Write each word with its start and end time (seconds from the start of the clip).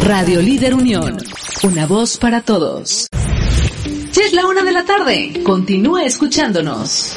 Radio 0.00 0.40
Líder 0.40 0.74
Unión. 0.74 1.18
Una 1.62 1.86
voz 1.86 2.16
para 2.18 2.40
todos. 2.40 3.08
Ya 4.12 4.22
es 4.24 4.32
la 4.32 4.46
una 4.46 4.62
de 4.62 4.72
la 4.72 4.84
tarde. 4.84 5.42
Continúa 5.44 6.04
escuchándonos. 6.04 7.12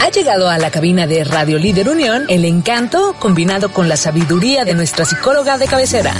Ha 0.00 0.10
llegado 0.12 0.48
a 0.48 0.58
la 0.58 0.70
cabina 0.70 1.06
de 1.06 1.24
Radio 1.24 1.58
Líder 1.58 1.88
Unión 1.88 2.24
el 2.28 2.44
encanto 2.44 3.16
combinado 3.18 3.72
con 3.72 3.88
la 3.88 3.96
sabiduría 3.96 4.64
de 4.64 4.74
nuestra 4.74 5.04
psicóloga 5.04 5.58
de 5.58 5.66
cabecera. 5.66 6.14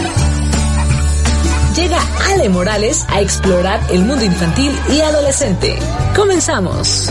Llega 1.76 2.00
Ale 2.30 2.48
Morales 2.48 3.04
a 3.08 3.20
explorar 3.20 3.80
el 3.90 4.04
mundo 4.04 4.24
infantil 4.24 4.72
y 4.90 5.00
adolescente. 5.00 5.76
Comenzamos. 6.16 7.10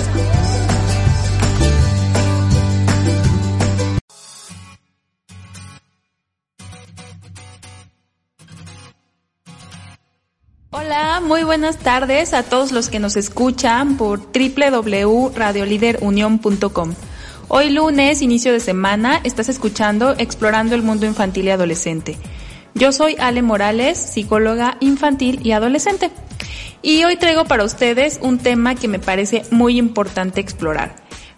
Hola, 10.85 11.21
muy 11.26 11.43
buenas 11.43 11.77
tardes 11.77 12.34
a 12.34 12.43
todos 12.43 12.73
los 12.73 12.89
que 12.89 12.99
nos 12.99 13.15
escuchan 13.15 13.95
por 13.95 14.20
www.radioliderunion.com. 14.20 16.93
Hoy 17.48 17.70
lunes, 17.70 18.21
inicio 18.21 18.51
de 18.51 18.59
semana, 18.59 19.21
estás 19.23 19.48
escuchando 19.48 20.13
Explorando 20.17 20.75
el 20.75 20.84
Mundo 20.84 21.05
Infantil 21.05 21.45
y 21.45 21.51
Adolescente. 21.51 22.17
Yo 22.73 22.91
soy 22.91 23.15
Ale 23.17 23.41
Morales, 23.41 23.98
psicóloga 23.98 24.75
infantil 24.81 25.40
y 25.41 25.53
adolescente. 25.53 26.12
Y 26.81 27.05
hoy 27.05 27.15
traigo 27.15 27.45
para 27.45 27.63
ustedes 27.63 28.20
un 28.21 28.40
tema 28.40 28.75
que 28.75 28.90
me 28.90 28.99
parece 28.99 29.43
muy 29.51 29.77
importante 29.77 30.41
explorar. 30.41 30.97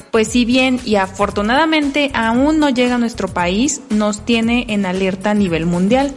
Pues 0.09 0.30
si 0.30 0.45
bien 0.45 0.80
y 0.85 0.95
afortunadamente 0.95 2.09
aún 2.15 2.57
no 2.57 2.69
llega 2.69 2.95
a 2.95 2.99
nuestro 2.99 3.27
país, 3.27 3.81
nos 3.91 4.25
tiene 4.25 4.65
en 4.69 4.87
alerta 4.87 5.30
a 5.31 5.35
nivel 5.35 5.67
mundial. 5.67 6.15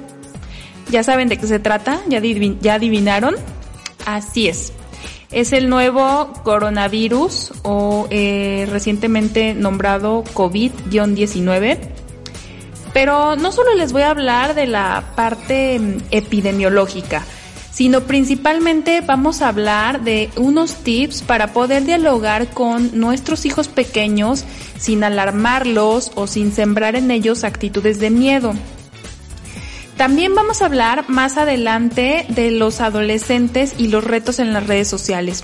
¿Ya 0.91 1.03
saben 1.03 1.29
de 1.29 1.37
qué 1.37 1.47
se 1.47 1.59
trata? 1.59 2.01
¿Ya, 2.09 2.21
¿Ya 2.21 2.75
adivinaron? 2.75 3.35
Así 4.07 4.49
es. 4.49 4.73
Es 5.31 5.53
el 5.53 5.69
nuevo 5.69 6.33
coronavirus 6.43 7.53
o 7.63 8.07
eh, 8.11 8.67
recientemente 8.71 9.53
nombrado 9.53 10.25
COVID-19. 10.35 11.79
Pero 12.95 13.37
no 13.37 13.53
solo 13.53 13.75
les 13.75 13.93
voy 13.93 14.03
a 14.03 14.11
hablar 14.11 14.55
de 14.55 14.67
la 14.67 15.13
parte 15.15 15.79
mm, 15.79 15.97
epidemiológica, 16.11 17.27
sino 17.71 18.01
principalmente 18.05 19.03
vamos 19.03 19.43
a 19.43 19.49
hablar 19.49 20.01
de 20.01 20.31
unos 20.37 20.77
tips 20.77 21.21
para 21.21 21.53
poder 21.53 21.85
dialogar 21.85 22.49
con 22.49 22.99
nuestros 22.99 23.45
hijos 23.45 23.69
pequeños 23.69 24.47
sin 24.79 25.05
alarmarlos 25.05 26.13
o 26.15 26.27
sin 26.27 26.53
sembrar 26.53 26.97
en 26.97 27.11
ellos 27.11 27.45
actitudes 27.45 28.01
de 28.01 28.09
miedo. 28.09 28.55
También 29.99 30.35
vamos 30.37 30.63
a 30.63 30.67
hablar 30.67 31.07
más 31.09 31.37
adelante 31.39 32.25
de 32.29 32.53
los 32.53 32.81
adolescentes 32.81 33.75
y 33.79 33.89
los 33.89 34.05
retos 34.05 34.39
en 34.39 34.53
las 34.53 34.65
redes 34.65 34.87
sociales. 34.87 35.43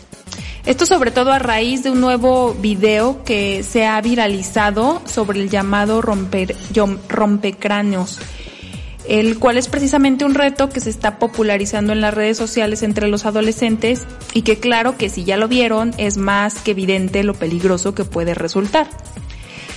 Esto 0.65 0.87
sobre 0.87 1.11
todo 1.11 1.33
a 1.33 1.41
raíz 1.41 1.83
de 1.83 1.91
un 1.91 2.01
nuevo 2.01 2.55
video 2.55 3.25
que 3.25 3.65
se 3.65 3.85
ha 3.85 4.01
viralizado 4.01 5.03
sobre 5.07 5.41
el 5.41 5.51
llamado 5.51 6.03
rompecráneos, 7.09 8.21
el 9.09 9.41
cual 9.41 9.59
es 9.59 9.67
precisamente 9.67 10.25
un 10.25 10.35
reto 10.35 10.69
que 10.69 10.81
se 10.81 10.91
está 10.91 11.19
popularizando 11.19 11.93
en 11.93 12.01
las 12.01 12.15
redes 12.15 12.39
sociales 12.39 12.85
entre 12.85 13.09
los 13.09 13.27
adolescentes 13.27 14.07
y 14.35 14.43
que 14.43 14.61
claro 14.61 14.97
que 14.97 15.09
si 15.09 15.25
ya 15.25 15.37
lo 15.37 15.49
vieron 15.49 15.93
es 15.99 16.17
más 16.17 16.61
que 16.61 16.71
evidente 16.71 17.25
lo 17.25 17.35
peligroso 17.35 17.97
que 17.97 18.05
puede 18.05 18.35
resultar. 18.35 18.87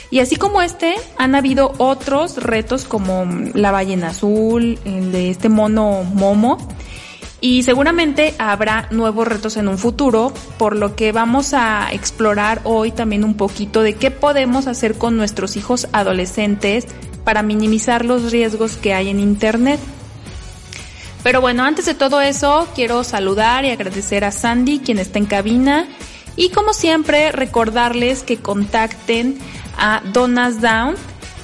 Y 0.10 0.20
así 0.20 0.38
como 0.38 0.62
este, 0.62 0.96
han 1.18 1.36
habido 1.36 1.74
otros 1.78 2.38
retos 2.38 2.86
como 2.86 3.26
la 3.54 3.72
ballena 3.72 4.10
azul, 4.10 4.80
el 4.86 5.12
de 5.12 5.30
este 5.30 5.50
mono 5.50 6.04
momo. 6.04 6.58
Y 7.40 7.64
seguramente 7.64 8.34
habrá 8.40 8.88
nuevos 8.90 9.28
retos 9.28 9.58
en 9.58 9.68
un 9.68 9.78
futuro, 9.78 10.34
por 10.58 10.76
lo 10.76 10.96
que 10.96 11.12
vamos 11.12 11.54
a 11.54 11.90
explorar 11.92 12.62
hoy 12.64 12.92
también 12.92 13.24
un 13.24 13.36
poquito 13.36 13.84
de 13.84 13.94
qué 13.94 14.10
podemos 14.10 14.66
hacer 14.66 14.98
con 14.98 15.18
nuestros 15.18 15.56
hijos 15.56 15.88
adolescentes 15.92 16.88
para 17.24 17.44
minimizar 17.44 18.06
los 18.06 18.32
riesgos 18.32 18.78
que 18.78 18.94
hay 18.94 19.10
en 19.10 19.20
Internet. 19.20 19.80
Pero 21.22 21.42
bueno, 21.42 21.64
antes 21.64 21.86
de 21.86 21.94
todo 21.94 22.22
eso, 22.22 22.68
quiero 22.74 23.04
saludar 23.04 23.66
y 23.66 23.70
agradecer 23.70 24.24
a 24.24 24.32
Sandy, 24.32 24.80
quien 24.80 24.98
está 24.98 25.20
en 25.20 25.26
cabina, 25.26 25.88
y 26.38 26.50
como 26.50 26.72
siempre, 26.72 27.32
recordarles 27.32 28.24
que 28.24 28.38
contacten 28.38 29.38
a 29.78 30.02
Donas 30.12 30.62
Down, 30.62 30.96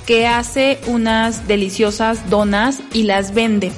que 0.06 0.28
hace 0.28 0.80
unas 0.88 1.48
deliciosas 1.48 2.30
donas 2.30 2.82
y 2.94 3.04
las 3.04 3.34
vende. 3.34 3.72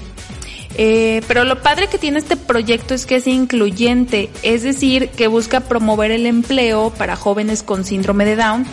Eh, 0.78 1.22
pero 1.28 1.46
lo 1.46 1.62
padre 1.62 1.88
que 1.88 1.98
tiene 1.98 2.20
este 2.20 2.36
proyecto 2.36 2.94
es 2.94 3.06
que 3.06 3.16
es 3.18 3.28
incluyente, 3.28 4.30
es 4.44 4.64
decir, 4.64 5.10
que 5.10 5.28
busca 5.28 5.62
promover 5.62 6.12
el 6.12 6.26
empleo 6.26 6.92
para 6.92 7.16
jóvenes 7.16 7.64
con 7.64 7.86
síndrome 7.86 8.26
de 8.26 8.36
Down. 8.36 8.66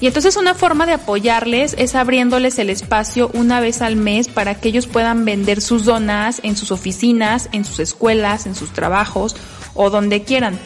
Y 0.00 0.06
entonces 0.06 0.36
una 0.36 0.54
forma 0.54 0.86
de 0.86 0.94
apoyarles 0.94 1.74
es 1.78 1.94
abriéndoles 1.94 2.58
el 2.58 2.70
espacio 2.70 3.30
una 3.34 3.60
vez 3.60 3.82
al 3.82 3.96
mes 3.96 4.28
para 4.28 4.54
que 4.54 4.68
ellos 4.70 4.86
puedan 4.86 5.24
vender 5.26 5.60
sus 5.60 5.84
donas 5.84 6.40
en 6.42 6.56
sus 6.56 6.72
oficinas, 6.72 7.50
en 7.52 7.66
sus 7.66 7.80
escuelas, 7.80 8.46
en 8.46 8.54
sus 8.54 8.72
trabajos 8.72 9.36
o 9.74 9.90
donde 9.90 10.22
quieran. 10.22 10.58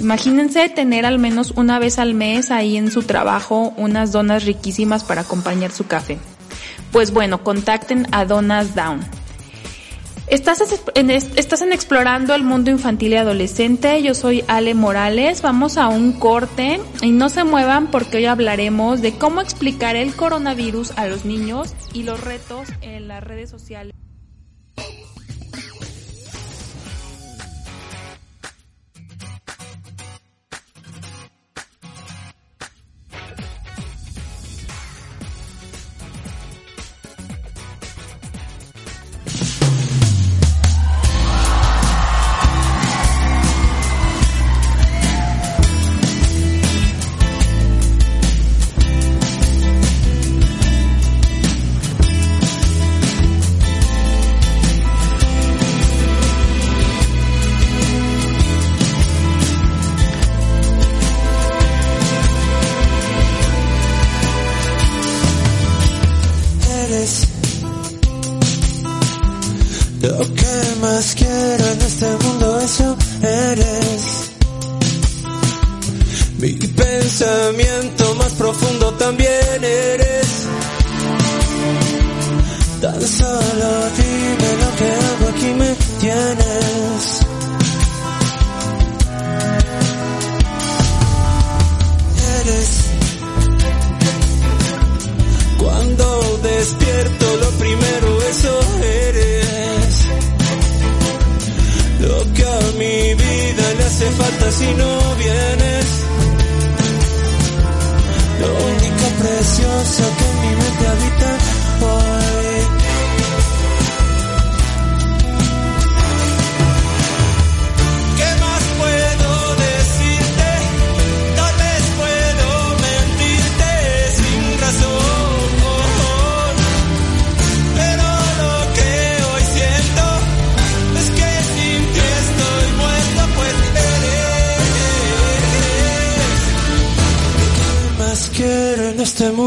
Imagínense 0.00 0.68
tener 0.68 1.06
al 1.06 1.18
menos 1.18 1.52
una 1.56 1.78
vez 1.78 1.98
al 1.98 2.14
mes 2.14 2.50
ahí 2.50 2.76
en 2.76 2.90
su 2.90 3.02
trabajo 3.02 3.72
unas 3.76 4.12
donas 4.12 4.44
riquísimas 4.44 5.04
para 5.04 5.22
acompañar 5.22 5.70
su 5.70 5.86
café. 5.86 6.18
Pues 6.92 7.12
bueno, 7.12 7.42
contacten 7.42 8.06
a 8.12 8.24
Donas 8.24 8.74
Down. 8.74 9.00
Estás 10.28 10.60
en, 10.96 11.72
Explorando 11.72 12.34
el 12.34 12.42
Mundo 12.42 12.70
Infantil 12.70 13.12
y 13.12 13.16
Adolescente. 13.16 14.02
Yo 14.02 14.12
soy 14.14 14.42
Ale 14.48 14.74
Morales. 14.74 15.40
Vamos 15.40 15.76
a 15.76 15.88
un 15.88 16.12
corte 16.12 16.80
y 17.00 17.12
no 17.12 17.28
se 17.28 17.44
muevan 17.44 17.90
porque 17.92 18.16
hoy 18.16 18.26
hablaremos 18.26 19.02
de 19.02 19.16
cómo 19.16 19.40
explicar 19.40 19.94
el 19.94 20.14
coronavirus 20.16 20.92
a 20.98 21.06
los 21.06 21.24
niños 21.24 21.74
y 21.92 22.02
los 22.02 22.20
retos 22.20 22.68
en 22.80 23.06
las 23.06 23.22
redes 23.22 23.50
sociales. 23.50 23.94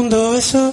mundo 0.00 0.34
eso. 0.34 0.72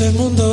Este 0.00 0.12
mundo 0.12 0.49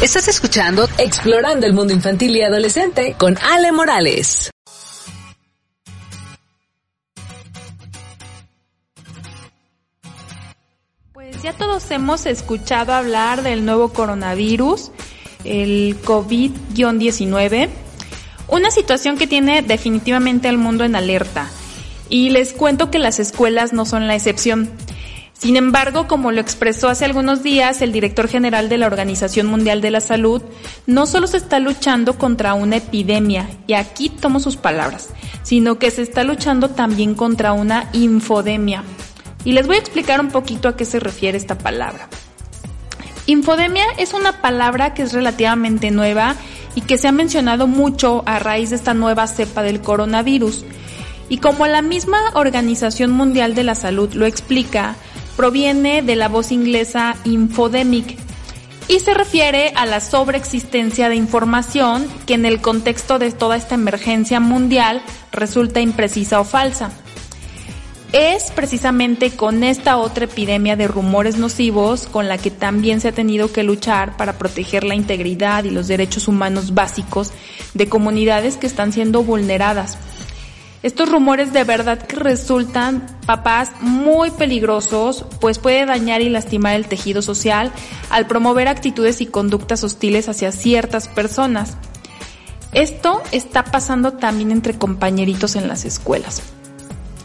Estás 0.00 0.26
escuchando 0.28 0.88
Explorando 0.96 1.66
el 1.66 1.74
Mundo 1.74 1.92
Infantil 1.92 2.34
y 2.34 2.40
Adolescente 2.40 3.14
con 3.18 3.36
Ale 3.42 3.70
Morales. 3.70 4.48
Pues 11.12 11.42
ya 11.42 11.52
todos 11.52 11.90
hemos 11.90 12.24
escuchado 12.24 12.94
hablar 12.94 13.42
del 13.42 13.66
nuevo 13.66 13.92
coronavirus 13.92 14.92
el 15.44 15.96
COVID-19, 16.02 17.68
una 18.48 18.70
situación 18.70 19.16
que 19.16 19.26
tiene 19.26 19.62
definitivamente 19.62 20.48
al 20.48 20.58
mundo 20.58 20.84
en 20.84 20.96
alerta. 20.96 21.48
Y 22.08 22.30
les 22.30 22.52
cuento 22.52 22.90
que 22.90 22.98
las 22.98 23.18
escuelas 23.18 23.72
no 23.72 23.86
son 23.86 24.06
la 24.06 24.14
excepción. 24.14 24.70
Sin 25.32 25.56
embargo, 25.56 26.06
como 26.06 26.32
lo 26.32 26.40
expresó 26.40 26.88
hace 26.88 27.04
algunos 27.04 27.42
días 27.42 27.82
el 27.82 27.92
director 27.92 28.28
general 28.28 28.68
de 28.68 28.78
la 28.78 28.86
Organización 28.86 29.46
Mundial 29.46 29.80
de 29.80 29.90
la 29.90 30.00
Salud, 30.00 30.42
no 30.86 31.06
solo 31.06 31.26
se 31.26 31.36
está 31.36 31.58
luchando 31.58 32.16
contra 32.16 32.54
una 32.54 32.76
epidemia, 32.76 33.50
y 33.66 33.74
aquí 33.74 34.08
tomo 34.08 34.40
sus 34.40 34.56
palabras, 34.56 35.10
sino 35.42 35.78
que 35.78 35.90
se 35.90 36.02
está 36.02 36.24
luchando 36.24 36.70
también 36.70 37.14
contra 37.14 37.52
una 37.52 37.90
infodemia. 37.92 38.84
Y 39.44 39.52
les 39.52 39.66
voy 39.66 39.76
a 39.76 39.80
explicar 39.80 40.20
un 40.20 40.28
poquito 40.28 40.68
a 40.68 40.76
qué 40.76 40.84
se 40.84 41.00
refiere 41.00 41.36
esta 41.36 41.58
palabra. 41.58 42.08
Infodemia 43.26 43.86
es 43.96 44.12
una 44.12 44.42
palabra 44.42 44.92
que 44.92 45.02
es 45.02 45.14
relativamente 45.14 45.90
nueva 45.90 46.36
y 46.74 46.82
que 46.82 46.98
se 46.98 47.08
ha 47.08 47.12
mencionado 47.12 47.66
mucho 47.66 48.22
a 48.26 48.38
raíz 48.38 48.70
de 48.70 48.76
esta 48.76 48.92
nueva 48.92 49.26
cepa 49.26 49.62
del 49.62 49.80
coronavirus. 49.80 50.64
Y 51.30 51.38
como 51.38 51.66
la 51.66 51.80
misma 51.80 52.18
Organización 52.34 53.12
Mundial 53.12 53.54
de 53.54 53.64
la 53.64 53.74
Salud 53.74 54.12
lo 54.12 54.26
explica, 54.26 54.96
proviene 55.36 56.02
de 56.02 56.16
la 56.16 56.28
voz 56.28 56.52
inglesa 56.52 57.16
infodemic 57.24 58.18
y 58.88 59.00
se 59.00 59.14
refiere 59.14 59.72
a 59.74 59.86
la 59.86 60.00
sobreexistencia 60.00 61.08
de 61.08 61.16
información 61.16 62.06
que 62.26 62.34
en 62.34 62.44
el 62.44 62.60
contexto 62.60 63.18
de 63.18 63.32
toda 63.32 63.56
esta 63.56 63.74
emergencia 63.74 64.38
mundial 64.38 65.00
resulta 65.32 65.80
imprecisa 65.80 66.40
o 66.40 66.44
falsa 66.44 66.90
es 68.14 68.52
precisamente 68.52 69.32
con 69.32 69.64
esta 69.64 69.96
otra 69.96 70.26
epidemia 70.26 70.76
de 70.76 70.86
rumores 70.86 71.36
nocivos 71.36 72.06
con 72.06 72.28
la 72.28 72.38
que 72.38 72.52
también 72.52 73.00
se 73.00 73.08
ha 73.08 73.12
tenido 73.12 73.50
que 73.50 73.64
luchar 73.64 74.16
para 74.16 74.38
proteger 74.38 74.84
la 74.84 74.94
integridad 74.94 75.64
y 75.64 75.70
los 75.70 75.88
derechos 75.88 76.28
humanos 76.28 76.74
básicos 76.74 77.32
de 77.74 77.88
comunidades 77.88 78.56
que 78.56 78.68
están 78.68 78.92
siendo 78.92 79.24
vulneradas. 79.24 79.98
Estos 80.84 81.08
rumores 81.08 81.52
de 81.52 81.64
verdad 81.64 82.06
que 82.06 82.14
resultan, 82.14 83.04
papás, 83.26 83.72
muy 83.80 84.30
peligrosos, 84.30 85.26
pues 85.40 85.58
puede 85.58 85.84
dañar 85.84 86.20
y 86.20 86.28
lastimar 86.28 86.76
el 86.76 86.86
tejido 86.86 87.20
social 87.20 87.72
al 88.10 88.28
promover 88.28 88.68
actitudes 88.68 89.22
y 89.22 89.26
conductas 89.26 89.82
hostiles 89.82 90.28
hacia 90.28 90.52
ciertas 90.52 91.08
personas. 91.08 91.76
Esto 92.70 93.24
está 93.32 93.64
pasando 93.64 94.12
también 94.12 94.52
entre 94.52 94.78
compañeritos 94.78 95.56
en 95.56 95.66
las 95.66 95.84
escuelas. 95.84 96.54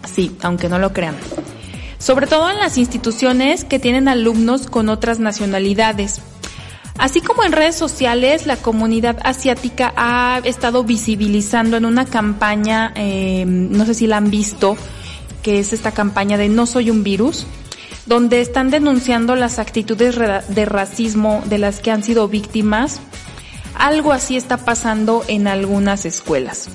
Sí, 0.05 0.35
aunque 0.41 0.69
no 0.69 0.79
lo 0.79 0.93
crean. 0.93 1.15
Sobre 1.97 2.27
todo 2.27 2.49
en 2.49 2.59
las 2.59 2.77
instituciones 2.77 3.65
que 3.65 3.79
tienen 3.79 4.07
alumnos 4.07 4.67
con 4.67 4.89
otras 4.89 5.19
nacionalidades. 5.19 6.21
Así 6.97 7.21
como 7.21 7.43
en 7.43 7.53
redes 7.53 7.75
sociales, 7.75 8.45
la 8.45 8.57
comunidad 8.57 9.19
asiática 9.23 9.93
ha 9.95 10.41
estado 10.43 10.83
visibilizando 10.83 11.77
en 11.77 11.85
una 11.85 12.05
campaña, 12.05 12.91
eh, 12.95 13.45
no 13.47 13.85
sé 13.85 13.93
si 13.93 14.07
la 14.07 14.17
han 14.17 14.29
visto, 14.29 14.75
que 15.41 15.59
es 15.59 15.71
esta 15.71 15.91
campaña 15.91 16.37
de 16.37 16.49
No 16.49 16.65
soy 16.65 16.89
un 16.89 17.03
virus, 17.03 17.45
donde 18.05 18.41
están 18.41 18.69
denunciando 18.69 19.35
las 19.35 19.59
actitudes 19.59 20.17
de 20.17 20.65
racismo 20.65 21.41
de 21.45 21.57
las 21.57 21.79
que 21.79 21.91
han 21.91 22.03
sido 22.03 22.27
víctimas. 22.27 22.99
Algo 23.75 24.11
así 24.11 24.35
está 24.35 24.57
pasando 24.57 25.23
en 25.29 25.47
algunas 25.47 26.05
escuelas. 26.05 26.69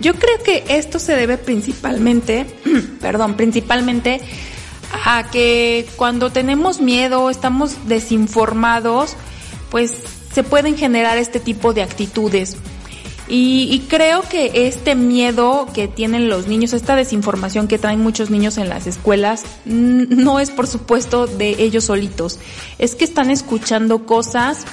Yo 0.00 0.14
creo 0.14 0.42
que 0.42 0.64
esto 0.68 0.98
se 0.98 1.14
debe 1.14 1.36
principalmente, 1.38 2.46
perdón, 3.00 3.34
principalmente 3.36 4.20
a 5.04 5.30
que 5.30 5.86
cuando 5.96 6.30
tenemos 6.30 6.80
miedo, 6.80 7.30
estamos 7.30 7.86
desinformados, 7.86 9.16
pues 9.70 9.92
se 10.32 10.42
pueden 10.42 10.76
generar 10.76 11.18
este 11.18 11.40
tipo 11.40 11.72
de 11.72 11.82
actitudes. 11.82 12.56
Y, 13.32 13.84
creo 13.88 14.22
que 14.22 14.66
este 14.66 14.96
miedo 14.96 15.68
que 15.72 15.86
tienen 15.86 16.28
los 16.28 16.48
niños, 16.48 16.72
esta 16.72 16.96
desinformación 16.96 17.68
que 17.68 17.78
traen 17.78 18.00
muchos 18.00 18.28
niños 18.28 18.58
en 18.58 18.68
las 18.68 18.88
escuelas, 18.88 19.44
no 19.64 20.40
es 20.40 20.50
por 20.50 20.66
supuesto 20.66 21.28
de 21.28 21.50
ellos 21.62 21.84
solitos. 21.84 22.40
Es 22.78 22.96
que 22.96 23.04
están 23.04 23.30
escuchando 23.30 24.04
cosas 24.04 24.66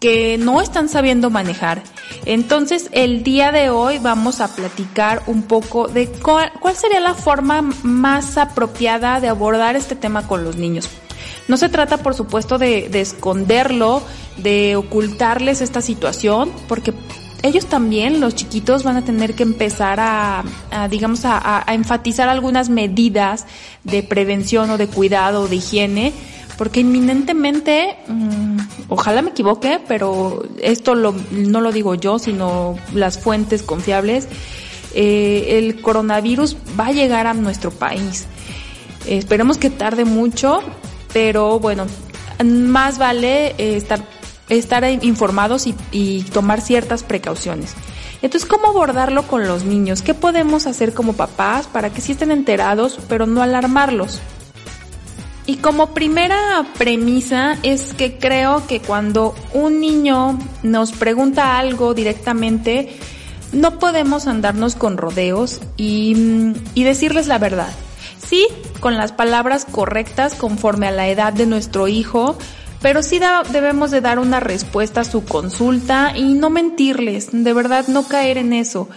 que 0.00 0.38
no 0.38 0.62
están 0.62 0.88
sabiendo 0.88 1.28
manejar. 1.28 1.82
Entonces, 2.24 2.88
el 2.92 3.22
día 3.22 3.52
de 3.52 3.68
hoy 3.68 3.98
vamos 3.98 4.40
a 4.40 4.48
platicar 4.56 5.22
un 5.26 5.42
poco 5.42 5.88
de 5.88 6.08
cuál, 6.08 6.50
sería 6.74 7.00
la 7.00 7.14
forma 7.14 7.60
más 7.82 8.38
apropiada 8.38 9.20
de 9.20 9.28
abordar 9.28 9.76
este 9.76 9.94
tema 9.94 10.26
con 10.26 10.42
los 10.42 10.56
niños. 10.56 10.88
No 11.48 11.58
se 11.58 11.68
trata, 11.68 11.98
por 11.98 12.14
supuesto, 12.14 12.56
de, 12.56 12.88
esconderlo, 12.98 14.02
de 14.38 14.76
ocultarles 14.76 15.60
esta 15.60 15.82
situación, 15.82 16.50
porque 16.66 16.94
ellos 17.42 17.66
también, 17.66 18.20
los 18.20 18.34
chiquitos, 18.34 18.84
van 18.84 18.96
a 18.96 19.04
tener 19.04 19.34
que 19.34 19.42
empezar 19.42 19.98
a, 20.00 20.42
digamos, 20.88 21.22
a, 21.24 21.64
enfatizar 21.68 22.28
algunas 22.30 22.70
medidas 22.70 23.46
de 23.84 24.02
prevención 24.02 24.70
o 24.70 24.78
de 24.78 24.86
cuidado 24.86 25.42
o 25.42 25.48
de 25.48 25.56
higiene, 25.56 26.12
porque 26.60 26.80
inminentemente, 26.80 27.96
mm, 28.06 28.58
ojalá 28.90 29.22
me 29.22 29.30
equivoque, 29.30 29.80
pero 29.88 30.42
esto 30.60 30.94
no 30.94 31.60
lo 31.62 31.72
digo 31.72 31.94
yo, 31.94 32.18
sino 32.18 32.76
las 32.92 33.18
fuentes 33.18 33.62
confiables, 33.62 34.28
eh, 34.94 35.56
el 35.56 35.80
coronavirus 35.80 36.58
va 36.78 36.88
a 36.88 36.92
llegar 36.92 37.26
a 37.26 37.32
nuestro 37.32 37.70
país. 37.70 38.26
esperemos 39.06 39.56
que 39.56 39.70
tarde 39.70 40.04
mucho, 40.04 40.60
pero 41.14 41.58
bueno, 41.60 41.86
más 42.44 42.98
vale 42.98 43.54
eh, 43.56 43.76
estar 43.76 44.04
estar 44.50 44.84
informados 45.02 45.66
y, 45.66 46.22
tomar 46.24 46.60
ciertas 46.60 47.04
precauciones. 47.04 47.72
Entonces, 48.20 48.46
¿cómo 48.46 48.66
abordarlo 48.66 49.22
con 49.22 49.48
los 49.48 49.64
niños? 49.64 50.02
¿Qué 50.02 50.12
podemos 50.12 50.66
hacer 50.66 50.92
como 50.92 51.14
papás 51.14 51.68
para 51.68 51.88
que 51.88 52.02
sí 52.02 52.12
estén 52.12 52.30
enterados, 52.30 52.98
pero 53.08 53.24
no 53.24 53.40
alarmarlos? 53.40 54.20
Y 55.50 55.56
como 55.56 55.94
primera 55.94 56.64
premisa 56.78 57.58
es 57.64 57.92
que 57.92 58.18
creo 58.18 58.68
que 58.68 58.78
cuando 58.78 59.34
un 59.52 59.80
niño 59.80 60.38
nos 60.62 60.92
pregunta 60.92 61.58
algo 61.58 61.92
directamente, 61.92 62.96
no 63.50 63.80
podemos 63.80 64.28
andarnos 64.28 64.76
con 64.76 64.96
rodeos 64.96 65.60
y, 65.76 66.54
y 66.76 66.84
decirles 66.84 67.26
la 67.26 67.38
verdad. 67.38 67.72
Sí, 68.24 68.46
con 68.78 68.96
las 68.96 69.10
palabras 69.10 69.64
correctas 69.68 70.34
conforme 70.34 70.86
a 70.86 70.92
la 70.92 71.08
edad 71.08 71.32
de 71.32 71.46
nuestro 71.46 71.88
hijo, 71.88 72.38
pero 72.80 73.02
sí 73.02 73.18
debemos 73.50 73.90
de 73.90 74.00
dar 74.00 74.20
una 74.20 74.38
respuesta 74.38 75.00
a 75.00 75.04
su 75.04 75.24
consulta 75.24 76.12
y 76.14 76.34
no 76.34 76.48
mentirles, 76.50 77.30
de 77.32 77.52
verdad 77.52 77.88
no 77.88 78.06
caer 78.06 78.38
en 78.38 78.52
eso. 78.52 78.88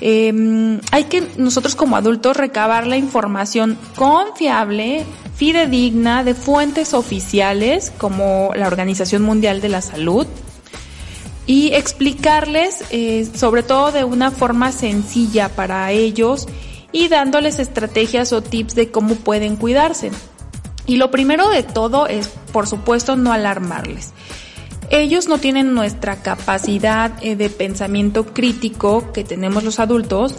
Em, 0.00 0.80
hay 0.92 1.04
que 1.04 1.28
nosotros 1.36 1.74
como 1.74 1.94
adultos 1.94 2.38
recabar 2.38 2.86
la 2.86 2.96
información 2.96 3.76
confiable, 3.96 5.04
fidedigna, 5.40 6.22
de 6.22 6.34
fuentes 6.34 6.92
oficiales 6.92 7.90
como 7.96 8.50
la 8.54 8.66
Organización 8.66 9.22
Mundial 9.22 9.62
de 9.62 9.70
la 9.70 9.80
Salud 9.80 10.26
y 11.46 11.72
explicarles 11.72 12.84
eh, 12.90 13.26
sobre 13.34 13.62
todo 13.62 13.90
de 13.90 14.04
una 14.04 14.32
forma 14.32 14.70
sencilla 14.70 15.48
para 15.48 15.92
ellos 15.92 16.46
y 16.92 17.08
dándoles 17.08 17.58
estrategias 17.58 18.34
o 18.34 18.42
tips 18.42 18.74
de 18.74 18.90
cómo 18.90 19.14
pueden 19.14 19.56
cuidarse. 19.56 20.10
Y 20.84 20.96
lo 20.96 21.10
primero 21.10 21.48
de 21.48 21.62
todo 21.62 22.06
es, 22.06 22.28
por 22.52 22.66
supuesto, 22.66 23.16
no 23.16 23.32
alarmarles. 23.32 24.12
Ellos 24.90 25.26
no 25.26 25.38
tienen 25.38 25.72
nuestra 25.72 26.20
capacidad 26.20 27.12
eh, 27.22 27.34
de 27.34 27.48
pensamiento 27.48 28.26
crítico 28.26 29.10
que 29.12 29.24
tenemos 29.24 29.64
los 29.64 29.80
adultos, 29.80 30.34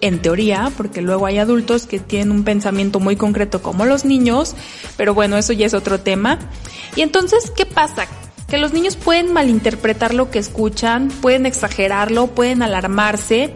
en 0.00 0.20
teoría, 0.20 0.70
porque 0.76 1.00
luego 1.00 1.26
hay 1.26 1.38
adultos 1.38 1.86
que 1.86 1.98
tienen 1.98 2.30
un 2.30 2.44
pensamiento 2.44 3.00
muy 3.00 3.16
concreto 3.16 3.62
como 3.62 3.84
los 3.84 4.04
niños, 4.04 4.54
pero 4.96 5.14
bueno, 5.14 5.36
eso 5.36 5.52
ya 5.52 5.66
es 5.66 5.74
otro 5.74 6.00
tema. 6.00 6.38
Y 6.94 7.02
entonces, 7.02 7.50
¿qué 7.56 7.66
pasa? 7.66 8.06
Que 8.48 8.58
los 8.58 8.72
niños 8.72 8.96
pueden 8.96 9.32
malinterpretar 9.32 10.14
lo 10.14 10.30
que 10.30 10.38
escuchan, 10.38 11.08
pueden 11.20 11.46
exagerarlo, 11.46 12.28
pueden 12.28 12.62
alarmarse 12.62 13.54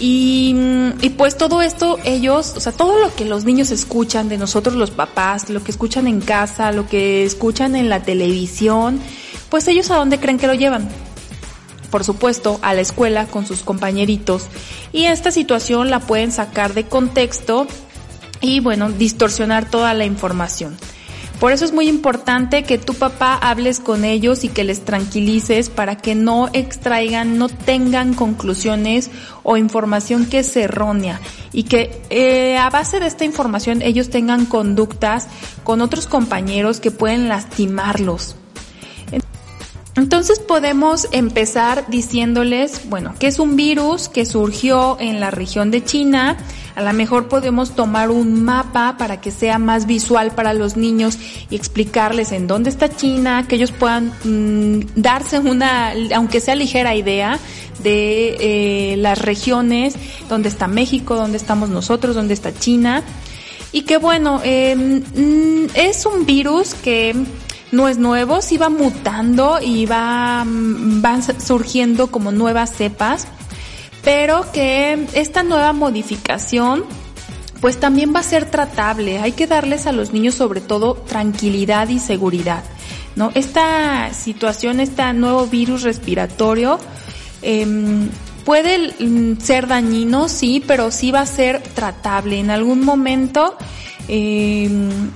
y, 0.00 0.54
y, 1.00 1.10
pues 1.10 1.36
todo 1.36 1.60
esto, 1.60 1.98
ellos, 2.04 2.54
o 2.56 2.60
sea, 2.60 2.72
todo 2.72 2.98
lo 3.00 3.14
que 3.14 3.24
los 3.24 3.44
niños 3.44 3.72
escuchan 3.72 4.28
de 4.28 4.38
nosotros 4.38 4.76
los 4.76 4.92
papás, 4.92 5.50
lo 5.50 5.64
que 5.64 5.72
escuchan 5.72 6.06
en 6.06 6.20
casa, 6.20 6.70
lo 6.70 6.88
que 6.88 7.24
escuchan 7.24 7.74
en 7.74 7.88
la 7.88 8.02
televisión, 8.02 9.00
pues 9.48 9.66
ellos 9.66 9.90
a 9.90 9.96
dónde 9.96 10.20
creen 10.20 10.38
que 10.38 10.46
lo 10.46 10.54
llevan. 10.54 10.88
Por 11.90 12.04
supuesto, 12.04 12.58
a 12.62 12.74
la 12.74 12.80
escuela 12.80 13.26
con 13.26 13.46
sus 13.46 13.62
compañeritos. 13.62 14.46
Y 14.92 15.04
esta 15.04 15.30
situación 15.30 15.90
la 15.90 16.00
pueden 16.00 16.32
sacar 16.32 16.74
de 16.74 16.84
contexto 16.84 17.66
y 18.40 18.60
bueno, 18.60 18.90
distorsionar 18.90 19.70
toda 19.70 19.94
la 19.94 20.04
información. 20.04 20.76
Por 21.40 21.52
eso 21.52 21.64
es 21.64 21.72
muy 21.72 21.88
importante 21.88 22.64
que 22.64 22.78
tu 22.78 22.94
papá 22.94 23.34
hables 23.34 23.78
con 23.78 24.04
ellos 24.04 24.42
y 24.42 24.48
que 24.48 24.64
les 24.64 24.84
tranquilices 24.84 25.70
para 25.70 25.96
que 25.96 26.16
no 26.16 26.48
extraigan, 26.52 27.38
no 27.38 27.48
tengan 27.48 28.12
conclusiones 28.12 29.08
o 29.44 29.56
información 29.56 30.26
que 30.26 30.40
es 30.40 30.56
errónea 30.56 31.20
y 31.52 31.62
que 31.62 32.02
eh, 32.10 32.58
a 32.58 32.70
base 32.70 32.98
de 32.98 33.06
esta 33.06 33.24
información 33.24 33.82
ellos 33.82 34.10
tengan 34.10 34.46
conductas 34.46 35.28
con 35.62 35.80
otros 35.80 36.08
compañeros 36.08 36.80
que 36.80 36.90
pueden 36.90 37.28
lastimarlos. 37.28 38.34
Entonces 39.98 40.38
podemos 40.38 41.08
empezar 41.10 41.86
diciéndoles, 41.88 42.88
bueno, 42.88 43.14
que 43.18 43.26
es 43.26 43.40
un 43.40 43.56
virus 43.56 44.08
que 44.08 44.24
surgió 44.24 44.96
en 45.00 45.18
la 45.18 45.32
región 45.32 45.72
de 45.72 45.84
China. 45.84 46.36
A 46.76 46.82
lo 46.82 46.92
mejor 46.92 47.26
podemos 47.26 47.74
tomar 47.74 48.10
un 48.10 48.44
mapa 48.44 48.94
para 48.96 49.20
que 49.20 49.32
sea 49.32 49.58
más 49.58 49.86
visual 49.86 50.30
para 50.30 50.54
los 50.54 50.76
niños 50.76 51.18
y 51.50 51.56
explicarles 51.56 52.30
en 52.30 52.46
dónde 52.46 52.70
está 52.70 52.88
China, 52.88 53.46
que 53.48 53.56
ellos 53.56 53.72
puedan 53.72 54.12
mm, 54.22 54.86
darse 54.94 55.40
una, 55.40 55.92
aunque 56.14 56.40
sea 56.40 56.54
ligera 56.54 56.94
idea 56.94 57.40
de 57.82 58.92
eh, 58.92 58.96
las 58.98 59.18
regiones, 59.18 59.96
dónde 60.28 60.48
está 60.48 60.68
México, 60.68 61.16
dónde 61.16 61.38
estamos 61.38 61.70
nosotros, 61.70 62.14
dónde 62.14 62.34
está 62.34 62.54
China. 62.54 63.02
Y 63.72 63.82
que 63.82 63.96
bueno, 63.96 64.40
eh, 64.44 65.02
es 65.74 66.06
un 66.06 66.24
virus 66.24 66.74
que 66.74 67.14
no 67.72 67.88
es 67.88 67.98
nuevo, 67.98 68.40
sí 68.40 68.56
va 68.56 68.68
mutando 68.68 69.58
y 69.62 69.86
va, 69.86 70.44
mm, 70.44 71.02
van 71.02 71.22
surgiendo 71.40 72.08
como 72.08 72.32
nuevas 72.32 72.72
cepas, 72.72 73.26
pero 74.02 74.50
que 74.52 75.06
esta 75.14 75.42
nueva 75.42 75.72
modificación 75.72 76.84
pues 77.60 77.80
también 77.80 78.14
va 78.14 78.20
a 78.20 78.22
ser 78.22 78.48
tratable. 78.50 79.18
Hay 79.18 79.32
que 79.32 79.46
darles 79.46 79.86
a 79.86 79.92
los 79.92 80.12
niños 80.12 80.36
sobre 80.36 80.60
todo 80.60 80.94
tranquilidad 80.94 81.88
y 81.88 81.98
seguridad. 81.98 82.62
¿no? 83.16 83.32
Esta 83.34 84.14
situación, 84.14 84.78
este 84.78 85.12
nuevo 85.12 85.46
virus 85.46 85.82
respiratorio, 85.82 86.78
eh, 87.42 87.66
puede 88.44 88.94
mm, 88.98 89.40
ser 89.40 89.66
dañino, 89.66 90.28
sí, 90.28 90.62
pero 90.66 90.90
sí 90.90 91.10
va 91.10 91.20
a 91.20 91.26
ser 91.26 91.62
tratable. 91.62 92.38
En 92.38 92.50
algún 92.50 92.84
momento 92.84 93.58
eh, 94.08 94.68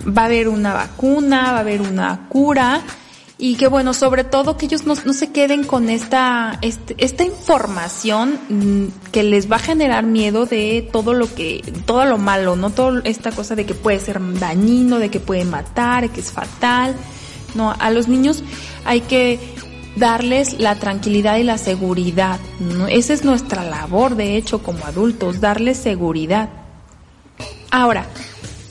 va 0.07 0.23
a 0.23 0.27
haber 0.27 0.49
una 0.49 0.75
vacuna, 0.75 1.53
va 1.53 1.59
a 1.59 1.61
haber 1.61 1.81
una 1.81 2.29
cura 2.29 2.83
y 3.39 3.57
que 3.57 3.67
bueno, 3.67 3.93
sobre 3.93 4.23
todo 4.23 4.57
que 4.57 4.67
ellos 4.67 4.87
no, 4.87 4.95
no 5.05 5.13
se 5.13 5.33
queden 5.33 5.65
con 5.65 5.89
esta, 5.89 6.59
este, 6.63 6.95
esta 6.99 7.25
información 7.25 8.39
mm, 8.49 9.11
que 9.11 9.25
les 9.25 9.51
va 9.51 9.57
a 9.57 9.59
generar 9.59 10.05
miedo 10.05 10.47
de 10.47 10.89
todo 10.93 11.13
lo 11.13 11.35
que, 11.35 11.61
todo 11.85 12.05
lo 12.05 12.19
malo, 12.19 12.55
no 12.55 12.71
toda 12.71 13.01
esta 13.03 13.33
cosa 13.33 13.57
de 13.57 13.67
que 13.67 13.75
puede 13.75 13.99
ser 13.99 14.21
dañino, 14.39 15.01
de 15.01 15.11
que 15.11 15.19
puede 15.19 15.45
matar, 15.45 16.03
de 16.03 16.11
que 16.11 16.21
es 16.21 16.31
fatal. 16.31 16.95
No, 17.57 17.75
a 17.77 17.91
los 17.91 18.07
niños 18.07 18.45
hay 18.85 19.01
que 19.01 19.41
darles 19.97 20.61
la 20.61 20.77
tranquilidad 20.77 21.37
y 21.39 21.43
la 21.43 21.59
seguridad. 21.59 22.39
Esa 22.91 23.13
es 23.13 23.25
nuestra 23.25 23.65
labor, 23.65 24.15
de 24.15 24.37
hecho, 24.37 24.63
como 24.63 24.87
adultos, 24.87 25.41
darles 25.41 25.79
seguridad. 25.79 26.49
Ahora, 27.73 28.07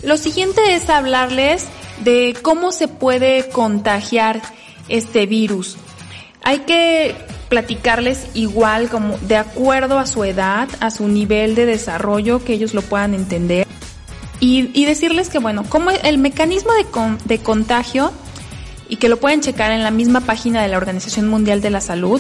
lo 0.03 0.17
siguiente 0.17 0.75
es 0.75 0.89
hablarles 0.89 1.65
de 2.03 2.35
cómo 2.41 2.71
se 2.71 2.87
puede 2.87 3.49
contagiar 3.49 4.41
este 4.89 5.25
virus. 5.25 5.77
Hay 6.43 6.59
que 6.59 7.15
platicarles 7.49 8.27
igual 8.33 8.89
como 8.89 9.17
de 9.19 9.37
acuerdo 9.37 9.99
a 9.99 10.07
su 10.07 10.23
edad, 10.23 10.69
a 10.79 10.89
su 10.89 11.07
nivel 11.07 11.53
de 11.53 11.65
desarrollo, 11.65 12.43
que 12.43 12.53
ellos 12.53 12.73
lo 12.73 12.81
puedan 12.81 13.13
entender. 13.13 13.67
y, 14.39 14.85
decirles 14.85 15.29
que, 15.29 15.37
bueno, 15.37 15.63
como 15.69 15.91
el 15.91 16.17
mecanismo 16.17 16.71
de, 16.73 16.85
de 17.25 17.43
contagio, 17.43 18.11
y 18.91 18.97
que 18.97 19.07
lo 19.07 19.17
pueden 19.17 19.39
checar 19.39 19.71
en 19.71 19.83
la 19.83 19.89
misma 19.89 20.19
página 20.19 20.61
de 20.61 20.67
la 20.67 20.75
Organización 20.75 21.29
Mundial 21.29 21.61
de 21.61 21.69
la 21.69 21.79
Salud, 21.79 22.19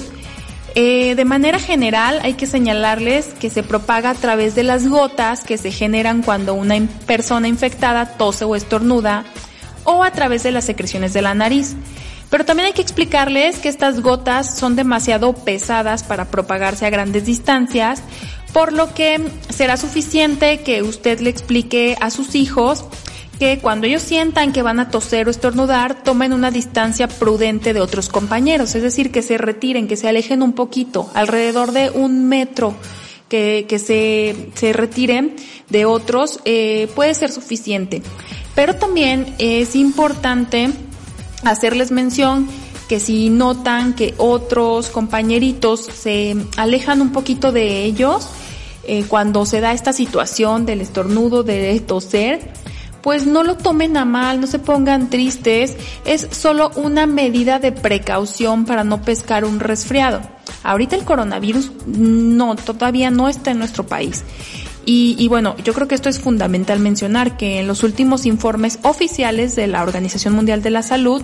eh, 0.75 1.15
de 1.15 1.25
manera 1.25 1.59
general 1.59 2.19
hay 2.23 2.33
que 2.33 2.47
señalarles 2.47 3.27
que 3.39 3.49
se 3.49 3.63
propaga 3.63 4.11
a 4.11 4.15
través 4.15 4.55
de 4.55 4.63
las 4.63 4.87
gotas 4.87 5.43
que 5.43 5.57
se 5.57 5.71
generan 5.71 6.21
cuando 6.21 6.53
una 6.53 6.75
persona 7.05 7.47
infectada 7.47 8.17
tose 8.17 8.45
o 8.45 8.55
estornuda 8.55 9.25
o 9.83 10.03
a 10.03 10.11
través 10.11 10.43
de 10.43 10.51
las 10.51 10.65
secreciones 10.65 11.13
de 11.13 11.21
la 11.21 11.33
nariz. 11.33 11.75
Pero 12.29 12.45
también 12.45 12.67
hay 12.67 12.73
que 12.73 12.81
explicarles 12.81 13.59
que 13.59 13.67
estas 13.67 13.99
gotas 13.99 14.57
son 14.57 14.77
demasiado 14.77 15.33
pesadas 15.33 16.03
para 16.03 16.25
propagarse 16.31 16.85
a 16.85 16.89
grandes 16.89 17.25
distancias, 17.25 18.01
por 18.53 18.71
lo 18.71 18.93
que 18.93 19.19
será 19.49 19.75
suficiente 19.75 20.61
que 20.61 20.83
usted 20.83 21.19
le 21.19 21.29
explique 21.29 21.97
a 21.99 22.09
sus 22.09 22.35
hijos 22.35 22.85
que 23.41 23.57
cuando 23.57 23.87
ellos 23.87 24.03
sientan 24.03 24.51
que 24.53 24.61
van 24.61 24.79
a 24.79 24.91
toser 24.91 25.27
o 25.27 25.31
estornudar, 25.31 26.03
tomen 26.03 26.31
una 26.31 26.51
distancia 26.51 27.07
prudente 27.07 27.73
de 27.73 27.81
otros 27.81 28.07
compañeros, 28.07 28.75
es 28.75 28.83
decir, 28.83 29.11
que 29.11 29.23
se 29.23 29.39
retiren, 29.39 29.87
que 29.87 29.97
se 29.97 30.07
alejen 30.07 30.43
un 30.43 30.53
poquito, 30.53 31.09
alrededor 31.15 31.71
de 31.71 31.89
un 31.89 32.29
metro, 32.29 32.75
que, 33.29 33.65
que 33.67 33.79
se, 33.79 34.51
se 34.53 34.73
retiren 34.73 35.35
de 35.71 35.85
otros, 35.85 36.39
eh, 36.45 36.87
puede 36.93 37.15
ser 37.15 37.31
suficiente. 37.31 38.03
Pero 38.53 38.75
también 38.75 39.33
es 39.39 39.75
importante 39.75 40.69
hacerles 41.43 41.89
mención 41.89 42.47
que 42.87 42.99
si 42.99 43.31
notan 43.31 43.95
que 43.95 44.13
otros 44.17 44.89
compañeritos 44.89 45.79
se 45.81 46.35
alejan 46.57 47.01
un 47.01 47.11
poquito 47.11 47.51
de 47.51 47.85
ellos, 47.85 48.29
eh, 48.83 49.03
cuando 49.07 49.47
se 49.47 49.61
da 49.61 49.73
esta 49.73 49.93
situación 49.93 50.67
del 50.67 50.81
estornudo, 50.81 51.41
de 51.41 51.79
toser, 51.79 52.51
pues 53.01 53.25
no 53.25 53.43
lo 53.43 53.57
tomen 53.57 53.97
a 53.97 54.05
mal, 54.05 54.41
no 54.41 54.47
se 54.47 54.59
pongan 54.59 55.09
tristes, 55.09 55.75
es 56.05 56.27
solo 56.31 56.71
una 56.75 57.05
medida 57.05 57.59
de 57.59 57.71
precaución 57.71 58.65
para 58.65 58.83
no 58.83 59.01
pescar 59.01 59.45
un 59.45 59.59
resfriado. 59.59 60.21
Ahorita 60.63 60.95
el 60.95 61.05
coronavirus 61.05 61.71
no, 61.87 62.55
todavía 62.55 63.09
no 63.09 63.29
está 63.29 63.51
en 63.51 63.59
nuestro 63.59 63.85
país. 63.85 64.23
Y, 64.83 65.27
bueno, 65.27 65.55
yo 65.63 65.73
creo 65.73 65.87
que 65.87 65.95
esto 65.95 66.09
es 66.09 66.19
fundamental 66.19 66.79
mencionar 66.79 67.37
que 67.37 67.59
en 67.59 67.67
los 67.67 67.83
últimos 67.83 68.25
informes 68.25 68.79
oficiales 68.81 69.55
de 69.55 69.67
la 69.67 69.83
Organización 69.83 70.33
Mundial 70.33 70.63
de 70.63 70.71
la 70.71 70.81
Salud, 70.81 71.21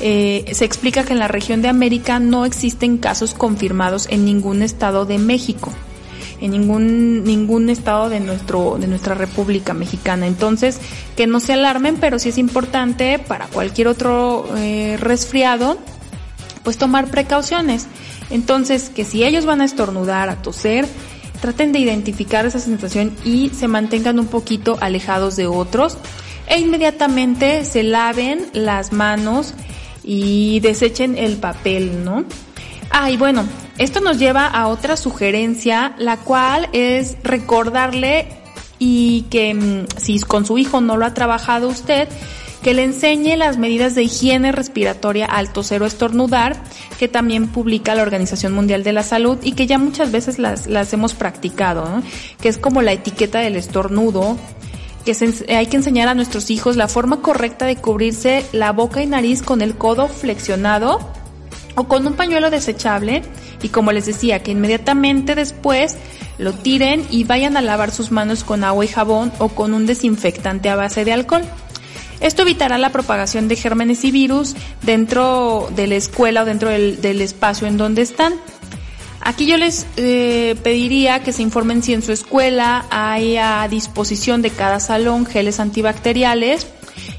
eh, 0.00 0.46
se 0.52 0.64
explica 0.64 1.04
que 1.04 1.12
en 1.12 1.18
la 1.18 1.28
región 1.28 1.60
de 1.60 1.68
América 1.68 2.18
no 2.18 2.46
existen 2.46 2.96
casos 2.96 3.34
confirmados 3.34 4.08
en 4.10 4.24
ningún 4.24 4.62
estado 4.62 5.04
de 5.04 5.18
México 5.18 5.72
en 6.40 6.50
ningún 6.52 7.24
ningún 7.24 7.70
estado 7.70 8.08
de 8.08 8.20
nuestro 8.20 8.78
de 8.78 8.86
nuestra 8.86 9.14
República 9.14 9.74
Mexicana. 9.74 10.26
Entonces, 10.26 10.78
que 11.16 11.26
no 11.26 11.40
se 11.40 11.52
alarmen, 11.52 11.96
pero 12.00 12.18
sí 12.18 12.30
es 12.30 12.38
importante 12.38 13.18
para 13.18 13.46
cualquier 13.46 13.88
otro 13.88 14.46
eh, 14.56 14.96
resfriado, 15.00 15.78
pues 16.62 16.78
tomar 16.78 17.08
precauciones. 17.08 17.86
Entonces, 18.30 18.90
que 18.90 19.04
si 19.04 19.24
ellos 19.24 19.44
van 19.44 19.60
a 19.60 19.64
estornudar, 19.64 20.28
a 20.28 20.36
toser, 20.36 20.86
traten 21.40 21.72
de 21.72 21.78
identificar 21.80 22.46
esa 22.46 22.60
sensación 22.60 23.12
y 23.24 23.50
se 23.50 23.68
mantengan 23.68 24.18
un 24.18 24.26
poquito 24.26 24.78
alejados 24.80 25.36
de 25.36 25.46
otros 25.46 25.96
e 26.46 26.58
inmediatamente 26.58 27.64
se 27.64 27.82
laven 27.82 28.46
las 28.52 28.92
manos 28.92 29.54
y 30.02 30.60
desechen 30.60 31.16
el 31.16 31.36
papel, 31.36 32.04
¿no? 32.04 32.24
Ah, 32.90 33.10
y 33.10 33.16
bueno, 33.16 33.44
esto 33.80 34.02
nos 34.02 34.18
lleva 34.18 34.46
a 34.46 34.68
otra 34.68 34.98
sugerencia, 34.98 35.94
la 35.96 36.18
cual 36.18 36.68
es 36.74 37.16
recordarle 37.22 38.28
y 38.78 39.22
que 39.30 39.54
mm, 39.54 39.86
si 39.96 40.20
con 40.20 40.44
su 40.44 40.58
hijo 40.58 40.82
no 40.82 40.98
lo 40.98 41.06
ha 41.06 41.14
trabajado 41.14 41.68
usted, 41.68 42.06
que 42.62 42.74
le 42.74 42.84
enseñe 42.84 43.38
las 43.38 43.56
medidas 43.56 43.94
de 43.94 44.02
higiene 44.02 44.52
respiratoria 44.52 45.24
alto 45.24 45.62
cero 45.62 45.86
estornudar, 45.86 46.62
que 46.98 47.08
también 47.08 47.48
publica 47.48 47.94
la 47.94 48.02
Organización 48.02 48.52
Mundial 48.52 48.84
de 48.84 48.92
la 48.92 49.02
Salud 49.02 49.38
y 49.42 49.52
que 49.52 49.66
ya 49.66 49.78
muchas 49.78 50.12
veces 50.12 50.38
las 50.38 50.92
hemos 50.92 51.14
practicado, 51.14 52.02
que 52.38 52.50
es 52.50 52.58
como 52.58 52.82
la 52.82 52.92
etiqueta 52.92 53.38
del 53.38 53.56
estornudo, 53.56 54.36
que 55.06 55.16
hay 55.56 55.68
que 55.68 55.76
enseñar 55.78 56.08
a 56.08 56.14
nuestros 56.14 56.50
hijos 56.50 56.76
la 56.76 56.86
forma 56.86 57.22
correcta 57.22 57.64
de 57.64 57.76
cubrirse 57.76 58.44
la 58.52 58.72
boca 58.72 59.00
y 59.00 59.06
nariz 59.06 59.40
con 59.40 59.62
el 59.62 59.74
codo 59.74 60.06
flexionado 60.06 61.18
o 61.74 61.84
con 61.84 62.06
un 62.06 62.14
pañuelo 62.14 62.50
desechable 62.50 63.22
y 63.62 63.68
como 63.68 63.92
les 63.92 64.06
decía 64.06 64.42
que 64.42 64.52
inmediatamente 64.52 65.34
después 65.34 65.96
lo 66.38 66.52
tiren 66.52 67.06
y 67.10 67.24
vayan 67.24 67.56
a 67.56 67.62
lavar 67.62 67.90
sus 67.90 68.10
manos 68.10 68.44
con 68.44 68.64
agua 68.64 68.84
y 68.84 68.88
jabón 68.88 69.32
o 69.38 69.48
con 69.48 69.74
un 69.74 69.86
desinfectante 69.86 70.70
a 70.70 70.76
base 70.76 71.04
de 71.04 71.12
alcohol. 71.12 71.42
Esto 72.20 72.42
evitará 72.42 72.76
la 72.78 72.90
propagación 72.90 73.48
de 73.48 73.56
gérmenes 73.56 74.04
y 74.04 74.10
virus 74.10 74.54
dentro 74.82 75.68
de 75.74 75.86
la 75.86 75.96
escuela 75.96 76.42
o 76.42 76.44
dentro 76.44 76.68
del, 76.68 77.20
espacio 77.20 77.66
en 77.66 77.78
donde 77.78 78.02
están. 78.02 78.34
Aquí 79.22 79.46
yo 79.46 79.56
les 79.56 79.86
eh, 79.96 80.56
pediría 80.62 81.22
que 81.22 81.32
se 81.32 81.42
informen 81.42 81.82
si 81.82 81.92
en 81.92 82.02
su 82.02 82.12
escuela 82.12 82.86
hay 82.90 83.36
a 83.36 83.66
disposición 83.68 84.40
de 84.40 84.50
cada 84.50 84.80
salón 84.80 85.26
geles 85.26 85.60
antibacteriales 85.60 86.66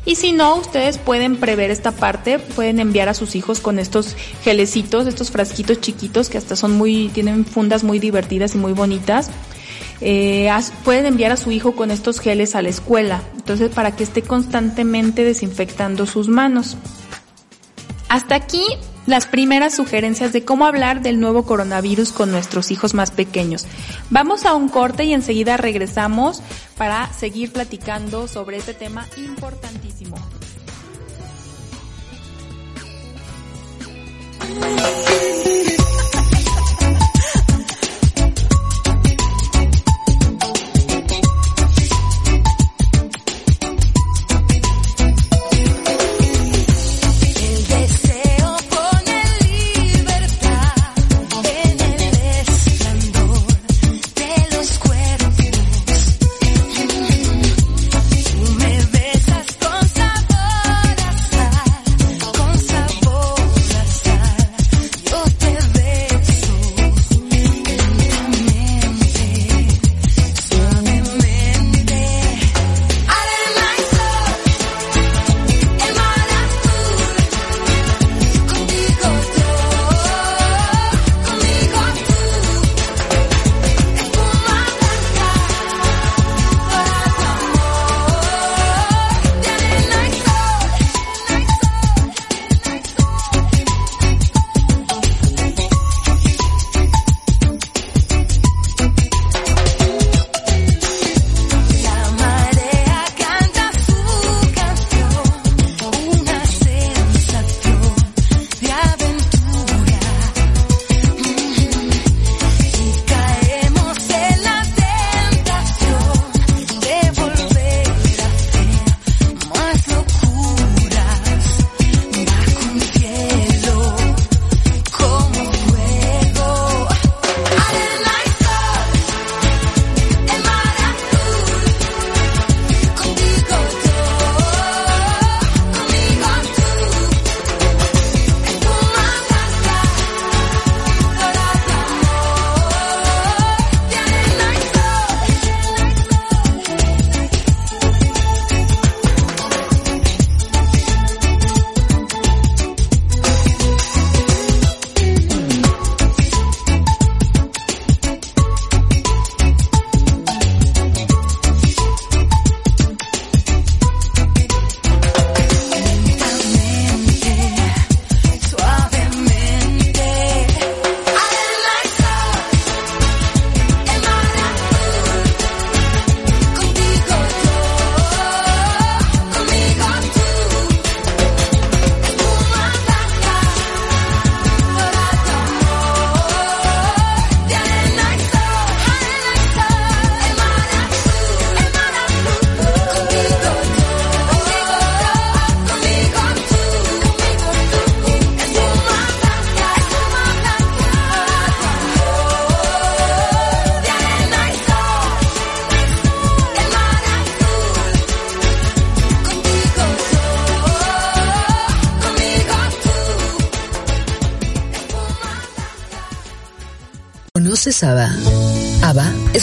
y 0.05 0.15
si 0.15 0.31
no, 0.31 0.55
ustedes 0.55 0.97
pueden 0.97 1.37
prever 1.37 1.69
esta 1.69 1.91
parte, 1.91 2.39
pueden 2.39 2.79
enviar 2.79 3.07
a 3.07 3.13
sus 3.13 3.35
hijos 3.35 3.59
con 3.59 3.77
estos 3.77 4.15
gelecitos, 4.43 5.05
estos 5.05 5.29
frasquitos 5.29 5.79
chiquitos 5.79 6.29
que 6.29 6.39
hasta 6.39 6.55
son 6.55 6.71
muy, 6.71 7.09
tienen 7.09 7.45
fundas 7.45 7.83
muy 7.83 7.99
divertidas 7.99 8.55
y 8.55 8.57
muy 8.57 8.73
bonitas. 8.73 9.29
Eh, 10.03 10.49
pueden 10.83 11.05
enviar 11.05 11.31
a 11.31 11.37
su 11.37 11.51
hijo 11.51 11.73
con 11.73 11.91
estos 11.91 12.19
geles 12.19 12.55
a 12.55 12.63
la 12.63 12.69
escuela, 12.69 13.21
entonces 13.35 13.69
para 13.69 13.95
que 13.95 14.03
esté 14.03 14.23
constantemente 14.23 15.23
desinfectando 15.23 16.07
sus 16.07 16.27
manos. 16.27 16.77
Hasta 18.09 18.33
aquí 18.33 18.63
las 19.05 19.25
primeras 19.25 19.75
sugerencias 19.75 20.33
de 20.33 20.45
cómo 20.45 20.65
hablar 20.65 21.01
del 21.01 21.19
nuevo 21.19 21.43
coronavirus 21.43 22.11
con 22.11 22.31
nuestros 22.31 22.71
hijos 22.71 22.93
más 22.93 23.11
pequeños. 23.11 23.65
Vamos 24.09 24.45
a 24.45 24.53
un 24.53 24.69
corte 24.69 25.03
y 25.03 25.13
enseguida 25.13 25.57
regresamos 25.57 26.41
para 26.77 27.11
seguir 27.13 27.51
platicando 27.51 28.27
sobre 28.27 28.57
este 28.57 28.73
tema 28.73 29.07
importantísimo. 29.17 30.17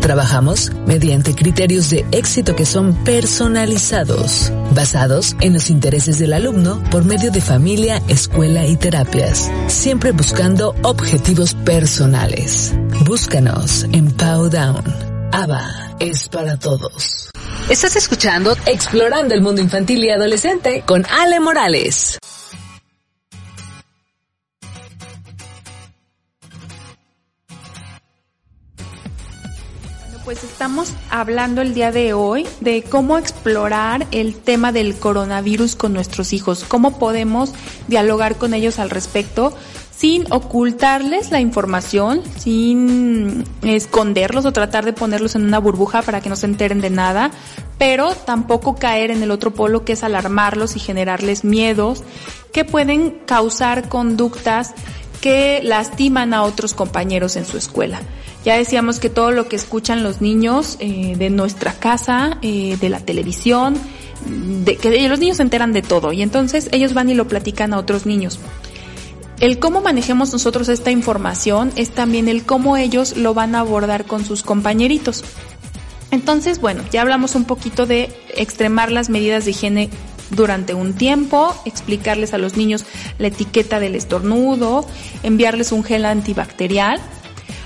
Trabajamos 0.00 0.72
mediante 0.86 1.34
criterios 1.34 1.90
de 1.90 2.06
éxito 2.12 2.54
que 2.54 2.64
son 2.64 2.94
personalizados, 3.04 4.52
basados 4.74 5.36
en 5.40 5.52
los 5.52 5.70
intereses 5.70 6.18
del 6.18 6.32
alumno 6.32 6.82
por 6.90 7.04
medio 7.04 7.30
de 7.30 7.40
familia, 7.40 8.02
escuela 8.08 8.66
y 8.66 8.76
terapias, 8.76 9.50
siempre 9.66 10.12
buscando 10.12 10.74
objetivos 10.82 11.54
personales. 11.54 12.74
Búscanos 13.04 13.84
en 13.92 14.10
Powdown. 14.12 14.84
ABA 15.32 15.96
es 16.00 16.28
para 16.28 16.58
todos. 16.58 17.30
Estás 17.68 17.96
escuchando 17.96 18.56
Explorando 18.66 19.34
el 19.34 19.42
Mundo 19.42 19.60
Infantil 19.60 20.02
y 20.04 20.10
Adolescente 20.10 20.82
con 20.86 21.04
Ale 21.06 21.38
Morales. 21.38 22.17
Pues 30.28 30.44
estamos 30.44 30.92
hablando 31.08 31.62
el 31.62 31.72
día 31.72 31.90
de 31.90 32.12
hoy 32.12 32.46
de 32.60 32.82
cómo 32.82 33.16
explorar 33.16 34.06
el 34.10 34.34
tema 34.36 34.72
del 34.72 34.94
coronavirus 34.98 35.74
con 35.74 35.94
nuestros 35.94 36.34
hijos, 36.34 36.66
cómo 36.68 36.98
podemos 36.98 37.54
dialogar 37.86 38.36
con 38.36 38.52
ellos 38.52 38.78
al 38.78 38.90
respecto 38.90 39.54
sin 39.96 40.30
ocultarles 40.30 41.30
la 41.30 41.40
información, 41.40 42.20
sin 42.36 43.44
esconderlos 43.62 44.44
o 44.44 44.52
tratar 44.52 44.84
de 44.84 44.92
ponerlos 44.92 45.34
en 45.34 45.46
una 45.46 45.60
burbuja 45.60 46.02
para 46.02 46.20
que 46.20 46.28
no 46.28 46.36
se 46.36 46.44
enteren 46.44 46.82
de 46.82 46.90
nada, 46.90 47.30
pero 47.78 48.14
tampoco 48.14 48.74
caer 48.74 49.10
en 49.10 49.22
el 49.22 49.30
otro 49.30 49.54
polo 49.54 49.86
que 49.86 49.94
es 49.94 50.04
alarmarlos 50.04 50.76
y 50.76 50.78
generarles 50.78 51.42
miedos 51.42 52.02
que 52.52 52.66
pueden 52.66 53.12
causar 53.24 53.88
conductas 53.88 54.74
que 55.20 55.60
lastiman 55.62 56.34
a 56.34 56.42
otros 56.42 56.74
compañeros 56.74 57.36
en 57.36 57.44
su 57.44 57.56
escuela. 57.56 58.00
Ya 58.44 58.56
decíamos 58.56 59.00
que 59.00 59.10
todo 59.10 59.30
lo 59.32 59.48
que 59.48 59.56
escuchan 59.56 60.02
los 60.02 60.20
niños 60.20 60.76
eh, 60.80 61.16
de 61.16 61.30
nuestra 61.30 61.72
casa, 61.74 62.38
eh, 62.42 62.76
de 62.80 62.88
la 62.88 63.00
televisión, 63.00 63.76
de, 64.64 64.76
que 64.76 65.08
los 65.08 65.18
niños 65.18 65.38
se 65.38 65.42
enteran 65.42 65.72
de 65.72 65.82
todo 65.82 66.12
y 66.12 66.22
entonces 66.22 66.68
ellos 66.72 66.94
van 66.94 67.10
y 67.10 67.14
lo 67.14 67.28
platican 67.28 67.74
a 67.74 67.78
otros 67.78 68.06
niños. 68.06 68.38
El 69.40 69.58
cómo 69.60 69.80
manejemos 69.80 70.32
nosotros 70.32 70.68
esta 70.68 70.90
información 70.90 71.72
es 71.76 71.90
también 71.90 72.28
el 72.28 72.44
cómo 72.44 72.76
ellos 72.76 73.16
lo 73.16 73.34
van 73.34 73.54
a 73.54 73.60
abordar 73.60 74.04
con 74.04 74.24
sus 74.24 74.42
compañeritos. 74.42 75.24
Entonces, 76.10 76.60
bueno, 76.60 76.82
ya 76.90 77.02
hablamos 77.02 77.34
un 77.34 77.44
poquito 77.44 77.86
de 77.86 78.10
extremar 78.34 78.90
las 78.90 79.10
medidas 79.10 79.44
de 79.44 79.50
higiene 79.52 79.90
durante 80.30 80.74
un 80.74 80.94
tiempo, 80.94 81.54
explicarles 81.64 82.34
a 82.34 82.38
los 82.38 82.56
niños 82.56 82.84
la 83.18 83.28
etiqueta 83.28 83.80
del 83.80 83.94
estornudo, 83.94 84.86
enviarles 85.22 85.72
un 85.72 85.84
gel 85.84 86.04
antibacterial. 86.04 87.00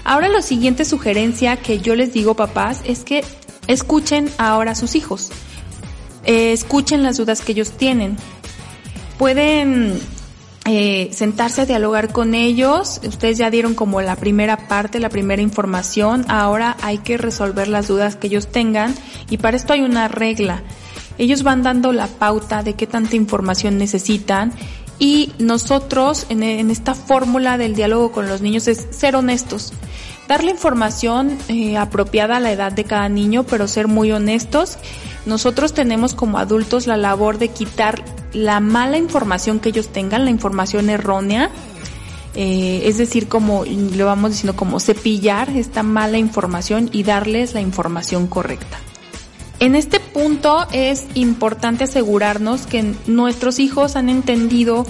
Ahora 0.04 0.28
la 0.28 0.42
siguiente 0.42 0.84
sugerencia 0.84 1.56
que 1.56 1.80
yo 1.80 1.94
les 1.94 2.12
digo 2.12 2.34
papás 2.34 2.80
es 2.84 3.04
que 3.04 3.24
escuchen 3.66 4.30
ahora 4.38 4.72
a 4.72 4.74
sus 4.74 4.94
hijos. 4.94 5.30
Eh, 6.24 6.52
escuchen 6.52 7.02
las 7.02 7.16
dudas 7.16 7.40
que 7.40 7.52
ellos 7.52 7.72
tienen. 7.72 8.16
Pueden 9.18 10.00
eh, 10.64 11.10
sentarse 11.12 11.62
a 11.62 11.66
dialogar 11.66 12.12
con 12.12 12.34
ellos. 12.34 13.00
Ustedes 13.04 13.38
ya 13.38 13.50
dieron 13.50 13.74
como 13.74 14.00
la 14.00 14.16
primera 14.16 14.68
parte, 14.68 15.00
la 15.00 15.08
primera 15.08 15.42
información. 15.42 16.24
Ahora 16.28 16.76
hay 16.82 16.98
que 16.98 17.18
resolver 17.18 17.68
las 17.68 17.88
dudas 17.88 18.16
que 18.16 18.28
ellos 18.28 18.48
tengan 18.48 18.94
y 19.28 19.38
para 19.38 19.56
esto 19.56 19.72
hay 19.72 19.82
una 19.82 20.08
regla. 20.08 20.62
Ellos 21.18 21.42
van 21.42 21.62
dando 21.62 21.92
la 21.92 22.06
pauta 22.06 22.62
de 22.62 22.74
qué 22.74 22.86
tanta 22.86 23.16
información 23.16 23.78
necesitan 23.78 24.52
y 24.98 25.32
nosotros 25.38 26.26
en, 26.28 26.70
esta 26.70 26.94
fórmula 26.94 27.58
del 27.58 27.74
diálogo 27.74 28.12
con 28.12 28.28
los 28.28 28.40
niños 28.40 28.68
es 28.68 28.86
ser 28.90 29.16
honestos. 29.16 29.72
Darle 30.28 30.52
información 30.52 31.36
eh, 31.48 31.76
apropiada 31.76 32.36
a 32.36 32.40
la 32.40 32.52
edad 32.52 32.70
de 32.72 32.84
cada 32.84 33.08
niño, 33.08 33.42
pero 33.42 33.66
ser 33.66 33.88
muy 33.88 34.12
honestos. 34.12 34.78
Nosotros 35.26 35.74
tenemos 35.74 36.14
como 36.14 36.38
adultos 36.38 36.86
la 36.86 36.96
labor 36.96 37.38
de 37.38 37.48
quitar 37.48 38.04
la 38.32 38.60
mala 38.60 38.96
información 38.96 39.58
que 39.58 39.70
ellos 39.70 39.88
tengan, 39.88 40.24
la 40.24 40.30
información 40.30 40.88
errónea, 40.88 41.50
eh, 42.34 42.82
es 42.84 42.96
decir, 42.96 43.28
como 43.28 43.64
lo 43.64 44.06
vamos 44.06 44.30
diciendo, 44.30 44.56
como 44.56 44.80
cepillar 44.80 45.50
esta 45.50 45.82
mala 45.82 46.18
información 46.18 46.88
y 46.92 47.02
darles 47.02 47.54
la 47.54 47.60
información 47.60 48.26
correcta. 48.26 48.78
En 49.62 49.76
este 49.76 50.00
punto 50.00 50.66
es 50.72 51.06
importante 51.14 51.84
asegurarnos 51.84 52.66
que 52.66 52.96
nuestros 53.06 53.60
hijos 53.60 53.94
han 53.94 54.08
entendido 54.08 54.84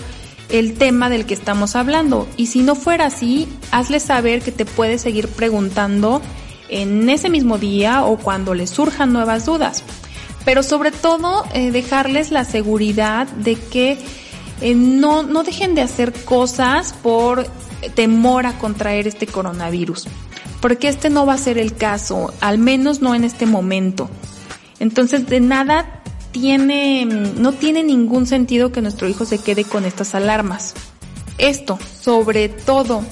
el 0.48 0.78
tema 0.78 1.10
del 1.10 1.26
que 1.26 1.34
estamos 1.34 1.76
hablando. 1.76 2.26
Y 2.38 2.46
si 2.46 2.62
no 2.62 2.74
fuera 2.74 3.04
así, 3.04 3.46
hazles 3.70 4.04
saber 4.04 4.40
que 4.40 4.50
te 4.50 4.64
puedes 4.64 5.02
seguir 5.02 5.28
preguntando 5.28 6.22
en 6.70 7.10
ese 7.10 7.28
mismo 7.28 7.58
día 7.58 8.06
o 8.06 8.16
cuando 8.16 8.54
les 8.54 8.70
surjan 8.70 9.12
nuevas 9.12 9.44
dudas. 9.44 9.84
Pero 10.46 10.62
sobre 10.62 10.90
todo 10.90 11.44
eh, 11.52 11.70
dejarles 11.70 12.30
la 12.30 12.46
seguridad 12.46 13.26
de 13.26 13.56
que 13.56 13.98
eh, 14.62 14.74
no, 14.74 15.22
no 15.22 15.42
dejen 15.42 15.74
de 15.74 15.82
hacer 15.82 16.14
cosas 16.24 16.94
por 17.02 17.46
temor 17.94 18.46
a 18.46 18.56
contraer 18.58 19.06
este 19.06 19.26
coronavirus, 19.26 20.08
porque 20.62 20.88
este 20.88 21.10
no 21.10 21.26
va 21.26 21.34
a 21.34 21.38
ser 21.38 21.58
el 21.58 21.74
caso, 21.74 22.32
al 22.40 22.56
menos 22.56 23.02
no 23.02 23.14
en 23.14 23.24
este 23.24 23.44
momento. 23.44 24.08
Entonces, 24.82 25.26
de 25.28 25.40
nada 25.40 26.02
tiene, 26.32 27.06
no 27.06 27.52
tiene 27.52 27.82
ningún 27.82 28.26
sentido 28.26 28.72
que 28.72 28.82
nuestro 28.82 29.08
hijo 29.08 29.24
se 29.24 29.38
quede 29.38 29.64
con 29.64 29.84
estas 29.84 30.14
alarmas. 30.14 30.74
Esto, 31.38 31.78
sobre 32.00 32.50
todo, 32.50 33.02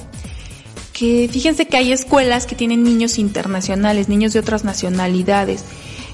que 0.93 1.31
fíjense 1.33 1.67
que 1.67 1.79
hay 1.79 1.93
escuelas 1.93 2.47
que 2.47 2.55
tienen 2.55 2.83
niños 2.83 3.19
internacionales, 3.19 4.11
niños 4.11 4.35
de 4.35 4.41
otras 4.41 4.65
nacionalidades, 4.65 5.65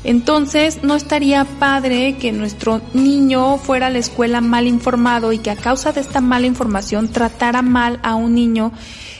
entonces, 0.06 0.84
no 0.84 0.94
estaría 0.94 1.44
padre 1.44 2.16
que 2.20 2.30
nuestro 2.30 2.80
niño 2.94 3.58
fuera 3.58 3.88
a 3.88 3.90
la 3.90 3.98
escuela 3.98 4.40
mal 4.40 4.68
informado 4.68 5.32
y 5.32 5.38
que 5.38 5.50
a 5.50 5.56
causa 5.56 5.90
de 5.90 6.00
esta 6.00 6.20
mala 6.20 6.46
información 6.46 7.08
tratara 7.08 7.60
mal 7.60 7.98
a 8.04 8.14
un 8.14 8.36
niño 8.36 8.72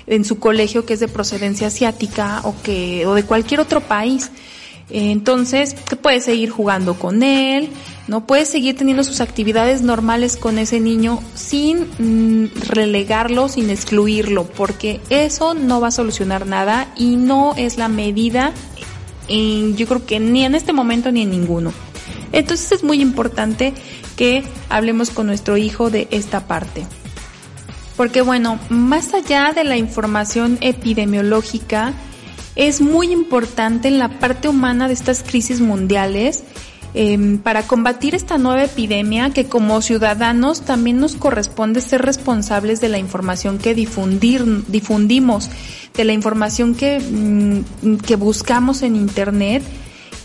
en 0.07 0.25
su 0.25 0.39
colegio 0.39 0.87
que 0.87 0.95
es 0.95 1.01
de 1.01 1.09
procedencia 1.09 1.67
asiática 1.67 2.41
o 2.45 2.55
que 2.63 3.05
o 3.05 3.15
de 3.15 3.25
cualquier 3.25 3.59
otro 3.59 3.81
país. 3.81 4.31
Entonces, 4.89 5.75
puede 6.01 6.21
seguir 6.21 6.51
jugando 6.51 6.95
con 6.95 7.23
él, 7.23 7.71
no 8.07 8.27
puede 8.27 8.45
seguir 8.45 8.77
teniendo 8.77 9.03
sus 9.03 9.21
actividades 9.21 9.83
normales 9.83 10.37
con 10.37 10.59
ese 10.59 10.79
niño 10.79 11.21
sin 11.35 11.87
mm, 11.99 12.51
relegarlo, 12.69 13.49
sin 13.49 13.71
excluirlo, 13.71 14.45
porque 14.45 15.01
eso 15.11 15.55
no 15.55 15.81
va 15.81 15.89
a 15.89 15.93
solucionar 15.93 16.47
nada 16.47 16.87
y 16.97 17.17
no 17.17 17.55
es 17.57 17.79
la 17.79 17.89
medida 17.89 18.53
yo 19.29 19.87
creo 19.87 20.07
que 20.07 20.21
ni 20.21 20.45
en 20.45 20.55
este 20.55 20.73
momento 20.73 21.11
ni 21.11 21.23
en 21.23 21.31
ninguno. 21.31 21.73
Entonces 22.33 22.73
es 22.73 22.85
muy 22.85 23.01
importante 23.01 23.73
que 24.17 24.45
hablemos 24.69 25.11
con 25.11 25.27
nuestro 25.27 25.57
hijo 25.57 25.91
de 25.91 26.09
esta 26.11 26.47
parte. 26.47 26.87
Porque 27.97 28.21
bueno, 28.21 28.59
más 28.69 29.15
allá 29.15 29.53
de 29.55 29.65
la 29.65 29.77
información 29.77 30.59
epidemiológica, 30.61 31.95
es 32.57 32.81
muy 32.81 33.13
importante 33.13 33.89
en 33.89 33.99
la 33.99 34.19
parte 34.19 34.49
humana 34.49 34.89
de 34.89 34.95
estas 34.95 35.23
crisis 35.23 35.61
mundiales 35.61 36.43
Em, 36.99 37.37
para 37.37 37.67
combatir 37.67 38.15
esta 38.15 38.39
nueva 38.39 38.65
epidemia 38.65 39.29
que 39.29 39.45
como 39.45 39.83
ciudadanos 39.83 40.63
también 40.63 40.99
nos 40.99 41.15
corresponde 41.15 41.83
ser 41.83 42.01
responsables 42.01 42.81
de 42.81 42.89
la 42.89 42.97
información 42.97 43.59
que 43.59 43.75
difundir, 43.75 44.65
difundimos, 44.69 45.51
de 45.93 46.05
la 46.07 46.15
información 46.15 46.75
que, 46.75 46.99
mm, 46.99 47.97
que 47.99 48.17
buscamos 48.17 48.81
en 48.81 48.97
Internet. 48.97 49.63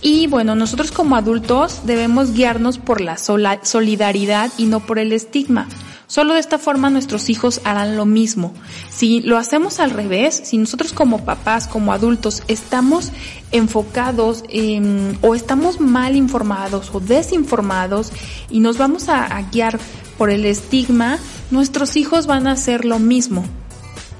Y 0.01 0.27
bueno, 0.27 0.55
nosotros 0.55 0.93
como 0.93 1.17
adultos 1.17 1.81
debemos 1.85 2.31
guiarnos 2.31 2.77
por 2.77 3.01
la 3.01 3.17
solidaridad 3.17 4.49
y 4.57 4.63
no 4.63 4.79
por 4.79 4.97
el 4.97 5.11
estigma. 5.11 5.67
Solo 6.11 6.33
de 6.33 6.41
esta 6.41 6.59
forma 6.59 6.89
nuestros 6.89 7.29
hijos 7.29 7.61
harán 7.63 7.95
lo 7.95 8.05
mismo. 8.05 8.53
Si 8.89 9.21
lo 9.21 9.37
hacemos 9.37 9.79
al 9.79 9.91
revés, 9.91 10.41
si 10.43 10.57
nosotros 10.57 10.91
como 10.91 11.23
papás, 11.23 11.67
como 11.67 11.93
adultos, 11.93 12.43
estamos 12.49 13.13
enfocados 13.53 14.43
en, 14.49 15.17
o 15.21 15.35
estamos 15.35 15.79
mal 15.79 16.17
informados 16.17 16.89
o 16.93 16.99
desinformados 16.99 18.11
y 18.49 18.59
nos 18.59 18.77
vamos 18.77 19.07
a, 19.07 19.41
guiar 19.53 19.79
por 20.17 20.29
el 20.31 20.45
estigma, 20.45 21.17
nuestros 21.49 21.95
hijos 21.95 22.27
van 22.27 22.45
a 22.45 22.51
hacer 22.51 22.83
lo 22.83 22.99
mismo. 22.99 23.45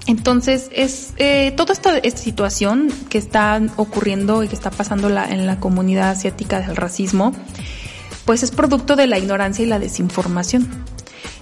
Entonces, 0.08 0.70
es 0.72 1.12
eh, 1.18 1.52
toda 1.58 1.74
esta, 1.74 1.98
esta, 1.98 2.22
situación 2.22 2.88
que 3.10 3.18
está 3.18 3.62
ocurriendo 3.76 4.44
y 4.44 4.48
que 4.48 4.56
está 4.56 4.72
pasando 4.72 5.10
en 5.10 5.46
la 5.46 5.60
comunidad 5.60 6.12
asiática 6.12 6.62
del 6.62 6.78
racismo, 6.78 7.34
pues 8.24 8.44
es 8.44 8.52
producto 8.52 8.96
de 8.96 9.08
la 9.08 9.20
ignorancia 9.20 9.66
y 9.66 9.68
la 9.68 9.78
desinformación. 9.78 10.70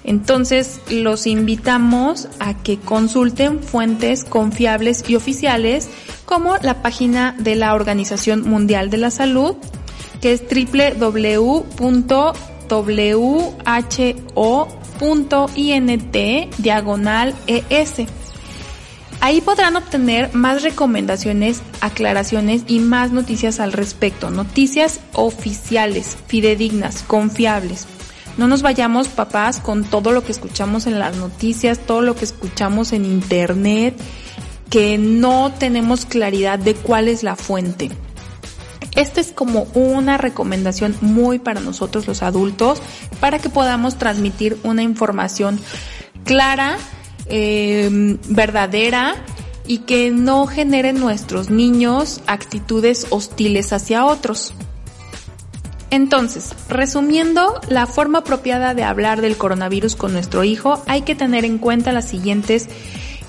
Entonces, 0.03 0.79
los 0.89 1.27
invitamos 1.27 2.27
a 2.39 2.55
que 2.55 2.79
consulten 2.79 3.62
fuentes 3.62 4.23
confiables 4.23 5.03
y 5.07 5.15
oficiales 5.15 5.89
como 6.25 6.57
la 6.57 6.81
página 6.81 7.35
de 7.38 7.55
la 7.55 7.73
Organización 7.73 8.47
Mundial 8.49 8.89
de 8.89 8.97
la 8.97 9.12
Salud, 9.12 9.55
que 10.21 10.33
es 10.33 10.43
www.who.int 10.43 11.77
diagonal 16.57 17.35
ES. 17.47 17.93
Ahí 19.21 19.41
podrán 19.41 19.75
obtener 19.75 20.33
más 20.33 20.63
recomendaciones, 20.63 21.62
aclaraciones 21.81 22.63
y 22.67 22.79
más 22.79 23.12
noticias 23.12 23.59
al 23.59 23.73
respecto. 23.73 24.29
Noticias 24.29 25.01
oficiales, 25.13 26.17
fidedignas, 26.27 27.03
confiables. 27.03 27.85
No 28.39 28.47
nos 28.47 28.62
vayamos, 28.62 29.10
papás, 29.10 29.60
con 29.60 29.84
todo 29.84 30.13
lo 30.13 30.23
que 30.23 30.32
escuchamos 30.32 30.88
en 30.88 30.97
las 30.97 31.17
noticias, 31.17 31.78
todo 31.78 32.02
lo 32.02 32.15
que 32.15 32.23
escuchamos 32.23 32.93
en 32.93 33.04
internet, 33.04 33.99
que 34.69 34.97
no 34.97 35.52
tenemos 35.60 36.06
claridad 36.06 36.58
de 36.58 36.73
cuál 36.73 37.10
es 37.10 37.21
la 37.21 37.36
fuente. 37.36 37.89
Esta 38.95 39.19
es 39.19 39.34
como 39.34 39.63
una 39.73 40.17
recomendación 40.17 40.95
muy 41.02 41.39
para 41.39 41.60
nosotros 41.60 42.08
los 42.08 42.23
adultos 42.23 42.82
para 43.19 43.39
que 43.39 43.49
podamos 43.49 43.97
transmitir 43.97 44.58
una 44.63 44.84
información 44.84 45.60
clara, 46.23 46.78
eh, 47.25 48.17
verdadera 48.30 49.15
y 49.67 49.80
que 49.80 50.12
no 50.12 50.47
generen 50.47 50.97
nuestros 50.97 51.49
niños 51.49 52.21
actitudes 52.25 53.08
hostiles 53.10 53.73
hacia 53.73 54.06
otros. 54.06 54.54
Entonces, 55.91 56.54
resumiendo, 56.67 57.60
la 57.67 57.88
forma 57.88 58.19
apropiada 58.19 58.73
de 58.73 58.84
hablar 58.84 59.21
del 59.21 59.38
coronavirus 59.38 59.95
con 59.95 60.13
nuestro 60.13 60.43
hijo 60.43 60.84
hay 60.88 61.02
que 61.02 61.15
tener 61.15 61.45
en 61.45 61.58
cuenta 61.58 61.91
las 61.91 62.08
siguientes 62.08 62.69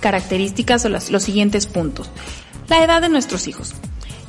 características 0.01 0.85
o 0.85 0.89
los, 0.89 1.05
siguientes 1.23 1.67
puntos. 1.67 2.11
La 2.69 2.85
edad 2.85 3.01
de 3.01 3.09
nuestros 3.09 3.49
hijos. 3.49 3.75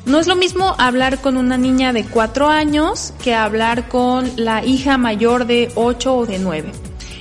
No 0.06 0.20
es 0.20 0.28
lo 0.28 0.36
mismo 0.36 0.76
hablar 0.78 1.20
con 1.20 1.38
una 1.38 1.58
niña 1.58 1.94
de 1.94 2.06
4 2.06 2.50
años 2.50 3.13
que 3.24 3.36
hablar 3.36 3.88
con 3.88 4.32
la 4.36 4.65
hija 4.65 4.98
mayor 4.98 5.46
de 5.46 5.72
8 5.76 6.15
o 6.15 6.26
de 6.26 6.39
9. 6.39 6.72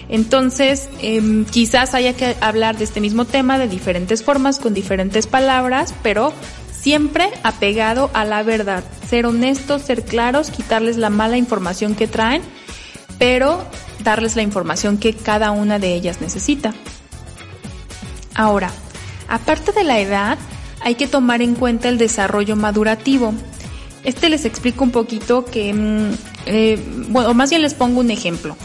Entonces, 0.09 0.89
eh, 1.03 1.45
quizás 1.51 1.95
haya 1.95 2.15
que 2.15 2.37
hablar 2.41 2.79
de 2.79 2.85
este 2.85 3.01
mismo 3.01 3.27
tema 3.27 3.59
de 3.59 3.69
diferentes 3.69 4.25
formas, 4.25 4.59
con 4.59 4.75
diferentes 4.75 5.27
palabras, 5.27 5.95
pero 6.03 6.33
siempre 6.81 7.29
apegado 7.43 8.11
a 8.15 8.25
la 8.25 8.43
verdad. 8.43 8.85
Ser 9.09 9.27
honestos, 9.27 9.83
ser 9.83 10.05
claros, 10.05 10.51
quitarles 10.51 10.97
la 10.97 11.11
mala 11.11 11.37
información 11.37 11.95
que 11.95 12.07
traen, 12.07 12.43
pero 13.19 13.65
darles 14.03 14.37
la 14.37 14.43
información 14.43 14.99
que 14.99 15.15
cada 15.15 15.51
una 15.51 15.79
de 15.79 15.95
ellas 15.95 16.21
necesita. 16.21 16.73
Ahora, 18.35 18.71
aparte 19.29 19.73
de 19.73 19.85
la 19.85 19.99
edad, 19.99 20.39
hay 20.81 20.95
que 20.95 21.07
tomar 21.07 21.43
en 21.43 21.55
cuenta 21.55 21.89
el 21.89 21.99
desarrollo 21.99 22.57
madurativo. 22.57 23.35
Este 24.03 24.31
les 24.31 24.47
explico 24.47 24.83
un 24.83 24.91
poquito 24.91 25.45
que, 25.45 25.75
mm, 25.75 26.11
eh, 26.47 26.83
bueno, 27.09 27.35
más 27.35 27.51
bien 27.51 27.61
les 27.61 27.75
pongo 27.75 28.01
un 28.01 28.11
ejemplo. 28.11 28.57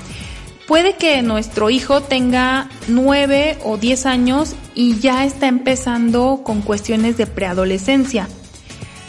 Puede 0.67 0.95
que 0.95 1.21
nuestro 1.21 1.69
hijo 1.69 2.01
tenga 2.01 2.69
9 2.87 3.59
o 3.63 3.77
10 3.77 4.05
años 4.07 4.55
y 4.73 4.99
ya 4.99 5.23
está 5.23 5.47
empezando 5.47 6.41
con 6.43 6.61
cuestiones 6.61 7.17
de 7.17 7.27
preadolescencia. 7.27 8.27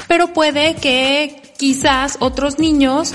Pero 0.07 0.35
puede 0.35 0.75
que 0.75 1.41
quizás 1.57 2.19
otros 2.21 2.59
niños 2.59 3.15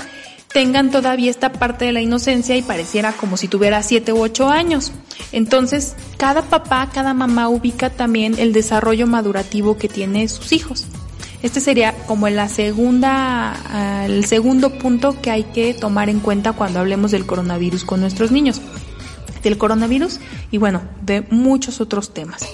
tengan 0.52 0.90
todavía 0.90 1.30
esta 1.30 1.52
parte 1.52 1.84
de 1.84 1.92
la 1.92 2.00
inocencia 2.00 2.56
y 2.56 2.62
pareciera 2.62 3.12
como 3.12 3.36
si 3.36 3.46
tuviera 3.46 3.82
7 3.82 4.12
u 4.12 4.20
8 4.20 4.48
años. 4.48 4.92
Entonces, 5.30 5.94
cada 6.18 6.42
papá, 6.42 6.90
cada 6.92 7.14
mamá 7.14 7.48
ubica 7.48 7.90
también 7.90 8.34
el 8.38 8.52
desarrollo 8.52 9.06
madurativo 9.06 9.76
que 9.78 9.88
tiene 9.88 10.26
sus 10.28 10.52
hijos. 10.52 10.86
Este 11.42 11.60
sería 11.60 11.92
como 12.06 12.26
ah, 12.26 14.04
el 14.06 14.24
segundo 14.24 14.78
punto 14.78 15.20
que 15.20 15.30
hay 15.30 15.44
que 15.44 15.74
tomar 15.74 16.08
en 16.08 16.20
cuenta 16.20 16.52
cuando 16.52 16.78
hablemos 16.78 17.10
del 17.10 17.26
coronavirus 17.26 17.84
con 17.84 18.00
nuestros 18.00 18.30
niños. 18.30 18.60
Del 19.42 19.58
coronavirus 19.58 20.20
y 20.52 20.58
bueno, 20.58 20.82
de 21.02 21.22
muchos 21.30 21.80
otros 21.80 22.14
temas. 22.14 22.46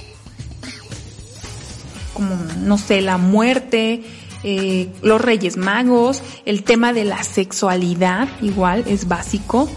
Como, 2.15 2.35
no 2.61 2.79
sé, 2.79 3.03
la 3.03 3.19
muerte, 3.19 4.05
eh, 4.43 4.89
los 5.03 5.21
Reyes 5.21 5.59
Magos, 5.59 6.23
el 6.47 6.65
tema 6.65 6.95
de 6.95 7.05
la 7.05 7.23
sexualidad, 7.23 8.29
igual 8.41 8.85
es 8.87 9.07
básico 9.07 9.69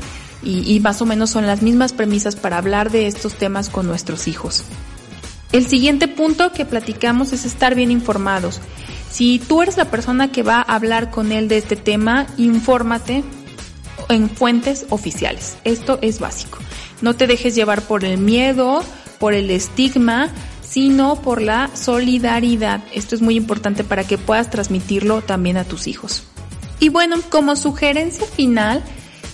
y 0.44 0.80
más 0.80 1.02
o 1.04 1.06
menos 1.06 1.30
son 1.30 1.46
las 1.46 1.62
mismas 1.62 1.94
premisas 1.94 2.36
para 2.36 2.58
hablar 2.58 2.90
de 2.90 3.06
estos 3.06 3.36
temas 3.36 3.70
con 3.70 3.86
nuestros 3.86 4.28
hijos. 4.28 4.64
El 5.52 5.68
siguiente 5.68 6.08
punto 6.08 6.54
que 6.54 6.66
platicamos 6.66 7.34
es 7.34 7.44
estar 7.46 7.76
bien 7.76 7.92
informados. 7.92 8.62
Si 9.12 9.40
tú 9.40 9.62
eres 9.62 9.76
la 9.76 9.92
persona 9.92 10.32
que 10.32 10.42
va 10.42 10.58
a 10.58 10.76
hablar 10.76 11.12
con 11.12 11.34
él 11.34 11.50
de 11.50 11.58
este 11.58 11.76
tema, 11.76 12.28
infórmate 12.38 13.24
en 14.08 14.30
fuentes 14.30 14.86
oficiales. 14.90 15.58
Esto 15.66 16.00
es 16.02 16.20
básico. 16.20 16.60
No 17.02 17.16
te 17.16 17.28
dejes 17.28 17.54
llevar 17.54 17.82
por 17.82 18.06
el 18.06 18.18
miedo, 18.18 18.84
por 19.20 19.34
el 19.34 19.52
estigma, 19.52 20.30
sino 20.62 21.22
por 21.22 21.42
la 21.42 21.70
solidaridad. 21.74 22.82
Esto 22.94 23.16
es 23.16 23.22
muy 23.22 23.36
importante 23.36 23.84
para 23.84 24.06
que 24.06 24.18
puedas 24.18 24.50
transmitirlo 24.50 25.22
también 25.22 25.58
a 25.58 25.66
tus 25.66 25.88
hijos. 25.88 26.24
Y 26.80 26.88
bueno, 26.88 27.18
como 27.30 27.58
sugerencia 27.58 28.26
final, 28.26 28.82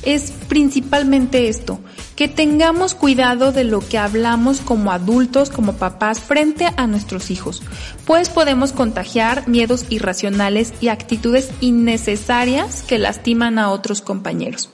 es 0.08 0.32
principalmente 0.48 1.50
esto, 1.50 1.82
que 2.16 2.30
tengamos 2.30 2.94
cuidado 2.94 3.52
de 3.52 3.66
lo 3.66 3.82
que 3.82 3.98
hablamos 3.98 4.62
como 4.62 4.94
adultos, 4.94 5.50
como 5.50 5.74
papás, 5.74 6.22
frente 6.22 6.66
a 6.78 6.88
nuestros 6.88 7.30
hijos, 7.30 7.62
pues 8.06 8.30
podemos 8.30 8.72
contagiar 8.72 9.50
miedos 9.50 9.86
irracionales 9.90 10.74
y 10.80 10.88
actitudes 10.88 11.50
innecesarias 11.60 12.84
que 12.84 13.00
lastiman 13.00 13.60
a 13.60 13.70
otros 13.70 14.02
compañeros. 14.02 14.70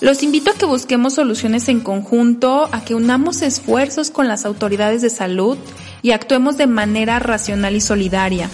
Los 0.00 0.22
invito 0.22 0.50
a 0.50 0.54
que 0.54 0.64
busquemos 0.64 1.14
soluciones 1.14 1.68
en 1.68 1.80
conjunto, 1.80 2.70
a 2.72 2.82
que 2.82 2.94
unamos 2.94 3.42
esfuerzos 3.42 4.10
con 4.10 4.26
las 4.26 4.46
autoridades 4.46 5.02
de 5.02 5.10
salud 5.10 5.58
y 6.00 6.12
actuemos 6.12 6.56
de 6.56 6.66
manera 6.66 7.18
racional 7.18 7.76
y 7.76 7.82
solidaria. 7.82 8.48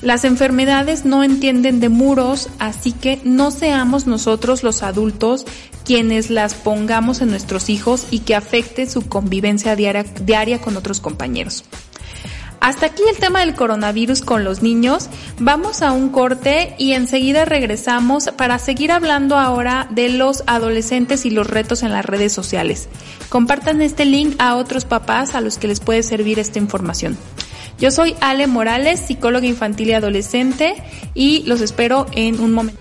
Las 0.00 0.24
enfermedades 0.24 1.04
no 1.04 1.24
entienden 1.24 1.80
de 1.80 1.88
muros, 1.88 2.48
así 2.60 2.92
que 2.92 3.20
no 3.24 3.50
seamos 3.50 4.06
nosotros 4.06 4.62
los 4.62 4.82
adultos 4.82 5.44
quienes 5.84 6.30
las 6.30 6.54
pongamos 6.54 7.20
en 7.20 7.30
nuestros 7.30 7.68
hijos 7.68 8.06
y 8.10 8.20
que 8.20 8.34
afecte 8.34 8.86
su 8.86 9.08
convivencia 9.08 9.74
diaria, 9.74 10.60
con 10.60 10.76
otros 10.76 11.00
compañeros. 11.00 11.64
Hasta 12.60 12.86
aquí 12.86 13.02
el 13.10 13.16
tema 13.16 13.40
del 13.40 13.54
coronavirus 13.54 14.20
con 14.20 14.44
los 14.44 14.62
niños. 14.62 15.08
Vamos 15.38 15.80
a 15.80 15.92
un 15.92 16.10
corte 16.10 16.74
y 16.76 16.92
enseguida 16.92 17.44
regresamos 17.44 18.30
para 18.36 18.58
seguir 18.58 18.92
hablando 18.92 19.36
ahora 19.36 19.88
de 19.90 20.10
los 20.10 20.44
adolescentes 20.46 21.24
y 21.24 21.30
los 21.30 21.46
retos 21.46 21.82
en 21.82 21.92
las 21.92 22.04
redes 22.04 22.32
sociales. 22.32 22.88
Compartan 23.30 23.80
este 23.80 24.04
link 24.04 24.34
a 24.38 24.56
otros 24.56 24.84
papás 24.84 25.34
a 25.34 25.40
los 25.40 25.56
que 25.56 25.68
les 25.68 25.80
puede 25.80 26.02
servir 26.02 26.38
esta 26.38 26.58
información. 26.58 27.16
Yo 27.78 27.90
soy 27.92 28.16
Ale 28.20 28.46
Morales, 28.48 29.00
psicóloga 29.00 29.46
infantil 29.46 29.90
y 29.90 29.92
adolescente, 29.92 30.74
y 31.14 31.44
los 31.46 31.60
espero 31.60 32.06
en 32.12 32.40
un 32.40 32.52
momento. 32.52 32.80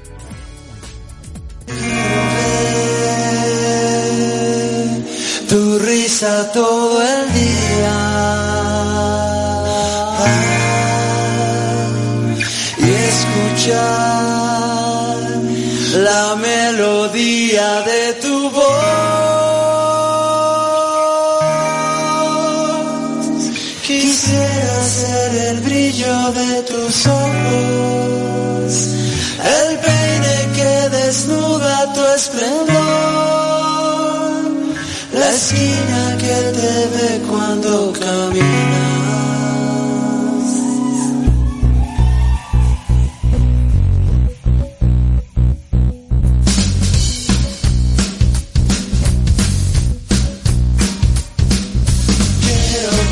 Tu 5.47 5.79
risa 5.79 6.51
todo 6.51 7.01
el 7.01 7.33
día. 7.33 7.97
Y 12.79 12.89
escuchar 13.13 14.17
la 15.97 16.35
melodía 16.35 17.81
de 17.81 18.13
tu 18.21 18.26
esquina 35.47 36.17
que 36.17 36.37
te 36.57 36.73
ve 36.93 37.21
cuando 37.29 37.93
caminas. 37.93 38.97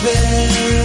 escuchar 0.05 0.84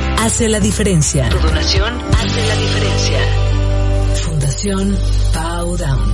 hace 0.21 0.47
la 0.47 0.59
diferencia. 0.59 1.27
Tu 1.29 1.39
donación 1.39 1.99
hace 2.13 2.47
la 2.47 2.55
diferencia. 2.55 3.19
Fundación 4.23 4.97
Powdown. 5.33 6.13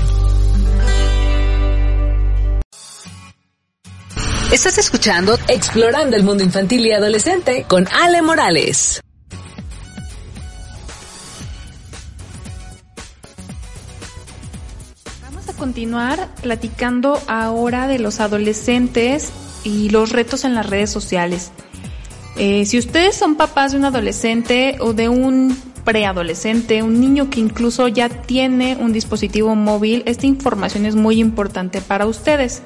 Estás 4.53 4.77
escuchando 4.77 5.37
Explorando 5.49 6.15
el 6.15 6.23
Mundo 6.23 6.41
Infantil 6.41 6.85
y 6.85 6.93
Adolescente 6.93 7.65
con 7.67 7.85
Ale 7.89 8.21
Morales. 8.21 9.01
Vamos 15.21 15.49
a 15.49 15.53
continuar 15.53 16.33
platicando 16.41 17.21
ahora 17.27 17.89
de 17.89 17.99
los 17.99 18.21
adolescentes 18.21 19.33
y 19.65 19.89
los 19.89 20.11
retos 20.11 20.45
en 20.45 20.55
las 20.55 20.65
redes 20.65 20.89
sociales. 20.89 21.51
Eh, 22.37 22.65
si 22.65 22.77
ustedes 22.77 23.15
son 23.15 23.35
papás 23.35 23.71
de 23.71 23.79
un 23.79 23.85
adolescente 23.85 24.77
o 24.79 24.93
de 24.93 25.09
un 25.09 25.57
preadolescente, 25.83 26.83
un 26.83 26.99
niño 26.99 27.29
que 27.29 27.39
incluso 27.39 27.87
ya 27.87 28.09
tiene 28.09 28.75
un 28.75 28.93
dispositivo 28.93 29.55
móvil, 29.55 30.03
esta 30.05 30.27
información 30.27 30.85
es 30.85 30.95
muy 30.95 31.19
importante 31.19 31.81
para 31.81 32.05
ustedes. 32.05 32.61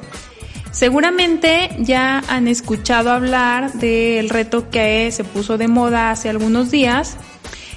Seguramente 0.71 1.69
ya 1.79 2.23
han 2.27 2.47
escuchado 2.47 3.11
hablar 3.11 3.71
del 3.73 4.29
reto 4.29 4.69
que 4.69 5.09
se 5.11 5.23
puso 5.23 5.57
de 5.57 5.67
moda 5.67 6.11
hace 6.11 6.29
algunos 6.29 6.71
días, 6.71 7.17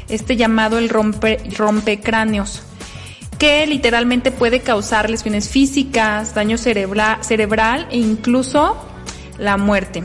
este 0.09 0.37
llamado 0.37 0.79
el 0.79 0.89
rompe, 0.89 1.39
rompecráneos, 1.57 2.63
que 3.39 3.67
literalmente 3.67 4.33
puede 4.33 4.61
causar 4.61 5.11
lesiones 5.11 5.49
físicas, 5.49 6.35
daño 6.35 6.57
cerebral 6.59 7.87
e 7.91 7.99
incluso 7.99 8.77
la 9.39 9.57
muerte. 9.57 10.05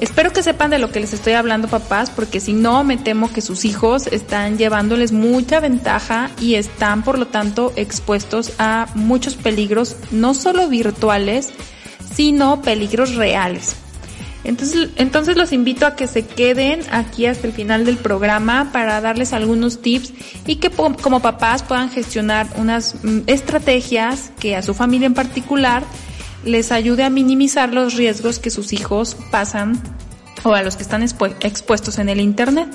Espero 0.00 0.32
que 0.32 0.42
sepan 0.42 0.70
de 0.70 0.78
lo 0.78 0.90
que 0.90 0.98
les 0.98 1.12
estoy 1.12 1.34
hablando 1.34 1.68
papás, 1.68 2.08
porque 2.08 2.40
si 2.40 2.54
no, 2.54 2.84
me 2.84 2.96
temo 2.96 3.30
que 3.30 3.42
sus 3.42 3.66
hijos 3.66 4.06
están 4.06 4.56
llevándoles 4.56 5.12
mucha 5.12 5.60
ventaja 5.60 6.30
y 6.40 6.54
están 6.54 7.02
por 7.02 7.18
lo 7.18 7.26
tanto 7.26 7.74
expuestos 7.76 8.52
a 8.58 8.88
muchos 8.94 9.34
peligros, 9.36 9.96
no 10.10 10.32
solo 10.32 10.68
virtuales, 10.68 11.50
sino 12.14 12.62
peligros 12.62 13.14
reales. 13.14 13.76
Entonces, 14.42 14.88
entonces 14.96 15.36
los 15.36 15.52
invito 15.52 15.84
a 15.84 15.96
que 15.96 16.06
se 16.06 16.24
queden 16.24 16.80
aquí 16.90 17.26
hasta 17.26 17.46
el 17.46 17.52
final 17.52 17.84
del 17.84 17.98
programa 17.98 18.70
para 18.72 19.02
darles 19.02 19.34
algunos 19.34 19.82
tips 19.82 20.14
y 20.46 20.56
que 20.56 20.70
como 20.70 21.20
papás 21.20 21.62
puedan 21.62 21.90
gestionar 21.90 22.48
unas 22.56 22.94
mm, 23.02 23.20
estrategias 23.26 24.32
que 24.40 24.56
a 24.56 24.62
su 24.62 24.72
familia 24.72 25.04
en 25.04 25.14
particular 25.14 25.84
les 26.44 26.72
ayude 26.72 27.04
a 27.04 27.10
minimizar 27.10 27.72
los 27.72 27.94
riesgos 27.94 28.38
que 28.38 28.50
sus 28.50 28.72
hijos 28.72 29.16
pasan 29.30 29.80
o 30.42 30.54
a 30.54 30.62
los 30.62 30.76
que 30.76 30.82
están 30.82 31.02
expuestos 31.02 31.98
en 31.98 32.08
el 32.08 32.20
Internet. 32.20 32.68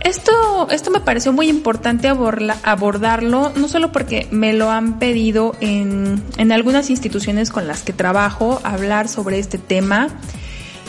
Esto, 0.00 0.68
esto 0.70 0.90
me 0.90 1.00
pareció 1.00 1.32
muy 1.32 1.48
importante 1.48 2.08
abordarlo, 2.08 3.52
no 3.56 3.68
solo 3.68 3.92
porque 3.92 4.28
me 4.30 4.52
lo 4.52 4.70
han 4.70 4.98
pedido 4.98 5.56
en, 5.60 6.22
en 6.36 6.52
algunas 6.52 6.88
instituciones 6.88 7.50
con 7.50 7.66
las 7.66 7.82
que 7.82 7.92
trabajo, 7.92 8.60
hablar 8.62 9.08
sobre 9.08 9.38
este 9.38 9.58
tema, 9.58 10.08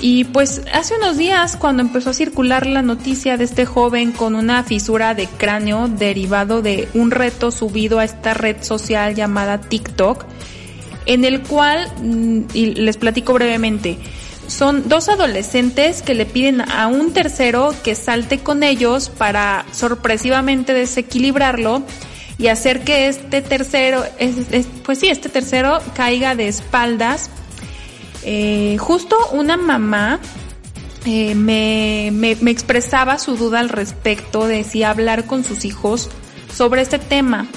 y 0.02 0.24
pues 0.24 0.62
hace 0.74 0.96
unos 0.96 1.18
días, 1.18 1.58
cuando 1.58 1.82
empezó 1.82 2.12
a 2.12 2.14
circular 2.14 2.66
la 2.66 2.82
noticia 2.82 3.36
de 3.36 3.44
este 3.44 3.66
joven 3.66 4.14
con 4.14 4.36
una 4.36 4.64
fisura 4.64 5.14
de 5.14 5.28
cráneo 5.28 5.90
derivado 5.90 6.62
de 6.62 6.88
un 6.94 7.12
reto 7.12 7.52
subido 7.52 8.00
a 8.00 8.06
esta 8.06 8.34
red 8.34 8.64
social 8.64 9.14
llamada 9.16 9.60
TikTok, 9.60 10.24
en 11.10 11.26
el 11.26 11.42
cual, 11.42 11.92
mm, 12.02 12.42
y 12.54 12.76
les 12.76 12.98
platico 12.98 13.34
brevemente, 13.34 13.98
son 14.46 14.88
dos 14.88 15.10
adolescentes 15.10 16.04
que 16.04 16.14
le 16.14 16.28
piden 16.28 16.62
a 16.62 16.86
un 16.86 17.14
tercero 17.14 17.74
que 17.84 17.96
salte 17.96 18.40
con 18.40 18.62
ellos 18.62 19.10
para 19.10 19.66
sorpresivamente 19.72 20.74
desequilibrarlo 20.74 21.82
y 22.38 22.48
hacer 22.48 22.84
que 22.84 23.08
este 23.08 23.42
tercero, 23.42 24.04
pues 24.84 25.00
sí, 25.00 25.08
este 25.08 25.30
tercero 25.30 25.80
caiga 25.96 26.36
de 26.36 26.48
espaldas. 26.48 27.32
Eh, 28.24 28.78
justo 28.80 29.18
una 29.32 29.58
mamá 29.58 30.20
eh, 31.06 31.34
me, 31.34 32.12
me, 32.14 32.36
me 32.36 32.52
expresaba 32.52 33.18
su 33.18 33.36
duda 33.36 33.60
al 33.60 33.70
respecto 33.70 34.46
de 34.46 34.64
si 34.64 34.84
hablar 34.84 35.26
con 35.26 35.44
sus 35.44 35.66
hijos 35.66 36.10
sobre 36.54 36.82
este 36.84 37.00
tema. 37.00 37.48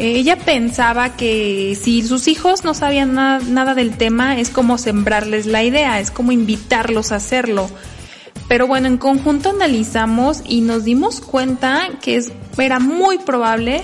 Ella 0.00 0.36
pensaba 0.36 1.16
que 1.16 1.76
si 1.80 2.02
sus 2.02 2.28
hijos 2.28 2.62
no 2.62 2.72
sabían 2.72 3.14
nada, 3.14 3.74
del 3.74 3.96
tema, 3.96 4.38
es 4.38 4.48
como 4.48 4.78
sembrarles 4.78 5.44
la 5.44 5.64
idea, 5.64 5.98
es 5.98 6.12
como 6.12 6.30
invitarlos 6.30 7.10
a 7.10 7.16
hacerlo. 7.16 7.68
Pero 8.46 8.68
bueno, 8.68 8.86
en 8.86 8.96
conjunto 8.96 9.50
analizamos 9.50 10.42
y 10.46 10.60
nos 10.60 10.84
dimos 10.84 11.20
cuenta 11.20 11.88
que 12.00 12.14
es, 12.14 12.30
era 12.56 12.78
muy 12.78 13.18
probable 13.18 13.82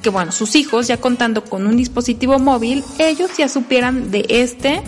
que, 0.00 0.10
bueno, 0.10 0.30
sus 0.30 0.54
hijos, 0.54 0.86
ya 0.86 0.98
contando 0.98 1.42
con 1.42 1.66
un 1.66 1.76
dispositivo 1.76 2.38
móvil, 2.38 2.84
ellos 3.00 3.36
ya 3.36 3.48
supieran 3.48 4.12
de 4.12 4.26
este 4.28 4.80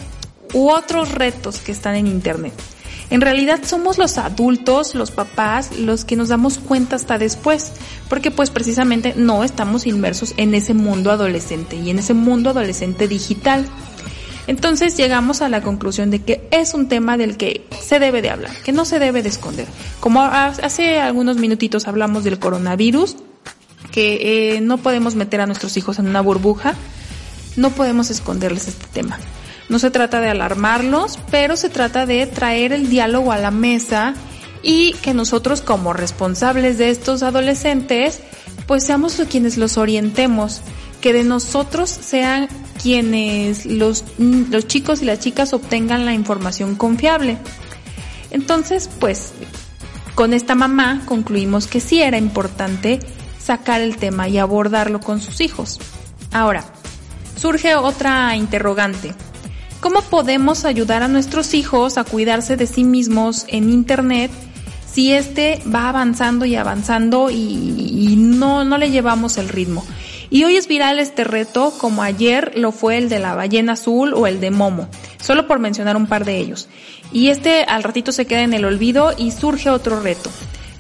u 0.55 0.71
otros 0.71 1.11
retos 1.11 1.59
que 1.59 1.73
están 1.73 1.97
en 1.97 2.07
Internet. 2.07 2.53
En 3.11 3.21
realidad 3.23 3.61
somos 3.65 3.97
los 3.97 4.19
adultos, 4.19 4.95
los 4.95 5.11
papás, 5.11 5.79
los 5.79 6.05
que 6.05 6.17
nos 6.17 6.29
damos 6.29 6.59
cuenta 6.59 6.97
hasta 6.97 7.17
después, 7.17 7.73
porque 8.09 8.31
pues 8.31 8.51
precisamente 8.51 9.15
no 9.17 9.45
estamos 9.45 9.87
inmersos 9.87 10.35
en 10.37 10.55
ese 10.55 10.75
mundo 10.75 11.11
adolescente 11.11 11.77
y 11.77 11.91
en 11.91 11.99
ese 11.99 12.13
mundo 12.13 12.51
adolescente 12.51 13.09
digital. 13.09 13.67
Entonces 14.47 14.97
llegamos 14.97 15.43
a 15.43 15.49
la 15.49 15.63
conclusión 15.63 16.11
de 16.11 16.23
que 16.23 16.49
es 16.51 16.75
un 16.75 16.89
tema 16.89 17.17
del 17.17 17.37
que 17.37 17.67
se 17.83 17.99
debe 17.99 18.23
de 18.23 18.31
hablar, 18.31 18.51
que 18.65 18.73
no 18.73 18.85
se 18.85 18.99
debe 18.99 19.23
de 19.23 19.29
esconder. 19.29 19.67
Como 20.01 20.23
hace 20.23 21.01
algunos 21.01 21.37
minutitos 21.37 21.87
hablamos 21.87 22.25
del 22.25 22.39
coronavirus, 22.39 23.17
que 23.91 24.57
eh, 24.57 24.61
no 24.61 24.79
podemos 24.79 25.15
meter 25.15 25.41
a 25.41 25.47
nuestros 25.47 25.77
hijos 25.77 25.99
en 25.99 26.09
una 26.09 26.21
burbuja, 26.21 26.75
no 27.57 27.71
podemos 27.71 28.11
esconderles 28.11 28.69
este 28.69 28.87
tema. 28.93 29.19
No 29.69 29.79
se 29.79 29.91
trata 29.91 30.21
de 30.21 30.29
alarmarlos, 30.29 31.19
pero 31.31 31.57
se 31.57 31.69
trata 31.69 32.07
de 32.07 32.27
traer 32.27 32.73
el 32.73 32.89
diálogo 32.89 33.33
a 33.33 33.39
la 33.39 33.51
mesa 33.51 34.15
y 34.63 34.93
que 34.95 35.15
nosotros 35.15 35.61
como 35.61 35.93
responsables 35.93 36.79
de 36.79 36.91
estos 36.91 37.23
adolescentes, 37.23 38.21
pues 38.67 38.85
seamos 38.85 39.21
quienes 39.31 39.57
los 39.57 39.77
orientemos, 39.77 40.63
que 41.01 41.13
de 41.13 41.25
nosotros 41.25 41.91
sean 41.91 42.49
quienes 42.83 43.67
los, 43.67 44.05
los 44.19 44.67
chicos 44.67 45.03
y 45.03 45.05
las 45.05 45.21
chicas 45.21 45.53
obtengan 45.53 46.07
la 46.07 46.15
información 46.15 46.75
confiable. 46.75 47.39
Entonces, 48.31 48.89
pues, 48.99 49.33
con 50.15 50.33
esta 50.33 50.55
mamá 50.55 51.03
concluimos 51.07 51.67
que 51.67 51.81
sí 51.81 52.03
era 52.03 52.19
importante 52.19 53.01
sacar 53.39 53.81
el 53.81 53.97
tema 53.97 54.29
y 54.29 54.39
abordarlo 54.39 55.01
con 55.01 55.21
sus 55.21 55.41
hijos. 55.41 55.79
Ahora, 56.33 56.65
surge 57.37 57.75
otra 57.77 58.37
interrogante. 58.37 59.15
¿Cómo 59.81 60.03
podemos 60.03 60.65
ayudar 60.65 61.05
a 61.05 61.09
nuestros 61.09 61.55
hijos 61.55 61.99
a 61.99 62.05
cuidarse 62.05 62.57
de 62.57 62.67
sí 62.67 62.83
mismos 62.83 63.45
en 63.47 63.71
Internet 63.71 64.33
si 64.91 65.13
este 65.13 65.63
va 65.73 65.89
avanzando 65.89 66.45
y 66.47 66.57
avanzando 66.57 67.31
y, 67.31 68.17
no, 68.19 68.65
no 68.65 68.77
le 68.77 68.91
llevamos 68.91 69.39
el 69.39 69.49
ritmo? 69.49 69.85
Y 70.31 70.43
hoy 70.43 70.57
es 70.57 70.67
viral 70.67 70.99
este 70.99 71.23
reto, 71.23 71.73
como 71.79 72.03
ayer 72.03 72.53
lo 72.57 72.73
fue 72.73 72.99
el 72.99 73.09
de 73.09 73.21
la 73.21 73.37
ballena 73.37 73.75
azul 73.75 74.15
o 74.15 74.27
el 74.27 74.41
de 74.41 74.51
Momo, 74.51 74.89
solo 75.23 75.47
por 75.47 75.61
mencionar 75.61 75.97
un 75.97 76.09
par 76.09 76.25
de 76.25 76.39
ellos. 76.39 76.69
Y 77.13 77.29
este 77.29 77.63
al 77.63 77.85
ratito 77.85 78.11
se 78.11 78.27
queda 78.27 78.43
en 78.43 78.55
el 78.55 78.65
olvido 78.65 79.15
y 79.17 79.31
surge 79.31 79.71
otro 79.71 80.01
reto. 80.01 80.29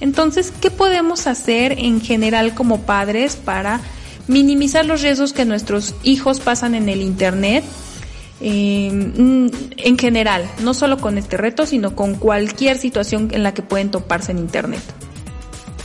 Entonces, 0.00 0.52
¿qué 0.60 0.72
podemos 0.72 1.28
hacer 1.28 1.78
en 1.78 2.00
general 2.00 2.52
como 2.52 2.80
padres 2.80 3.36
para 3.36 3.80
minimizar 4.26 4.84
los 4.84 5.02
riesgos 5.02 5.32
que 5.32 5.44
nuestros 5.44 5.94
hijos 6.02 6.40
pasan 6.40 6.74
en 6.74 6.88
el 6.88 7.00
Internet 7.00 7.64
eh, 8.40 8.88
en 8.90 9.98
general, 9.98 10.48
no 10.62 10.74
solo 10.74 10.98
con 10.98 11.18
este 11.18 11.36
reto, 11.36 11.66
sino 11.66 11.96
con 11.96 12.14
cualquier 12.14 12.78
situación 12.78 13.28
en 13.32 13.42
la 13.42 13.54
que 13.54 13.62
pueden 13.62 13.90
toparse 13.90 14.32
en 14.32 14.38
Internet. 14.38 14.82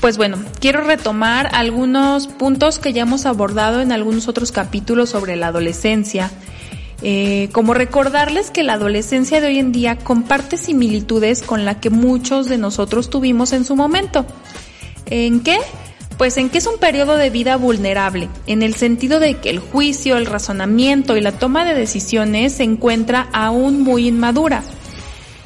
Pues 0.01 0.17
bueno, 0.17 0.37
quiero 0.59 0.81
retomar 0.81 1.49
algunos 1.53 2.27
puntos 2.27 2.77
que 2.77 2.91
ya 2.91 3.03
hemos 3.03 3.25
abordado 3.25 3.79
en 3.79 3.93
algunos 3.93 4.27
otros 4.27 4.51
capítulos 4.51 5.09
sobre 5.09 5.37
la 5.37 5.47
adolescencia. 5.47 6.29
Eh, 7.01 7.49
como 7.51 7.73
recordarles 7.73 8.51
que 8.51 8.63
la 8.63 8.73
adolescencia 8.73 9.41
de 9.41 9.47
hoy 9.47 9.59
en 9.59 9.71
día 9.71 9.97
comparte 9.97 10.57
similitudes 10.57 11.41
con 11.41 11.65
la 11.65 11.79
que 11.79 11.89
muchos 11.89 12.47
de 12.47 12.57
nosotros 12.57 13.09
tuvimos 13.09 13.53
en 13.53 13.65
su 13.65 13.75
momento. 13.75 14.25
¿En 15.05 15.41
qué? 15.41 15.57
Pues 16.17 16.37
en 16.37 16.49
que 16.49 16.59
es 16.59 16.67
un 16.67 16.77
periodo 16.77 17.17
de 17.17 17.29
vida 17.29 17.57
vulnerable, 17.57 18.29
en 18.45 18.61
el 18.61 18.75
sentido 18.75 19.19
de 19.19 19.35
que 19.35 19.49
el 19.49 19.59
juicio, 19.59 20.17
el 20.17 20.25
razonamiento 20.25 21.17
y 21.17 21.21
la 21.21 21.31
toma 21.31 21.65
de 21.65 21.73
decisiones 21.73 22.53
se 22.53 22.63
encuentra 22.63 23.27
aún 23.33 23.81
muy 23.81 24.07
inmadura. 24.07 24.63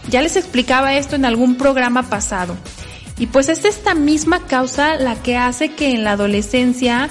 Ya 0.09 0.21
les 0.21 0.35
explicaba 0.35 0.95
esto 0.95 1.15
en 1.15 1.25
algún 1.25 1.55
programa 1.55 2.03
pasado. 2.03 2.55
Y 3.19 3.27
pues 3.27 3.49
es 3.49 3.65
esta 3.65 3.95
misma 3.95 4.45
causa 4.45 4.95
la 4.95 5.15
que 5.15 5.37
hace 5.37 5.69
que 5.69 5.91
en 5.91 6.03
la 6.03 6.11
adolescencia 6.11 7.09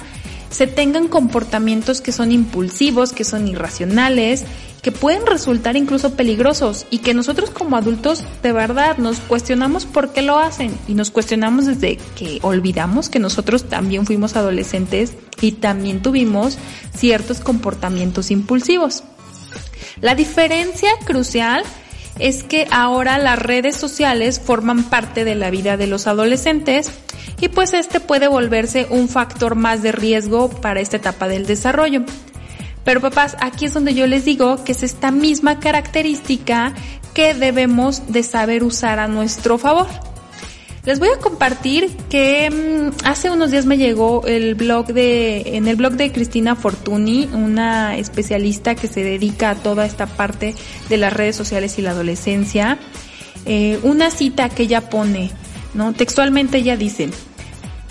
se 0.49 0.67
tengan 0.67 1.07
comportamientos 1.07 2.01
que 2.01 2.11
son 2.11 2.31
impulsivos, 2.31 3.13
que 3.13 3.23
son 3.23 3.47
irracionales, 3.47 4.45
que 4.81 4.91
pueden 4.91 5.25
resultar 5.25 5.75
incluso 5.75 6.13
peligrosos 6.13 6.85
y 6.89 6.99
que 6.99 7.13
nosotros 7.13 7.49
como 7.49 7.75
adultos 7.75 8.23
de 8.41 8.53
verdad 8.53 8.97
nos 8.97 9.19
cuestionamos 9.19 9.85
por 9.85 10.13
qué 10.13 10.21
lo 10.21 10.37
hacen 10.37 10.77
y 10.87 10.93
nos 10.93 11.11
cuestionamos 11.11 11.65
desde 11.65 11.97
que 12.15 12.39
olvidamos 12.41 13.09
que 13.09 13.19
nosotros 13.19 13.65
también 13.65 14.05
fuimos 14.05 14.35
adolescentes 14.35 15.13
y 15.41 15.53
también 15.53 16.01
tuvimos 16.01 16.57
ciertos 16.95 17.39
comportamientos 17.39 18.31
impulsivos. 18.31 19.03
La 19.99 20.15
diferencia 20.15 20.91
crucial 21.05 21.63
es 22.19 22.43
que 22.43 22.67
ahora 22.71 23.17
las 23.17 23.39
redes 23.39 23.75
sociales 23.75 24.39
forman 24.39 24.83
parte 24.83 25.23
de 25.23 25.35
la 25.35 25.49
vida 25.49 25.77
de 25.77 25.87
los 25.87 26.07
adolescentes 26.07 26.91
y 27.39 27.49
pues 27.49 27.73
este 27.73 27.99
puede 27.99 28.27
volverse 28.27 28.87
un 28.89 29.09
factor 29.09 29.55
más 29.55 29.81
de 29.81 29.91
riesgo 29.91 30.49
para 30.49 30.79
esta 30.79 30.97
etapa 30.97 31.27
del 31.27 31.45
desarrollo. 31.45 32.03
Pero 32.83 33.01
papás, 33.01 33.35
aquí 33.41 33.65
es 33.65 33.73
donde 33.73 33.93
yo 33.93 34.07
les 34.07 34.25
digo 34.25 34.63
que 34.63 34.71
es 34.71 34.81
esta 34.81 35.11
misma 35.11 35.59
característica 35.59 36.73
que 37.13 37.33
debemos 37.33 38.11
de 38.11 38.23
saber 38.23 38.63
usar 38.63 38.99
a 38.99 39.07
nuestro 39.07 39.57
favor. 39.57 39.87
Les 40.87 40.99
voy 40.99 41.09
a 41.09 41.19
compartir 41.19 41.97
que 42.09 42.49
mm, 42.49 43.05
hace 43.05 43.29
unos 43.29 43.51
días 43.51 43.65
me 43.65 43.77
llegó 43.77 44.25
el 44.25 44.55
blog 44.55 44.87
de, 44.87 45.57
en 45.57 45.67
el 45.67 45.75
blog 45.75 45.95
de 45.95 46.13
Cristina 46.13 46.55
Fortuny, 46.55 47.27
una 47.33 47.97
especialista 47.97 48.73
que 48.73 48.87
se 48.87 49.03
dedica 49.03 49.49
a 49.49 49.55
toda 49.55 49.85
esta 49.85 50.05
parte 50.05 50.55
de 50.87 50.95
las 50.95 51.11
redes 51.11 51.35
sociales 51.35 51.77
y 51.77 51.81
la 51.81 51.91
adolescencia, 51.91 52.79
eh, 53.45 53.81
una 53.83 54.11
cita 54.11 54.47
que 54.47 54.63
ella 54.63 54.89
pone, 54.89 55.29
¿no? 55.73 55.91
Textualmente 55.91 56.59
ella 56.59 56.77
dice, 56.77 57.09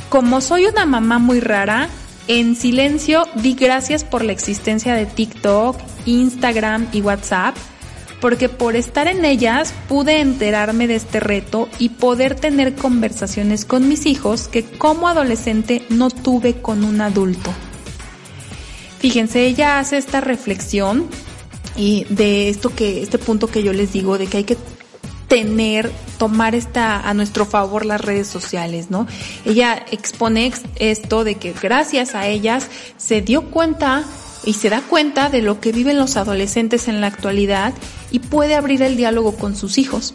como 0.09 0.40
soy 0.40 0.64
una 0.64 0.86
mamá 0.86 1.18
muy 1.18 1.40
rara, 1.40 1.90
en 2.28 2.57
silencio 2.57 3.28
di 3.34 3.53
gracias 3.57 4.05
por 4.05 4.24
la 4.24 4.32
existencia 4.32 4.94
de 4.94 5.05
TikTok, 5.05 5.76
Instagram 6.07 6.88
y 6.94 7.03
WhatsApp 7.03 7.57
porque 8.21 8.49
por 8.49 8.77
estar 8.77 9.09
en 9.09 9.25
ellas 9.25 9.75
pude 9.89 10.21
enterarme 10.21 10.87
de 10.87 10.97
este 10.97 11.21
reto 11.21 11.69
y 11.79 11.91
poder 11.91 12.35
tener 12.35 12.75
conversaciones 12.75 13.64
con 13.64 13.89
mis 13.89 14.07
hijos 14.07 14.49
que 14.49 14.64
como 14.64 15.09
adolescente 15.09 15.83
no 15.89 16.11
tuve 16.11 16.55
con 16.55 16.85
un 16.85 17.01
adulto. 17.01 17.53
Fíjense, 18.99 19.47
ella 19.47 19.79
hace 19.79 19.99
esta 19.99 20.21
reflexión 20.21 21.09
y 21.77 22.05
de 22.09 22.49
esto 22.49 22.75
que, 22.75 23.03
este 23.03 23.19
punto 23.19 23.49
que 23.49 23.62
yo 23.62 23.73
les 23.73 23.93
digo, 23.93 24.19
de 24.19 24.27
que 24.27 24.39
hay 24.39 24.45
que 24.45 24.57
tener, 25.29 25.91
tomar 26.19 26.55
esta 26.55 27.01
a 27.01 27.12
nuestro 27.12 27.47
favor 27.47 27.85
las 27.85 28.01
redes 28.01 28.27
sociales, 28.29 28.91
¿no? 28.91 29.07
Ella 29.45 29.85
expone 29.91 30.53
esto 30.77 31.25
de 31.25 31.35
que 31.35 31.53
gracias 31.53 32.14
a 32.14 32.27
ellas 32.27 32.69
se 32.97 33.21
dio 33.21 33.51
cuenta 33.51 34.05
y 34.47 34.55
se 34.55 34.70
da 34.70 34.80
cuenta 34.80 35.28
de 35.28 35.42
lo 35.42 35.61
que 35.61 35.72
viven 35.72 35.99
los 35.99 36.16
adolescentes 36.16 36.88
en 36.88 37.03
la 37.03 37.09
actualidad 37.09 37.74
y 38.11 38.20
puede 38.20 38.55
abrir 38.55 38.80
el 38.80 38.97
diálogo 38.97 39.36
con 39.36 39.57
sus 39.57 39.76
hijos. 39.76 40.14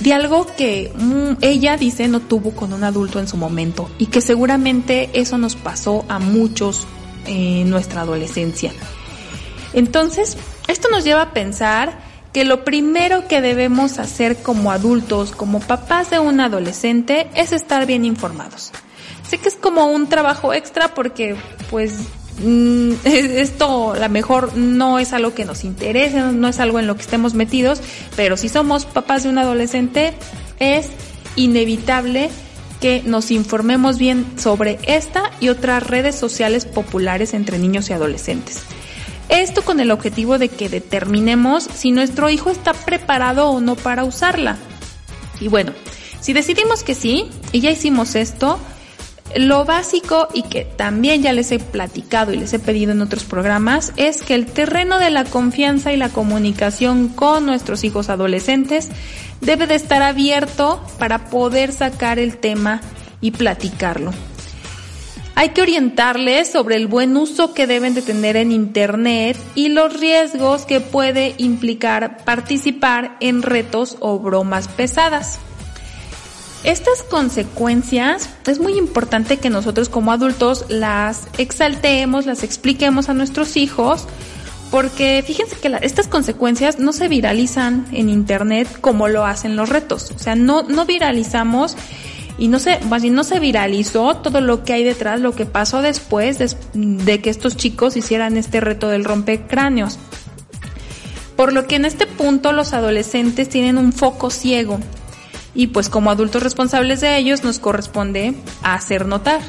Diálogo 0.00 0.46
que 0.58 0.92
mm, 0.94 1.38
ella 1.40 1.78
dice 1.78 2.08
no 2.08 2.20
tuvo 2.20 2.50
con 2.50 2.74
un 2.74 2.84
adulto 2.84 3.18
en 3.18 3.28
su 3.28 3.38
momento 3.38 3.88
y 3.98 4.06
que 4.06 4.20
seguramente 4.20 5.08
eso 5.14 5.38
nos 5.38 5.56
pasó 5.56 6.04
a 6.08 6.18
muchos 6.18 6.86
en 7.24 7.70
nuestra 7.70 8.02
adolescencia. 8.02 8.72
Entonces, 9.72 10.36
esto 10.68 10.88
nos 10.90 11.04
lleva 11.04 11.22
a 11.22 11.32
pensar 11.32 11.98
que 12.32 12.44
lo 12.44 12.64
primero 12.64 13.28
que 13.28 13.40
debemos 13.40 13.98
hacer 13.98 14.36
como 14.42 14.70
adultos, 14.70 15.32
como 15.32 15.60
papás 15.60 16.10
de 16.10 16.18
un 16.18 16.40
adolescente, 16.40 17.28
es 17.34 17.52
estar 17.52 17.86
bien 17.86 18.04
informados. 18.04 18.72
Sé 19.28 19.38
que 19.38 19.48
es 19.48 19.54
como 19.54 19.86
un 19.86 20.08
trabajo 20.08 20.52
extra 20.52 20.94
porque 20.94 21.36
pues 21.70 21.94
Mm, 22.38 22.92
esto 23.04 23.92
a 23.92 23.98
lo 23.98 24.08
mejor 24.08 24.56
no 24.56 24.98
es 24.98 25.12
algo 25.12 25.34
que 25.34 25.44
nos 25.44 25.64
interese, 25.64 26.20
no 26.20 26.48
es 26.48 26.60
algo 26.60 26.78
en 26.78 26.86
lo 26.86 26.96
que 26.96 27.02
estemos 27.02 27.34
metidos, 27.34 27.80
pero 28.14 28.36
si 28.36 28.48
somos 28.48 28.84
papás 28.84 29.22
de 29.22 29.30
un 29.30 29.38
adolescente, 29.38 30.14
es 30.58 30.88
inevitable 31.36 32.30
que 32.80 33.02
nos 33.04 33.30
informemos 33.30 33.98
bien 33.98 34.26
sobre 34.36 34.78
esta 34.86 35.30
y 35.40 35.48
otras 35.48 35.82
redes 35.82 36.14
sociales 36.14 36.66
populares 36.66 37.32
entre 37.34 37.58
niños 37.58 37.88
y 37.88 37.94
adolescentes. 37.94 38.60
Esto 39.28 39.62
con 39.62 39.80
el 39.80 39.90
objetivo 39.90 40.38
de 40.38 40.48
que 40.48 40.68
determinemos 40.68 41.64
si 41.64 41.90
nuestro 41.90 42.30
hijo 42.30 42.50
está 42.50 42.74
preparado 42.74 43.50
o 43.50 43.60
no 43.60 43.74
para 43.74 44.04
usarla. 44.04 44.56
Y 45.40 45.48
bueno, 45.48 45.72
si 46.20 46.32
decidimos 46.32 46.82
que 46.82 46.94
sí, 46.94 47.28
y 47.50 47.60
ya 47.60 47.70
hicimos 47.70 48.14
esto, 48.14 48.58
lo 49.38 49.64
básico 49.64 50.28
y 50.32 50.42
que 50.42 50.64
también 50.64 51.22
ya 51.22 51.32
les 51.32 51.52
he 51.52 51.58
platicado 51.58 52.32
y 52.32 52.36
les 52.36 52.52
he 52.52 52.58
pedido 52.58 52.92
en 52.92 53.02
otros 53.02 53.24
programas 53.24 53.92
es 53.96 54.22
que 54.22 54.34
el 54.34 54.46
terreno 54.46 54.98
de 54.98 55.10
la 55.10 55.24
confianza 55.24 55.92
y 55.92 55.96
la 55.96 56.08
comunicación 56.08 57.08
con 57.08 57.46
nuestros 57.46 57.84
hijos 57.84 58.08
adolescentes 58.08 58.88
debe 59.40 59.66
de 59.66 59.74
estar 59.74 60.02
abierto 60.02 60.82
para 60.98 61.26
poder 61.26 61.72
sacar 61.72 62.18
el 62.18 62.38
tema 62.38 62.80
y 63.20 63.32
platicarlo. 63.32 64.12
Hay 65.34 65.50
que 65.50 65.60
orientarles 65.60 66.50
sobre 66.50 66.76
el 66.76 66.86
buen 66.86 67.14
uso 67.14 67.52
que 67.52 67.66
deben 67.66 67.94
de 67.94 68.00
tener 68.00 68.36
en 68.36 68.52
Internet 68.52 69.36
y 69.54 69.68
los 69.68 70.00
riesgos 70.00 70.64
que 70.64 70.80
puede 70.80 71.34
implicar 71.36 72.24
participar 72.24 73.18
en 73.20 73.42
retos 73.42 73.98
o 74.00 74.18
bromas 74.18 74.68
pesadas. 74.68 75.38
Estas 76.64 77.02
consecuencias 77.02 78.28
es 78.46 78.58
muy 78.58 78.76
importante 78.76 79.36
que 79.36 79.50
nosotros 79.50 79.88
como 79.88 80.12
adultos 80.12 80.64
las 80.68 81.28
exaltemos, 81.38 82.26
las 82.26 82.42
expliquemos 82.42 83.08
a 83.08 83.14
nuestros 83.14 83.56
hijos, 83.56 84.06
porque 84.70 85.22
fíjense 85.24 85.56
que 85.56 85.78
estas 85.82 86.08
consecuencias 86.08 86.78
no 86.78 86.92
se 86.92 87.08
viralizan 87.08 87.86
en 87.92 88.08
internet 88.08 88.68
como 88.80 89.08
lo 89.08 89.24
hacen 89.24 89.54
los 89.54 89.68
retos. 89.68 90.10
O 90.10 90.18
sea, 90.18 90.34
no, 90.34 90.62
no 90.62 90.86
viralizamos 90.86 91.76
y 92.36 92.48
no 92.48 92.58
se, 92.58 92.80
no 92.80 93.24
se 93.24 93.38
viralizó 93.38 94.16
todo 94.16 94.40
lo 94.40 94.64
que 94.64 94.72
hay 94.72 94.84
detrás, 94.84 95.20
lo 95.20 95.32
que 95.32 95.46
pasó 95.46 95.82
después 95.82 96.38
de, 96.38 96.52
de 96.74 97.20
que 97.20 97.30
estos 97.30 97.56
chicos 97.56 97.96
hicieran 97.96 98.36
este 98.36 98.60
reto 98.60 98.88
del 98.88 99.04
rompecráneos. 99.04 99.98
Por 101.36 101.52
lo 101.52 101.66
que 101.66 101.76
en 101.76 101.84
este 101.84 102.06
punto 102.06 102.52
los 102.52 102.72
adolescentes 102.72 103.48
tienen 103.48 103.78
un 103.78 103.92
foco 103.92 104.30
ciego 104.30 104.80
y 105.56 105.68
pues 105.68 105.88
como 105.88 106.10
adultos 106.10 106.42
responsables 106.42 107.00
de 107.00 107.16
ellos 107.16 107.42
nos 107.42 107.58
corresponde 107.58 108.34
hacer 108.62 109.06
notar. 109.06 109.40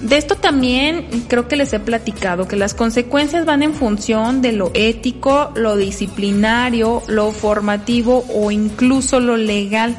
De 0.00 0.16
esto 0.16 0.36
también 0.36 1.24
creo 1.26 1.48
que 1.48 1.56
les 1.56 1.72
he 1.72 1.80
platicado 1.80 2.46
que 2.46 2.54
las 2.54 2.74
consecuencias 2.74 3.44
van 3.44 3.64
en 3.64 3.74
función 3.74 4.42
de 4.42 4.52
lo 4.52 4.70
ético, 4.74 5.50
lo 5.56 5.76
disciplinario, 5.76 7.02
lo 7.08 7.32
formativo 7.32 8.24
o 8.32 8.52
incluso 8.52 9.18
lo 9.18 9.36
legal. 9.36 9.96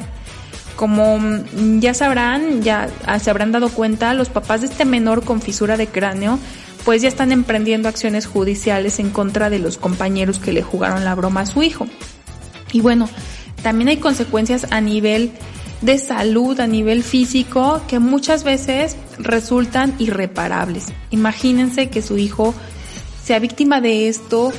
Como 0.76 1.18
ya 1.80 1.92
sabrán, 1.92 2.62
ya 2.62 2.88
se 3.20 3.28
habrán 3.28 3.52
dado 3.52 3.68
cuenta, 3.68 4.14
los 4.14 4.30
papás 4.30 4.62
de 4.62 4.68
este 4.68 4.86
menor 4.86 5.22
con 5.24 5.42
fisura 5.42 5.76
de 5.76 5.88
cráneo 5.88 6.38
pues 6.84 7.02
ya 7.02 7.08
están 7.08 7.32
emprendiendo 7.32 7.88
acciones 7.88 8.26
judiciales 8.26 8.98
en 9.00 9.10
contra 9.10 9.50
de 9.50 9.58
los 9.58 9.76
compañeros 9.76 10.38
que 10.38 10.52
le 10.52 10.62
jugaron 10.62 11.04
la 11.04 11.14
broma 11.14 11.42
a 11.42 11.46
su 11.46 11.62
hijo. 11.62 11.86
Y 12.72 12.80
bueno, 12.80 13.08
también 13.62 13.88
hay 13.88 13.96
consecuencias 13.98 14.66
a 14.70 14.80
nivel 14.80 15.32
de 15.80 15.98
salud, 15.98 16.58
a 16.60 16.66
nivel 16.66 17.02
físico, 17.02 17.80
que 17.88 17.98
muchas 17.98 18.44
veces 18.44 18.96
resultan 19.18 19.94
irreparables. 19.98 20.86
Imagínense 21.10 21.88
que 21.88 22.02
su 22.02 22.18
hijo 22.18 22.54
sea 23.22 23.38
víctima 23.38 23.80
de 23.80 24.08
esto 24.08 24.52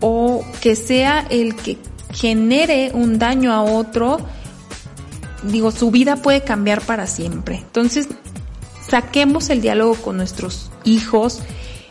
o 0.00 0.44
que 0.60 0.76
sea 0.76 1.26
el 1.30 1.54
que 1.56 1.78
genere 2.12 2.90
un 2.94 3.18
daño 3.18 3.52
a 3.52 3.62
otro, 3.62 4.18
digo, 5.42 5.70
su 5.70 5.90
vida 5.90 6.16
puede 6.16 6.42
cambiar 6.42 6.80
para 6.82 7.06
siempre. 7.06 7.56
Entonces, 7.56 8.08
saquemos 8.88 9.50
el 9.50 9.60
diálogo 9.60 9.94
con 9.96 10.16
nuestros 10.16 10.70
hijos, 10.84 11.40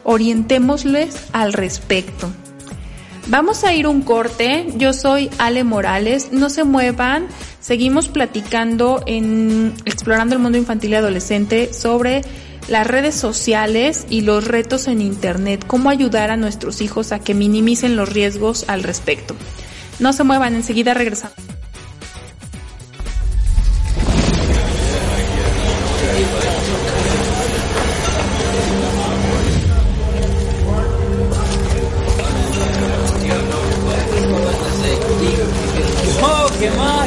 orientémosles 0.03 1.17
al 1.31 1.53
respecto. 1.53 2.29
Vamos 3.27 3.63
a 3.63 3.73
ir 3.73 3.87
un 3.87 4.01
corte. 4.01 4.67
Yo 4.77 4.93
soy 4.93 5.31
Ale 5.39 5.63
Morales. 5.63 6.29
No 6.31 6.49
se 6.49 6.63
muevan. 6.63 7.27
Seguimos 7.59 8.07
platicando 8.07 9.01
en 9.07 9.73
Explorando 9.85 10.35
el 10.35 10.41
Mundo 10.41 10.59
Infantil 10.59 10.91
y 10.91 10.95
Adolescente 10.95 11.73
sobre 11.73 12.21
las 12.67 12.85
redes 12.85 13.15
sociales 13.15 14.05
y 14.09 14.21
los 14.21 14.47
retos 14.47 14.87
en 14.87 15.01
Internet. 15.01 15.65
Cómo 15.65 15.89
ayudar 15.89 16.29
a 16.29 16.37
nuestros 16.37 16.81
hijos 16.81 17.11
a 17.11 17.19
que 17.19 17.33
minimicen 17.33 17.95
los 17.95 18.09
riesgos 18.09 18.65
al 18.67 18.83
respecto. 18.83 19.35
No 19.99 20.13
se 20.13 20.23
muevan. 20.23 20.53
Enseguida 20.53 20.93
regresamos. 20.93 21.54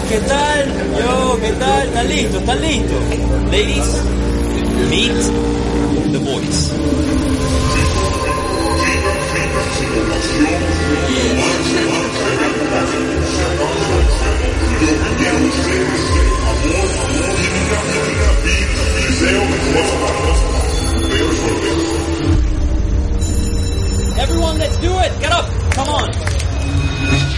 ¿qué 0.09 0.21
tal? 0.21 0.67
Yo, 0.99 1.39
¿qué 1.41 1.53
tal? 1.53 1.95
Ladies, 3.51 4.03
meet 4.91 5.15
the 6.13 6.19
boys. 6.19 6.73
Everyone, 24.19 24.59
let's 24.59 24.77
do 24.79 24.99
it! 24.99 25.21
Get 25.21 25.33
up! 25.33 25.49
Come 25.73 25.89
on! 25.89 27.38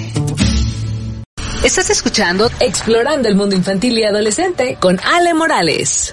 Estás 1.63 1.91
escuchando 1.91 2.49
Explorando 2.59 3.29
el 3.29 3.35
Mundo 3.35 3.55
Infantil 3.55 3.95
y 3.99 4.03
Adolescente 4.03 4.77
con 4.79 4.99
Ale 5.03 5.35
Morales. 5.35 6.11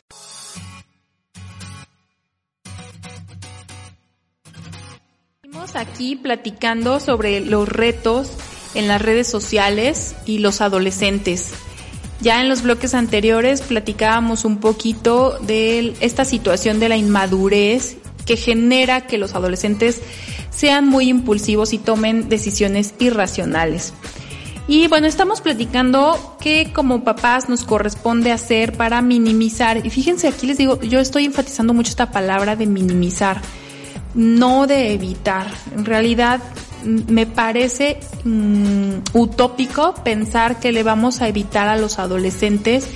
Estamos 5.43 5.75
aquí 5.75 6.17
platicando 6.17 7.01
sobre 7.01 7.41
los 7.41 7.67
retos 7.67 8.31
en 8.75 8.89
las 8.89 9.01
redes 9.01 9.27
sociales 9.27 10.15
y 10.27 10.41
los 10.41 10.61
adolescentes. 10.61 11.53
Ya 12.21 12.43
en 12.43 12.51
los 12.51 12.61
bloques 12.61 12.93
anteriores 12.93 13.63
platicábamos 13.63 14.45
un 14.45 14.61
poquito 14.61 15.39
de 15.41 15.95
esta 16.01 16.27
situación 16.27 16.79
de 16.79 16.91
la 16.91 16.99
inmadurez 16.99 17.97
que 18.27 18.37
genera 18.37 19.07
que 19.07 19.17
los 19.17 19.35
adolescentes 19.35 20.03
sean 20.51 20.87
muy 20.87 21.09
impulsivos 21.09 21.73
y 21.73 21.79
tomen 21.79 22.29
decisiones 22.29 22.93
irracionales. 22.99 23.95
Y 24.69 24.87
bueno, 24.87 25.07
estamos 25.07 25.41
platicando 25.41 26.37
qué 26.41 26.73
como 26.75 27.03
papás 27.03 27.49
nos 27.49 27.65
corresponde 27.65 28.33
hacer 28.33 28.75
para 28.75 29.01
minimizar. 29.01 29.85
Y 29.85 29.89
fíjense, 29.89 30.29
aquí 30.29 30.47
les 30.47 30.59
digo, 30.59 30.79
yo 30.83 31.01
estoy 31.01 31.25
enfatizando 31.25 31.73
mucho 31.73 31.89
esta 31.89 32.11
palabra 32.11 32.55
de 32.55 32.67
minimizar, 32.67 33.41
no 34.15 34.67
de 34.67 34.93
evitar. 34.93 35.47
En 35.75 35.87
realidad 35.87 36.41
me 36.85 37.25
parece 37.25 37.99
mm, 38.25 38.97
utópico 39.15 39.95
pensar 40.05 40.61
que 40.61 40.71
le 40.71 40.83
vamos 40.83 41.23
a 41.23 41.29
evitar 41.29 41.67
a 41.67 41.79
los 41.79 41.99
adolescentes 41.99 42.87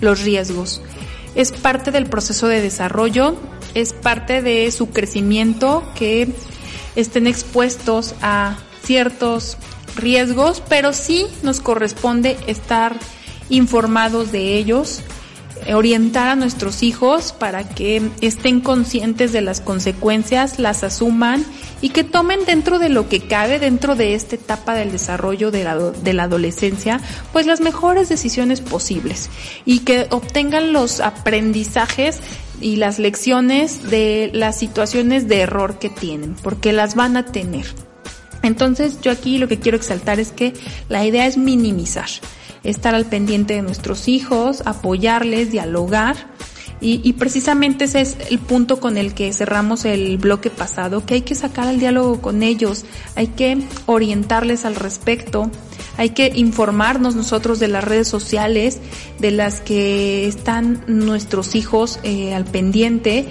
los 0.00 0.22
riesgos. 0.22 0.82
Es 1.36 1.52
parte 1.52 1.92
del 1.92 2.06
proceso 2.06 2.48
de 2.48 2.60
desarrollo, 2.60 3.36
es 3.74 3.92
parte 3.92 4.42
de 4.42 4.68
su 4.72 4.90
crecimiento 4.90 5.84
que 5.94 6.34
estén 6.96 7.28
expuestos 7.28 8.16
a 8.20 8.56
ciertos 8.82 9.56
riesgos, 9.96 10.62
pero 10.68 10.92
sí 10.92 11.26
nos 11.42 11.60
corresponde 11.60 12.36
estar 12.46 12.96
informados 13.48 14.32
de 14.32 14.56
ellos, 14.56 15.02
orientar 15.74 16.28
a 16.28 16.36
nuestros 16.36 16.82
hijos 16.82 17.32
para 17.32 17.68
que 17.68 18.10
estén 18.20 18.60
conscientes 18.60 19.32
de 19.32 19.42
las 19.42 19.60
consecuencias, 19.60 20.58
las 20.58 20.82
asuman 20.84 21.44
y 21.82 21.90
que 21.90 22.04
tomen 22.04 22.44
dentro 22.46 22.78
de 22.78 22.88
lo 22.88 23.08
que 23.08 23.20
cabe, 23.20 23.58
dentro 23.58 23.94
de 23.94 24.14
esta 24.14 24.36
etapa 24.36 24.74
del 24.74 24.92
desarrollo 24.92 25.50
de 25.50 25.64
la, 25.64 25.76
de 25.76 26.12
la 26.12 26.24
adolescencia, 26.24 27.00
pues 27.32 27.46
las 27.46 27.60
mejores 27.60 28.08
decisiones 28.08 28.60
posibles 28.60 29.28
y 29.64 29.80
que 29.80 30.06
obtengan 30.10 30.72
los 30.72 31.00
aprendizajes 31.00 32.20
y 32.60 32.76
las 32.76 32.98
lecciones 32.98 33.90
de 33.90 34.30
las 34.32 34.58
situaciones 34.58 35.28
de 35.28 35.40
error 35.40 35.78
que 35.78 35.88
tienen, 35.88 36.34
porque 36.42 36.72
las 36.72 36.94
van 36.94 37.16
a 37.16 37.26
tener. 37.26 37.66
Entonces 38.42 39.00
yo 39.00 39.10
aquí 39.10 39.38
lo 39.38 39.48
que 39.48 39.58
quiero 39.58 39.76
exaltar 39.76 40.20
es 40.20 40.32
que 40.32 40.54
la 40.88 41.04
idea 41.04 41.26
es 41.26 41.36
minimizar, 41.36 42.08
estar 42.64 42.94
al 42.94 43.06
pendiente 43.06 43.54
de 43.54 43.62
nuestros 43.62 44.08
hijos, 44.08 44.62
apoyarles, 44.64 45.50
dialogar. 45.50 46.16
Y, 46.82 47.12
precisamente 47.12 47.84
ese 47.84 48.00
es 48.00 48.16
el 48.30 48.38
punto 48.38 48.80
con 48.80 48.96
el 48.96 49.12
que 49.12 49.34
cerramos 49.34 49.84
el 49.84 50.16
bloque 50.16 50.48
pasado, 50.48 51.04
que 51.04 51.12
hay 51.12 51.20
que 51.20 51.34
sacar 51.34 51.68
el 51.68 51.78
diálogo 51.78 52.22
con 52.22 52.42
ellos, 52.42 52.86
hay 53.16 53.26
que 53.26 53.58
orientarles 53.84 54.64
al 54.64 54.76
respecto, 54.76 55.50
hay 55.98 56.10
que 56.10 56.32
informarnos 56.34 57.16
nosotros 57.16 57.58
de 57.58 57.68
las 57.68 57.84
redes 57.84 58.08
sociales 58.08 58.80
de 59.18 59.30
las 59.30 59.60
que 59.60 60.26
están 60.26 60.82
nuestros 60.86 61.54
hijos 61.54 62.00
eh, 62.02 62.32
al 62.32 62.46
pendiente 62.46 63.26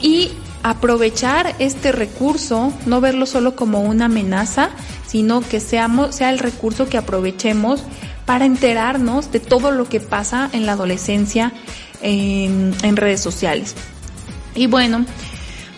y 0.00 0.30
aprovechar 0.66 1.54
este 1.60 1.92
recurso, 1.92 2.72
no 2.86 3.00
verlo 3.00 3.26
solo 3.26 3.54
como 3.54 3.82
una 3.82 4.06
amenaza, 4.06 4.70
sino 5.06 5.40
que 5.40 5.60
seamos, 5.60 6.16
sea 6.16 6.30
el 6.30 6.40
recurso 6.40 6.88
que 6.88 6.98
aprovechemos 6.98 7.84
para 8.24 8.46
enterarnos 8.46 9.30
de 9.30 9.38
todo 9.38 9.70
lo 9.70 9.88
que 9.88 10.00
pasa 10.00 10.50
en 10.52 10.66
la 10.66 10.72
adolescencia 10.72 11.52
en, 12.02 12.74
en 12.82 12.96
redes 12.96 13.20
sociales. 13.20 13.76
Y 14.56 14.66
bueno, 14.66 15.06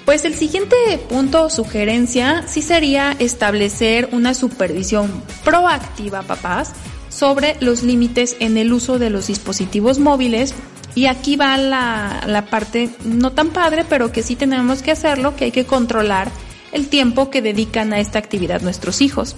pues 0.07 0.25
el 0.25 0.35
siguiente 0.35 0.77
punto 1.11 1.45
o 1.45 1.51
sugerencia 1.51 2.47
sí 2.49 2.63
sería 2.63 3.15
establecer 3.19 4.09
una 4.13 4.33
supervisión 4.33 5.23
proactiva, 5.45 6.23
papás, 6.23 6.73
sobre 7.11 7.59
los 7.61 7.83
límites 7.83 8.37
en 8.41 8.57
el 8.57 8.73
uso 8.73 8.99
de 8.99 9.11
los 9.11 9.27
dispositivos 9.27 9.99
móviles 9.99 10.55
y 10.95 11.07
aquí 11.07 11.37
va 11.37 11.57
la, 11.57 12.47
parte 12.51 12.91
no 13.05 13.33
tan 13.33 13.51
padre, 13.51 13.85
pero 13.89 14.11
que 14.13 14.23
sí 14.23 14.37
tenemos 14.37 14.83
que 14.83 14.91
hacerlo, 14.91 15.37
que 15.37 15.45
hay 15.45 15.53
que 15.53 15.65
controlar 15.65 16.31
el 16.73 16.89
tiempo 16.89 17.31
que 17.31 17.43
dedican 17.43 17.93
a 17.93 18.01
esta 18.01 18.19
actividad 18.19 18.63
nuestros 18.63 19.01
hijos. 19.01 19.37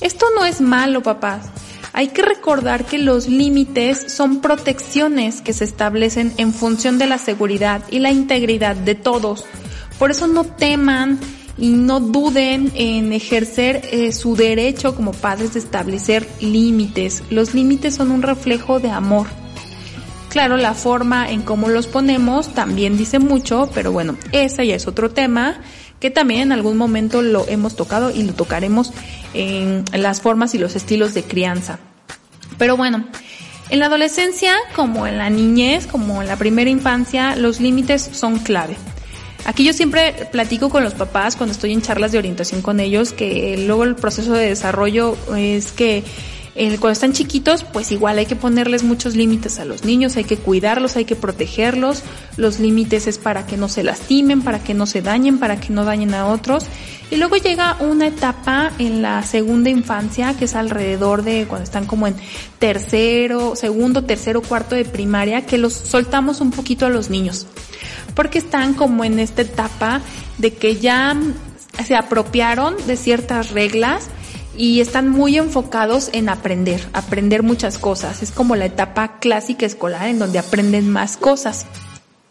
Esto 0.00 0.26
no 0.34 0.44
es 0.44 0.60
malo, 0.60 1.02
papás. 1.02 1.46
Hay 1.92 2.08
que 2.08 2.22
recordar 2.22 2.84
que 2.86 2.98
los 2.98 3.28
límites 3.28 4.12
son 4.12 4.40
protecciones 4.40 5.40
que 5.42 5.52
se 5.52 5.64
establecen 5.64 6.32
en 6.38 6.52
función 6.52 6.98
de 6.98 7.06
la 7.06 7.18
seguridad 7.18 7.82
y 7.90 7.98
la 7.98 8.10
integridad 8.10 8.74
de 8.74 8.94
todos. 8.94 9.44
Por 9.98 10.10
eso 10.10 10.26
no 10.26 10.44
teman 10.44 11.20
y 11.58 11.68
no 11.68 12.00
duden 12.00 12.72
en 12.74 13.12
ejercer 13.12 13.82
eh, 13.92 14.12
su 14.12 14.34
derecho 14.34 14.96
como 14.96 15.12
padres 15.12 15.52
de 15.52 15.60
establecer 15.60 16.26
límites. 16.40 17.22
Los 17.30 17.54
límites 17.54 17.94
son 17.94 18.10
un 18.10 18.22
reflejo 18.22 18.80
de 18.80 18.90
amor 18.90 19.41
Claro, 20.32 20.56
la 20.56 20.72
forma 20.72 21.30
en 21.30 21.42
cómo 21.42 21.68
los 21.68 21.86
ponemos 21.86 22.54
también 22.54 22.96
dice 22.96 23.18
mucho, 23.18 23.68
pero 23.74 23.92
bueno, 23.92 24.16
ese 24.32 24.66
ya 24.66 24.74
es 24.74 24.86
otro 24.86 25.10
tema 25.10 25.60
que 26.00 26.08
también 26.08 26.40
en 26.40 26.52
algún 26.52 26.78
momento 26.78 27.20
lo 27.20 27.46
hemos 27.48 27.76
tocado 27.76 28.10
y 28.10 28.22
lo 28.22 28.32
tocaremos 28.32 28.94
en 29.34 29.84
las 29.92 30.22
formas 30.22 30.54
y 30.54 30.58
los 30.58 30.74
estilos 30.74 31.12
de 31.12 31.22
crianza. 31.22 31.80
Pero 32.56 32.78
bueno, 32.78 33.04
en 33.68 33.78
la 33.78 33.86
adolescencia, 33.86 34.54
como 34.74 35.06
en 35.06 35.18
la 35.18 35.28
niñez, 35.28 35.86
como 35.86 36.22
en 36.22 36.28
la 36.28 36.36
primera 36.36 36.70
infancia, 36.70 37.36
los 37.36 37.60
límites 37.60 38.00
son 38.14 38.38
clave. 38.38 38.78
Aquí 39.44 39.64
yo 39.64 39.74
siempre 39.74 40.14
platico 40.32 40.70
con 40.70 40.82
los 40.82 40.94
papás 40.94 41.36
cuando 41.36 41.52
estoy 41.52 41.74
en 41.74 41.82
charlas 41.82 42.10
de 42.10 42.16
orientación 42.16 42.62
con 42.62 42.80
ellos 42.80 43.12
que 43.12 43.62
luego 43.66 43.84
el 43.84 43.96
proceso 43.96 44.32
de 44.32 44.48
desarrollo 44.48 45.14
es 45.36 45.72
que 45.72 46.04
cuando 46.54 46.90
están 46.90 47.14
chiquitos, 47.14 47.64
pues 47.64 47.92
igual 47.92 48.18
hay 48.18 48.26
que 48.26 48.36
ponerles 48.36 48.82
muchos 48.82 49.16
límites 49.16 49.58
a 49.58 49.64
los 49.64 49.84
niños, 49.84 50.16
hay 50.16 50.24
que 50.24 50.36
cuidarlos, 50.36 50.96
hay 50.96 51.06
que 51.06 51.16
protegerlos. 51.16 52.02
Los 52.36 52.60
límites 52.60 53.06
es 53.06 53.16
para 53.16 53.46
que 53.46 53.56
no 53.56 53.68
se 53.70 53.82
lastimen, 53.82 54.42
para 54.42 54.62
que 54.62 54.74
no 54.74 54.84
se 54.84 55.00
dañen, 55.00 55.38
para 55.38 55.58
que 55.58 55.72
no 55.72 55.86
dañen 55.86 56.12
a 56.12 56.26
otros. 56.26 56.66
Y 57.10 57.16
luego 57.16 57.36
llega 57.36 57.78
una 57.80 58.06
etapa 58.06 58.70
en 58.78 59.00
la 59.00 59.22
segunda 59.22 59.70
infancia, 59.70 60.36
que 60.36 60.44
es 60.44 60.54
alrededor 60.54 61.22
de 61.22 61.46
cuando 61.46 61.64
están 61.64 61.86
como 61.86 62.06
en 62.06 62.16
tercero, 62.58 63.56
segundo, 63.56 64.04
tercero, 64.04 64.42
cuarto 64.42 64.74
de 64.74 64.84
primaria, 64.84 65.46
que 65.46 65.56
los 65.56 65.72
soltamos 65.72 66.42
un 66.42 66.50
poquito 66.50 66.84
a 66.84 66.90
los 66.90 67.08
niños. 67.08 67.46
Porque 68.14 68.38
están 68.38 68.74
como 68.74 69.04
en 69.04 69.18
esta 69.18 69.40
etapa 69.40 70.02
de 70.36 70.52
que 70.52 70.76
ya 70.76 71.16
se 71.86 71.96
apropiaron 71.96 72.76
de 72.86 72.96
ciertas 72.98 73.52
reglas 73.52 74.10
y 74.56 74.80
están 74.80 75.08
muy 75.08 75.38
enfocados 75.38 76.10
en 76.12 76.28
aprender, 76.28 76.86
aprender 76.92 77.42
muchas 77.42 77.78
cosas. 77.78 78.22
Es 78.22 78.30
como 78.30 78.56
la 78.56 78.66
etapa 78.66 79.18
clásica 79.18 79.66
escolar 79.66 80.08
en 80.08 80.18
donde 80.18 80.38
aprenden 80.38 80.90
más 80.90 81.16
cosas, 81.16 81.66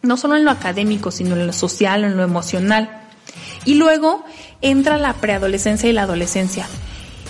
no 0.02 0.18
solo 0.18 0.36
en 0.36 0.46
lo 0.46 0.52
académico, 0.52 1.12
sino 1.12 1.36
en 1.36 1.48
lo 1.48 1.54
social, 1.54 2.04
en 2.04 2.18
lo 2.18 2.24
emocional. 2.24 3.02
Y 3.66 3.76
luego 3.76 4.24
entra 4.62 4.98
la 4.98 5.14
preadolescencia 5.14 5.90
y 5.90 5.94
la 5.94 6.04
adolescencia. 6.04 6.68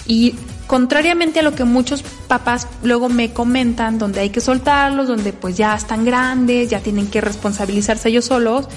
Y 0.07 0.35
contrariamente 0.67 1.39
a 1.39 1.43
lo 1.43 1.53
que 1.53 1.63
muchos 1.63 2.03
papás 2.27 2.67
luego 2.83 3.09
me 3.09 3.31
comentan, 3.33 3.97
donde 3.97 4.21
hay 4.21 4.29
que 4.29 4.41
soltarlos, 4.41 5.07
donde 5.07 5.33
pues 5.33 5.57
ya 5.57 5.75
están 5.75 6.05
grandes, 6.05 6.69
ya 6.69 6.79
tienen 6.79 7.07
que 7.07 7.21
responsabilizarse 7.21 8.09
ellos 8.09 8.25
solos, 8.25 8.67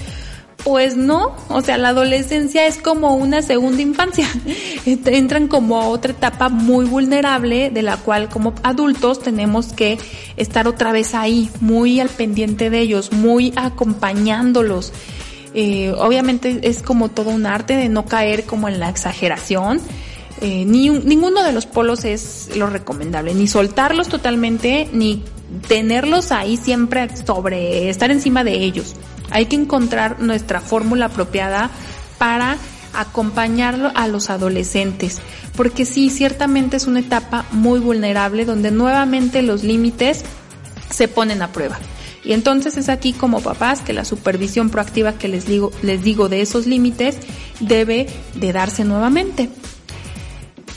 pues 0.65 0.97
no, 0.97 1.35
o 1.47 1.61
sea, 1.61 1.77
la 1.77 1.89
adolescencia 1.89 2.65
es 2.65 2.79
como 2.79 3.13
una 3.15 3.43
segunda 3.43 3.83
infancia. 3.83 4.27
Entran 4.85 5.47
como 5.47 5.79
a 5.79 5.87
otra 5.87 6.11
etapa 6.11 6.49
muy 6.49 6.85
vulnerable 6.85 7.69
de 7.69 7.83
la 7.83 7.97
cual 7.97 8.29
como 8.29 8.55
adultos 8.63 9.21
tenemos 9.21 9.73
que 9.73 9.99
estar 10.37 10.67
otra 10.67 10.91
vez 10.91 11.13
ahí, 11.13 11.51
muy 11.61 11.99
al 11.99 12.09
pendiente 12.09 12.71
de 12.71 12.79
ellos, 12.79 13.11
muy 13.11 13.53
acompañándolos. 13.55 14.91
Eh, 15.53 15.93
obviamente 15.99 16.59
es 16.63 16.81
como 16.81 17.09
todo 17.09 17.29
un 17.29 17.45
arte 17.45 17.75
de 17.75 17.87
no 17.87 18.07
caer 18.07 18.45
como 18.45 18.67
en 18.67 18.79
la 18.79 18.89
exageración. 18.89 19.79
Eh, 20.41 20.65
ni 20.65 20.89
ninguno 20.89 21.43
de 21.43 21.51
los 21.51 21.67
polos 21.67 22.05
es 22.05 22.49
lo 22.55 22.71
recomendable, 22.71 23.35
ni 23.35 23.47
soltarlos 23.47 24.09
totalmente, 24.09 24.89
ni 24.91 25.23
tenerlos 25.67 26.31
ahí 26.31 26.57
siempre 26.57 27.07
sobre, 27.15 27.87
estar 27.89 28.09
encima 28.09 28.43
de 28.43 28.63
ellos. 28.63 28.95
Hay 29.31 29.47
que 29.47 29.55
encontrar 29.55 30.19
nuestra 30.19 30.61
fórmula 30.61 31.07
apropiada 31.07 31.69
para 32.17 32.57
acompañarlo 32.93 33.91
a 33.95 34.07
los 34.07 34.29
adolescentes, 34.29 35.19
porque 35.55 35.85
sí, 35.85 36.09
ciertamente 36.09 36.77
es 36.77 36.87
una 36.87 37.01
etapa 37.01 37.45
muy 37.51 37.79
vulnerable 37.79 38.45
donde 38.45 38.71
nuevamente 38.71 39.41
los 39.41 39.63
límites 39.63 40.23
se 40.89 41.07
ponen 41.07 41.41
a 41.41 41.51
prueba. 41.51 41.77
Y 42.23 42.33
entonces 42.33 42.75
es 42.77 42.89
aquí 42.89 43.13
como 43.13 43.41
papás 43.41 43.81
que 43.81 43.93
la 43.93 44.03
supervisión 44.03 44.69
proactiva 44.69 45.13
que 45.13 45.27
les 45.27 45.45
digo, 45.45 45.71
les 45.83 46.03
digo 46.03 46.27
de 46.27 46.41
esos 46.41 46.65
límites 46.65 47.17
debe 47.59 48.07
de 48.35 48.51
darse 48.51 48.83
nuevamente. 48.83 49.49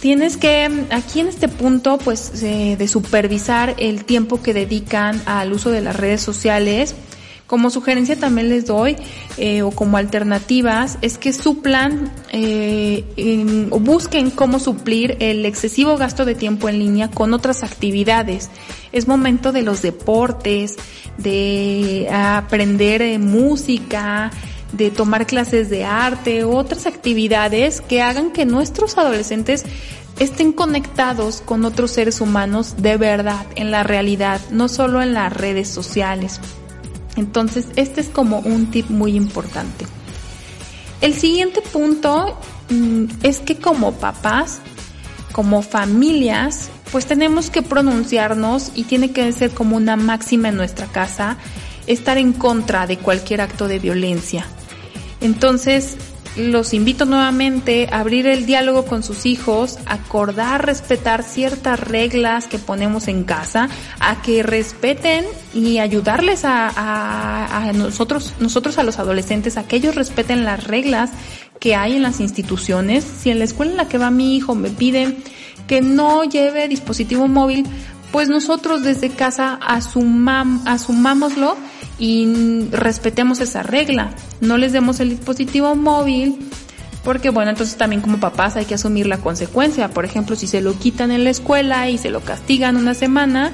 tienes 0.01 0.36
que, 0.36 0.86
aquí 0.90 1.18
en 1.18 1.26
este 1.26 1.49
punto, 1.49 1.99
pues, 1.99 2.42
eh, 2.44 2.76
de 2.78 2.86
supervisar 2.86 3.74
el 3.78 4.05
tiempo 4.05 4.40
que 4.40 4.55
dedican 4.55 5.20
al 5.26 5.53
uso 5.53 5.72
de 5.72 5.80
las 5.80 5.96
redes 5.96 6.20
sociales, 6.20 6.94
como 7.49 7.70
sugerencia 7.70 8.14
también 8.14 8.51
les 8.51 8.66
doy, 8.66 8.94
eh, 9.38 9.62
o 9.62 9.70
como 9.70 9.96
alternativas, 9.96 10.99
es 11.01 11.16
que 11.16 11.32
suplan 11.32 12.12
eh, 12.30 13.66
o 13.70 13.80
busquen 13.80 14.30
cómo 14.30 14.59
suplir 14.59 15.16
el 15.18 15.46
excesivo 15.46 15.96
gasto 15.96 16.26
de 16.26 16.34
tiempo 16.34 16.68
en 16.68 16.78
línea 16.78 17.11
con 17.11 17.32
otras 17.32 17.64
actividades. 17.64 18.51
Es 18.92 19.09
momento 19.09 19.51
de 19.53 19.62
los 19.62 19.80
deportes, 19.80 20.76
de 21.16 22.09
aprender 22.12 23.01
eh, 23.01 23.18
música, 23.18 24.30
de 24.72 24.90
tomar 24.90 25.26
clases 25.26 25.70
de 25.70 25.86
arte, 25.86 26.44
otras 26.44 26.84
actividades 26.84 27.80
que 27.80 28.03
hagan 28.03 28.30
que 28.30 28.44
nuestros 28.44 28.99
adolescentes 28.99 29.64
estén 30.18 30.53
conectados 30.53 31.40
con 31.40 31.64
otros 31.64 31.92
seres 31.92 32.20
humanos 32.20 32.74
de 32.76 32.99
verdad, 32.99 33.46
en 33.57 33.70
la 33.70 33.84
realidad, 33.84 34.38
no 34.51 34.68
solo 34.68 35.01
en 35.01 35.14
las 35.14 35.32
redes 35.32 35.68
sociales. 35.68 36.40
Entonces, 37.19 37.66
este 37.77 38.01
es 38.01 38.09
como 38.09 38.39
un 38.39 38.71
tip 38.71 38.89
muy 38.91 39.16
importante. 39.16 39.87
El 41.01 41.14
siguiente 41.14 41.61
punto 41.61 42.39
mm, 42.71 43.05
es 43.23 43.41
que 43.41 43.57
como 43.57 43.93
papás, 43.93 44.61
como 45.33 45.62
familias, 45.62 46.71
pues 46.93 47.07
tenemos 47.07 47.51
que 47.51 47.62
pronunciarnos 47.62 48.73
y 48.75 48.85
tiene 48.85 49.11
que 49.11 49.31
ser 49.33 49.51
como 49.51 49.77
una 49.77 49.97
máxima 49.97 50.49
en 50.49 50.57
nuestra 50.57 50.87
casa 50.87 51.37
estar 51.87 52.19
en 52.19 52.33
contra 52.33 52.87
de 52.87 52.99
cualquier 52.99 53.41
acto 53.41 53.66
de 53.66 53.79
violencia. 53.79 54.47
Entonces, 55.21 55.97
los 56.39 56.72
invito 56.72 57.05
nuevamente 57.05 57.89
a 57.91 58.01
abrir 58.01 58.26
el 58.26 58.47
diálogo 58.47 58.84
con 58.84 59.03
sus 59.03 59.26
hijos, 59.26 59.78
acordar, 59.86 60.64
respetar 60.64 61.22
ciertas 61.22 61.80
reglas 61.80 62.47
que 62.47 62.59
ponemos 62.59 63.09
en 63.09 63.24
casa, 63.24 63.68
a 64.01 64.22
que 64.22 64.43
respeten 64.43 65.24
y 65.53 65.78
ayudarles 65.78 66.43
a, 66.45 67.72
nosotros, 67.74 68.34
nosotros 68.41 68.78
a 68.78 68.84
los 68.84 68.99
adolescentes, 68.99 69.57
a 69.57 69.64
que 69.64 69.76
ellos 69.76 69.95
respeten 69.95 70.45
las 70.45 70.64
reglas 70.64 71.11
que 71.61 71.74
hay 71.74 71.97
en 71.97 72.03
las 72.03 72.20
instituciones. 72.20 73.05
Si 73.05 73.30
en 73.30 73.39
la 73.39 73.45
escuela 73.45 73.72
en 73.72 73.76
la 73.76 73.89
que 73.89 73.99
va 73.99 74.11
mi 74.11 74.36
hijo 74.36 74.55
me 74.55 74.70
piden 74.70 75.18
que 75.66 75.80
no 75.80 76.24
lleve 76.24 76.68
dispositivo 76.68 77.28
móvil, 77.28 77.66
pues 78.12 78.28
nosotros 78.28 78.82
desde 78.82 79.11
casa 79.11 79.59
asumam, 79.61 80.62
asumámoslo 80.66 81.57
y 81.99 82.68
respetemos 82.70 83.40
esa 83.40 83.62
regla. 83.62 84.11
No 84.40 84.57
les 84.57 84.72
demos 84.72 85.01
el 85.01 85.11
dispositivo 85.11 85.74
móvil 85.74 86.38
porque 87.05 87.30
bueno, 87.30 87.51
entonces 87.51 87.76
también 87.76 88.03
como 88.03 88.18
papás 88.18 88.57
hay 88.57 88.64
que 88.64 88.74
asumir 88.74 89.07
la 89.07 89.18
consecuencia. 89.18 89.88
Por 89.88 90.05
ejemplo, 90.05 90.36
si 90.36 90.46
se 90.46 90.61
lo 90.61 90.74
quitan 90.74 91.11
en 91.11 91.24
la 91.24 91.30
escuela 91.30 91.88
y 91.88 91.99
se 91.99 92.11
lo 92.11 92.20
castigan 92.20 92.76
una 92.76 92.94
semana, 92.94 93.53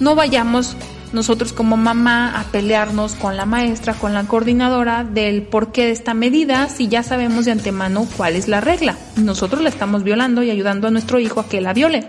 no 0.00 0.14
vayamos 0.14 0.76
nosotros 1.12 1.52
como 1.52 1.76
mamá 1.76 2.38
a 2.38 2.44
pelearnos 2.44 3.14
con 3.14 3.36
la 3.36 3.44
maestra, 3.44 3.94
con 3.94 4.14
la 4.14 4.24
coordinadora 4.24 5.04
del 5.04 5.42
porqué 5.42 5.86
de 5.86 5.90
esta 5.90 6.14
medida 6.14 6.68
si 6.68 6.88
ya 6.88 7.02
sabemos 7.02 7.44
de 7.44 7.52
antemano 7.52 8.06
cuál 8.16 8.36
es 8.36 8.48
la 8.48 8.60
regla. 8.60 8.96
Nosotros 9.16 9.62
la 9.62 9.68
estamos 9.68 10.04
violando 10.04 10.42
y 10.42 10.50
ayudando 10.50 10.88
a 10.88 10.90
nuestro 10.90 11.18
hijo 11.18 11.40
a 11.40 11.48
que 11.48 11.60
la 11.60 11.74
viole. 11.74 12.06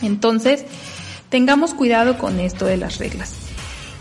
Entonces, 0.00 0.64
tengamos 1.28 1.74
cuidado 1.74 2.18
con 2.18 2.40
esto 2.40 2.66
de 2.66 2.76
las 2.76 2.98
reglas. 2.98 3.43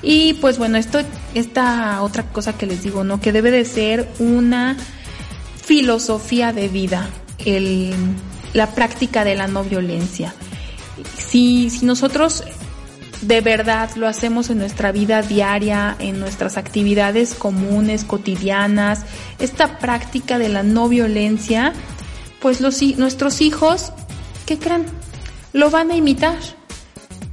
Y 0.04 0.34
pues 0.36 0.58
bueno, 0.58 0.78
esto, 0.78 0.99
esta 1.34 2.01
otra 2.01 2.24
cosa 2.24 2.58
que 2.58 2.66
les 2.66 2.84
digo, 2.84 3.06
¿no? 3.06 3.22
Que 3.22 3.32
debe 3.32 3.51
de 3.51 3.64
ser 3.64 4.08
una 4.20 4.76
filosofía 5.64 6.51
de 6.51 6.68
vida, 6.68 7.10
el, 7.45 7.93
la 8.54 8.68
práctica 8.72 9.24
de 9.24 9.36
la 9.36 9.47
no 9.47 9.64
violencia. 9.64 10.36
Si, 11.18 11.70
si 11.70 11.86
nosotros 11.86 12.43
de 13.22 13.39
verdad 13.39 13.89
lo 13.95 14.08
hacemos 14.08 14.49
en 14.49 14.58
nuestra 14.58 14.91
vida 14.91 15.22
diaria, 15.22 15.95
en 15.99 16.20
nuestras 16.20 16.58
actividades 16.58 17.34
comunes, 17.34 18.04
cotidianas, 18.04 19.06
esta 19.39 19.80
práctica 19.80 20.38
de 20.38 20.49
la 20.49 20.64
no 20.64 20.89
violencia, 20.89 21.72
pues 22.41 22.60
los, 22.60 22.82
nuestros 22.97 23.39
hijos, 23.39 23.93
¿qué 24.45 24.60
creen? 24.60 24.86
Lo 25.54 25.70
van 25.70 25.91
a 25.91 25.95
imitar 25.95 26.38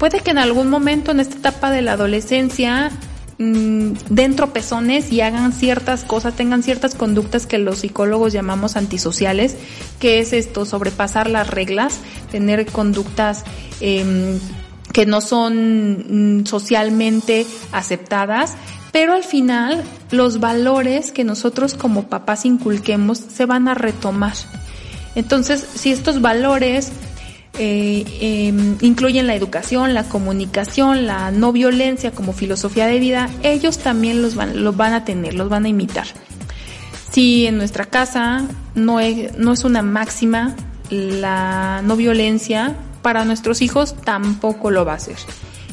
puede 0.01 0.20
que 0.20 0.30
en 0.30 0.38
algún 0.38 0.70
momento 0.70 1.11
en 1.11 1.20
esta 1.20 1.36
etapa 1.36 1.70
de 1.70 1.82
la 1.82 1.92
adolescencia 1.92 2.90
mm, 3.36 3.92
den 4.09 4.34
tropezones 4.34 5.12
y 5.12 5.20
hagan 5.20 5.53
ciertas 5.53 6.05
cosas, 6.05 6.34
tengan 6.34 6.62
ciertas 6.62 6.94
conductas 6.94 7.46
que 7.46 7.59
los 7.59 7.80
psicólogos 7.80 8.32
llamamos 8.32 8.76
antisociales, 8.76 9.57
que 10.01 10.20
es 10.20 10.32
esto, 10.32 10.64
sobrepasar 10.64 11.28
las 11.28 11.48
reglas, 11.48 12.01
tener 12.30 12.64
conductas 12.64 13.44
em, 13.82 14.38
que 14.94 15.05
no 15.05 15.20
son 15.20 16.38
mm, 16.40 16.46
socialmente 16.46 17.46
aceptadas, 17.70 18.55
pero 18.92 19.12
al 19.12 19.22
final 19.22 19.84
los 20.11 20.40
valores 20.40 21.12
que 21.12 21.24
nosotros 21.24 21.74
como 21.74 22.09
papás 22.09 22.46
inculquemos 22.46 23.18
se 23.18 23.44
van 23.44 23.68
a 23.68 23.74
retomar. 23.74 24.32
Entonces, 25.14 25.66
si 25.74 25.92
estos 25.92 26.22
valores 26.22 26.90
eh, 27.59 28.05
em, 28.20 28.76
incluyen 28.80 29.26
la 29.26 29.34
educación, 29.34 29.94
la 29.94 30.05
comunicación, 30.05 31.07
la 31.07 31.30
no 31.30 31.53
violencia 31.53 32.12
como 32.12 32.32
filosofía 32.32 32.86
de 32.86 32.98
vida, 32.98 33.28
ellos 33.42 33.78
también 33.78 34.22
los 34.22 34.34
van, 34.34 34.62
los 34.62 34.76
van 34.76 34.92
a 34.92 35.05
tener, 35.05 35.34
los 35.34 35.48
van 35.48 35.64
a 35.64 35.68
imitar. 35.68 36.07
Si 37.11 37.46
en 37.46 37.57
nuestra 37.57 37.86
casa 37.86 38.44
no 38.74 39.01
es, 39.01 39.36
no 39.36 39.53
es 39.53 39.64
una 39.64 39.82
máxima 39.82 40.55
la 40.90 41.82
no 41.84 41.96
violencia, 41.96 42.76
para 43.03 43.24
nuestros 43.24 43.62
hijos 43.62 43.94
tampoco 44.05 44.70
lo 44.70 44.84
va 44.84 44.94
a 44.94 44.98
ser 44.98 45.16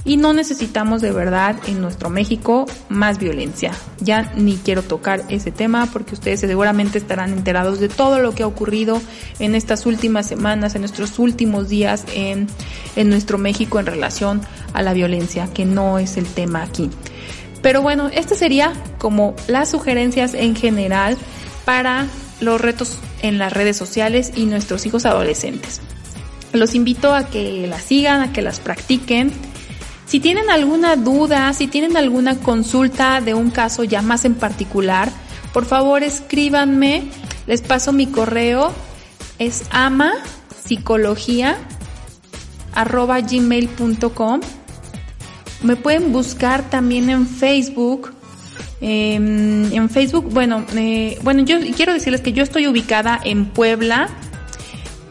y 0.07 0.15
no 0.15 0.31
necesitamos 0.31 1.01
de 1.01 1.11
verdad 1.11 1.57
en 1.67 1.81
nuestro 1.81 2.09
México 2.09 2.65
más 2.87 3.19
violencia. 3.19 3.73
Ya 3.99 4.31
ni 4.37 4.55
quiero 4.55 4.81
tocar 4.81 5.23
ese 5.27 5.51
tema 5.51 5.85
porque 5.91 6.15
ustedes 6.15 6.39
seguramente 6.39 6.97
estarán 6.97 7.33
enterados 7.33 7.81
de 7.81 7.89
todo 7.89 8.19
lo 8.19 8.33
que 8.33 8.43
ha 8.43 8.47
ocurrido 8.47 9.01
en 9.39 9.53
estas 9.53 9.85
últimas 9.85 10.25
semanas, 10.25 10.75
en 10.75 10.81
nuestros 10.81 11.19
últimos 11.19 11.67
días 11.67 12.05
en, 12.15 12.47
en 12.95 13.09
nuestro 13.09 13.37
México 13.37 13.79
en 13.79 13.85
relación 13.85 14.41
a 14.73 14.81
la 14.81 14.93
violencia, 14.93 15.49
que 15.53 15.65
no 15.65 15.99
es 15.99 16.15
el 16.15 16.25
tema 16.25 16.63
aquí. 16.63 16.89
Pero 17.61 17.81
bueno, 17.81 18.07
estas 18.07 18.37
sería 18.37 18.71
como 18.99 19.35
las 19.47 19.69
sugerencias 19.69 20.33
en 20.35 20.55
general 20.55 21.17
para 21.65 22.07
los 22.39 22.61
retos 22.61 22.97
en 23.21 23.39
las 23.39 23.51
redes 23.51 23.75
sociales 23.75 24.31
y 24.35 24.45
nuestros 24.45 24.85
hijos 24.85 25.05
adolescentes. 25.05 25.81
Los 26.53 26.75
invito 26.75 27.13
a 27.13 27.25
que 27.25 27.67
las 27.67 27.83
sigan, 27.83 28.21
a 28.21 28.31
que 28.31 28.41
las 28.41 28.61
practiquen 28.61 29.33
si 30.07 30.19
tienen 30.21 30.49
alguna 30.49 30.95
duda, 30.95 31.53
si 31.53 31.67
tienen 31.67 31.97
alguna 31.97 32.39
consulta 32.39 33.21
de 33.21 33.33
un 33.33 33.51
caso 33.51 33.83
ya 33.83 34.01
más 34.01 34.25
en 34.25 34.35
particular, 34.35 35.11
por 35.53 35.65
favor 35.65 36.01
escríbanme, 36.01 37.03
les 37.45 37.61
paso 37.61 37.91
mi 37.91 38.07
correo, 38.07 38.73
es 39.37 39.65
ama 39.69 40.13
gmail.com. 43.29 44.41
Me 45.63 45.75
pueden 45.75 46.11
buscar 46.11 46.69
también 46.69 47.09
en 47.09 47.27
Facebook. 47.27 48.13
Em, 48.79 49.73
en 49.73 49.89
Facebook, 49.89 50.31
bueno, 50.31 50.63
eh, 50.75 51.17
bueno, 51.23 51.43
yo 51.43 51.57
quiero 51.75 51.93
decirles 51.93 52.21
que 52.21 52.31
yo 52.31 52.43
estoy 52.43 52.67
ubicada 52.67 53.19
en 53.23 53.47
Puebla, 53.47 54.07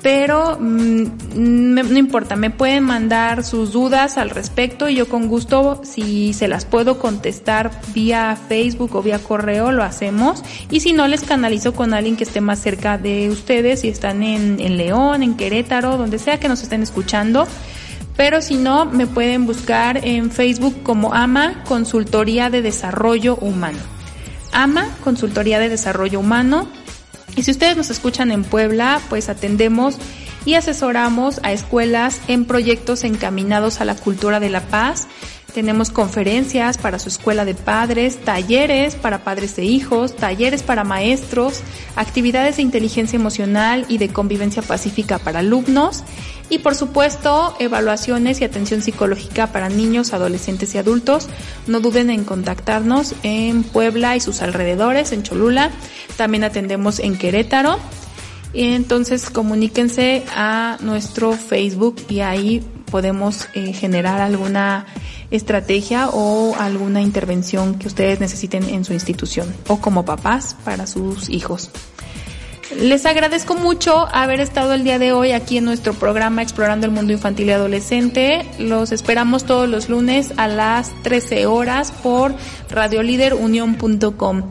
pero 0.03 0.59
mm, 0.61 1.05
no 1.35 1.99
importa, 1.99 2.37
me 2.37 2.51
pueden 2.51 2.85
mandar 2.85 3.45
sus 3.45 3.73
dudas 3.73 4.19
al 4.19 4.31
respecto 4.31 4.89
y 4.89 4.95
yo 4.95 5.09
con 5.09 5.29
gusto, 5.29 5.81
si 5.85 6.33
se 6.33 6.49
las 6.49 6.65
puedo 6.65 6.99
contestar 6.99 7.71
vía 7.95 8.37
Facebook 8.49 8.95
o 8.95 9.03
vía 9.03 9.19
correo, 9.19 9.73
lo 9.73 9.83
hacemos. 9.83 10.43
Y 10.71 10.81
si 10.81 10.93
no, 10.93 11.09
les 11.09 11.23
canalizo 11.23 11.75
con 11.75 11.95
alguien 11.95 12.17
que 12.17 12.25
esté 12.25 12.41
más 12.41 12.61
cerca 12.61 12.99
de 12.99 13.31
ustedes, 13.31 13.81
si 13.81 13.89
están 13.89 14.23
en, 14.23 14.61
en 14.61 14.77
León, 14.77 15.23
en 15.23 15.37
Querétaro, 15.37 15.97
donde 15.97 16.19
sea 16.19 16.39
que 16.39 16.49
nos 16.49 16.63
estén 16.63 16.83
escuchando. 16.83 17.47
Pero 18.17 18.41
si 18.41 18.57
no, 18.57 18.87
me 18.87 19.07
pueden 19.07 19.45
buscar 19.45 20.05
en 20.05 20.31
Facebook 20.31 20.83
como 20.83 21.13
AMA 21.13 21.65
Consultoría 21.65 22.49
de 22.49 22.63
Desarrollo 22.63 23.37
Humano. 23.37 23.79
AMA 24.53 24.89
Consultoría 25.05 25.59
de 25.59 25.69
Desarrollo 25.69 26.21
Humano 26.21 26.67
y 27.37 27.43
si 27.43 27.51
ustedes 27.51 27.77
nos 27.77 27.91
escuchan 27.91 28.33
en 28.33 28.43
Puebla, 28.43 29.01
pues 29.09 29.29
atendemos 29.29 29.99
y 30.47 30.55
asesoramos 30.55 31.41
a 31.43 31.53
escuelas 31.53 32.23
en 32.29 32.47
proyectos 32.47 33.05
encaminados 33.05 33.83
a 33.83 33.85
la 33.85 33.97
cultura 33.97 34.41
de 34.41 34.49
la 34.49 34.63
paz. 34.63 35.09
Tenemos 35.53 35.91
conferencias 35.91 36.79
para 36.79 36.99
su 36.99 37.09
escuela 37.09 37.45
de 37.45 37.55
padres, 37.55 38.19
talleres 38.25 38.95
para 38.95 39.25
padres 39.25 39.59
e 39.59 39.65
hijos, 39.65 40.15
talleres 40.15 40.63
para 40.63 40.85
maestros, 40.85 41.63
actividades 41.97 42.57
de 42.57 42.63
inteligencia 42.63 43.17
emocional 43.17 43.87
y 43.89 43.99
de 43.99 44.11
convivencia 44.11 44.63
pacífica 44.63 45.19
para 45.19 45.41
alumnos 45.41 46.05
y 46.49 46.59
por 46.59 46.75
supuesto 46.75 47.57
evaluaciones 47.59 48.41
y 48.41 48.45
atención 48.45 48.83
psicológica 48.83 49.49
para 49.49 49.69
niños, 49.69 50.13
adolescentes 50.13 50.75
y 50.75 50.79
adultos. 50.79 51.29
No 51.67 51.81
duden 51.81 52.11
en 52.11 52.25
contactarnos 52.25 53.15
en 53.25 53.65
Puebla 53.65 54.15
y 54.15 54.21
sus 54.21 54.43
alrededores, 54.43 55.11
en 55.11 55.23
Cholula. 55.23 55.71
También 56.17 56.45
atendemos 56.45 57.01
en 57.01 57.17
Querétaro. 57.19 57.79
Y 58.57 58.73
entonces 58.73 59.29
comuníquense 59.29 60.25
a 60.35 60.79
nuestro 60.81 61.33
Facebook 61.33 61.97
y 62.09 62.21
ahí 62.21 62.67
podemos 62.91 63.49
eh, 63.53 63.75
generar 63.75 64.23
alguna 64.23 64.87
estrategia 65.31 66.09
o 66.09 66.57
alguna 66.59 67.03
intervención 67.03 67.79
que 67.79 67.87
ustedes 67.87 68.19
necesiten 68.19 68.67
en 68.71 68.87
su 68.87 68.95
institución 68.95 69.55
o 69.69 69.79
como 69.83 70.07
papás 70.07 70.57
para 70.65 70.87
sus 70.87 71.29
hijos. 71.29 71.71
Les 72.81 73.05
agradezco 73.05 73.57
mucho 73.57 74.09
haber 74.11 74.41
estado 74.41 74.73
el 74.73 74.85
día 74.85 74.99
de 74.99 75.13
hoy 75.13 75.33
aquí 75.33 75.59
en 75.59 75.67
nuestro 75.67 75.93
programa 75.93 76.41
Explorando 76.41 76.87
el 76.87 76.93
Mundo 76.93 77.13
Infantil 77.13 77.49
y 77.49 77.53
Adolescente. 77.53 78.47
Los 78.59 78.91
esperamos 78.91 79.45
todos 79.45 79.69
los 79.69 79.91
lunes 79.91 80.33
a 80.39 80.49
las 80.49 80.93
13 81.03 81.45
horas 81.45 81.93
por 81.93 82.35
radioliderunión.com. 82.71 84.45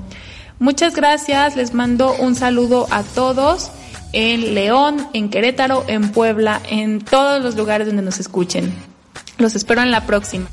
Muchas 0.59 0.95
gracias, 0.95 1.55
les 1.55 1.73
mando 1.73 2.13
un 2.19 2.35
saludo 2.35 2.85
a 2.91 3.01
todos 3.01 3.71
en 4.15 4.55
León, 4.55 5.07
en 5.13 5.29
Querétaro, 5.29 5.83
en 5.87 6.09
Puebla, 6.11 6.61
en 6.69 7.01
todos 7.01 7.43
los 7.43 7.55
lugares 7.55 7.85
donde 7.85 8.01
nos 8.01 8.19
escuchen. 8.19 8.73
Los 9.37 9.55
espero 9.55 9.81
en 9.81 9.91
la 9.91 10.05
próxima. 10.05 10.47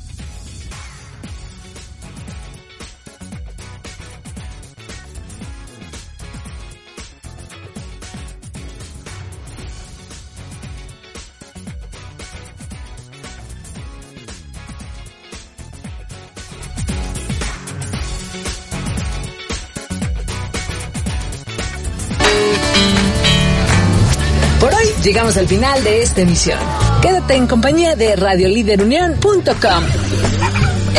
Llegamos 25.23 25.37
al 25.37 25.47
final 25.47 25.83
de 25.85 26.01
esta 26.01 26.21
emisión. 26.21 26.59
Quédate 27.01 27.35
en 27.35 27.47
compañía 27.47 27.95
de 27.95 28.15
radioliderunión.com. 28.17 29.83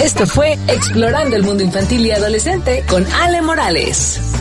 Esto 0.03 0.27
fue 0.27 0.59
Explorando 0.67 1.37
el 1.37 1.43
Mundo 1.43 1.63
Infantil 1.63 2.07
y 2.07 2.11
Adolescente 2.11 2.85
con 2.89 3.07
Ale 3.13 3.43
Morales. 3.43 4.34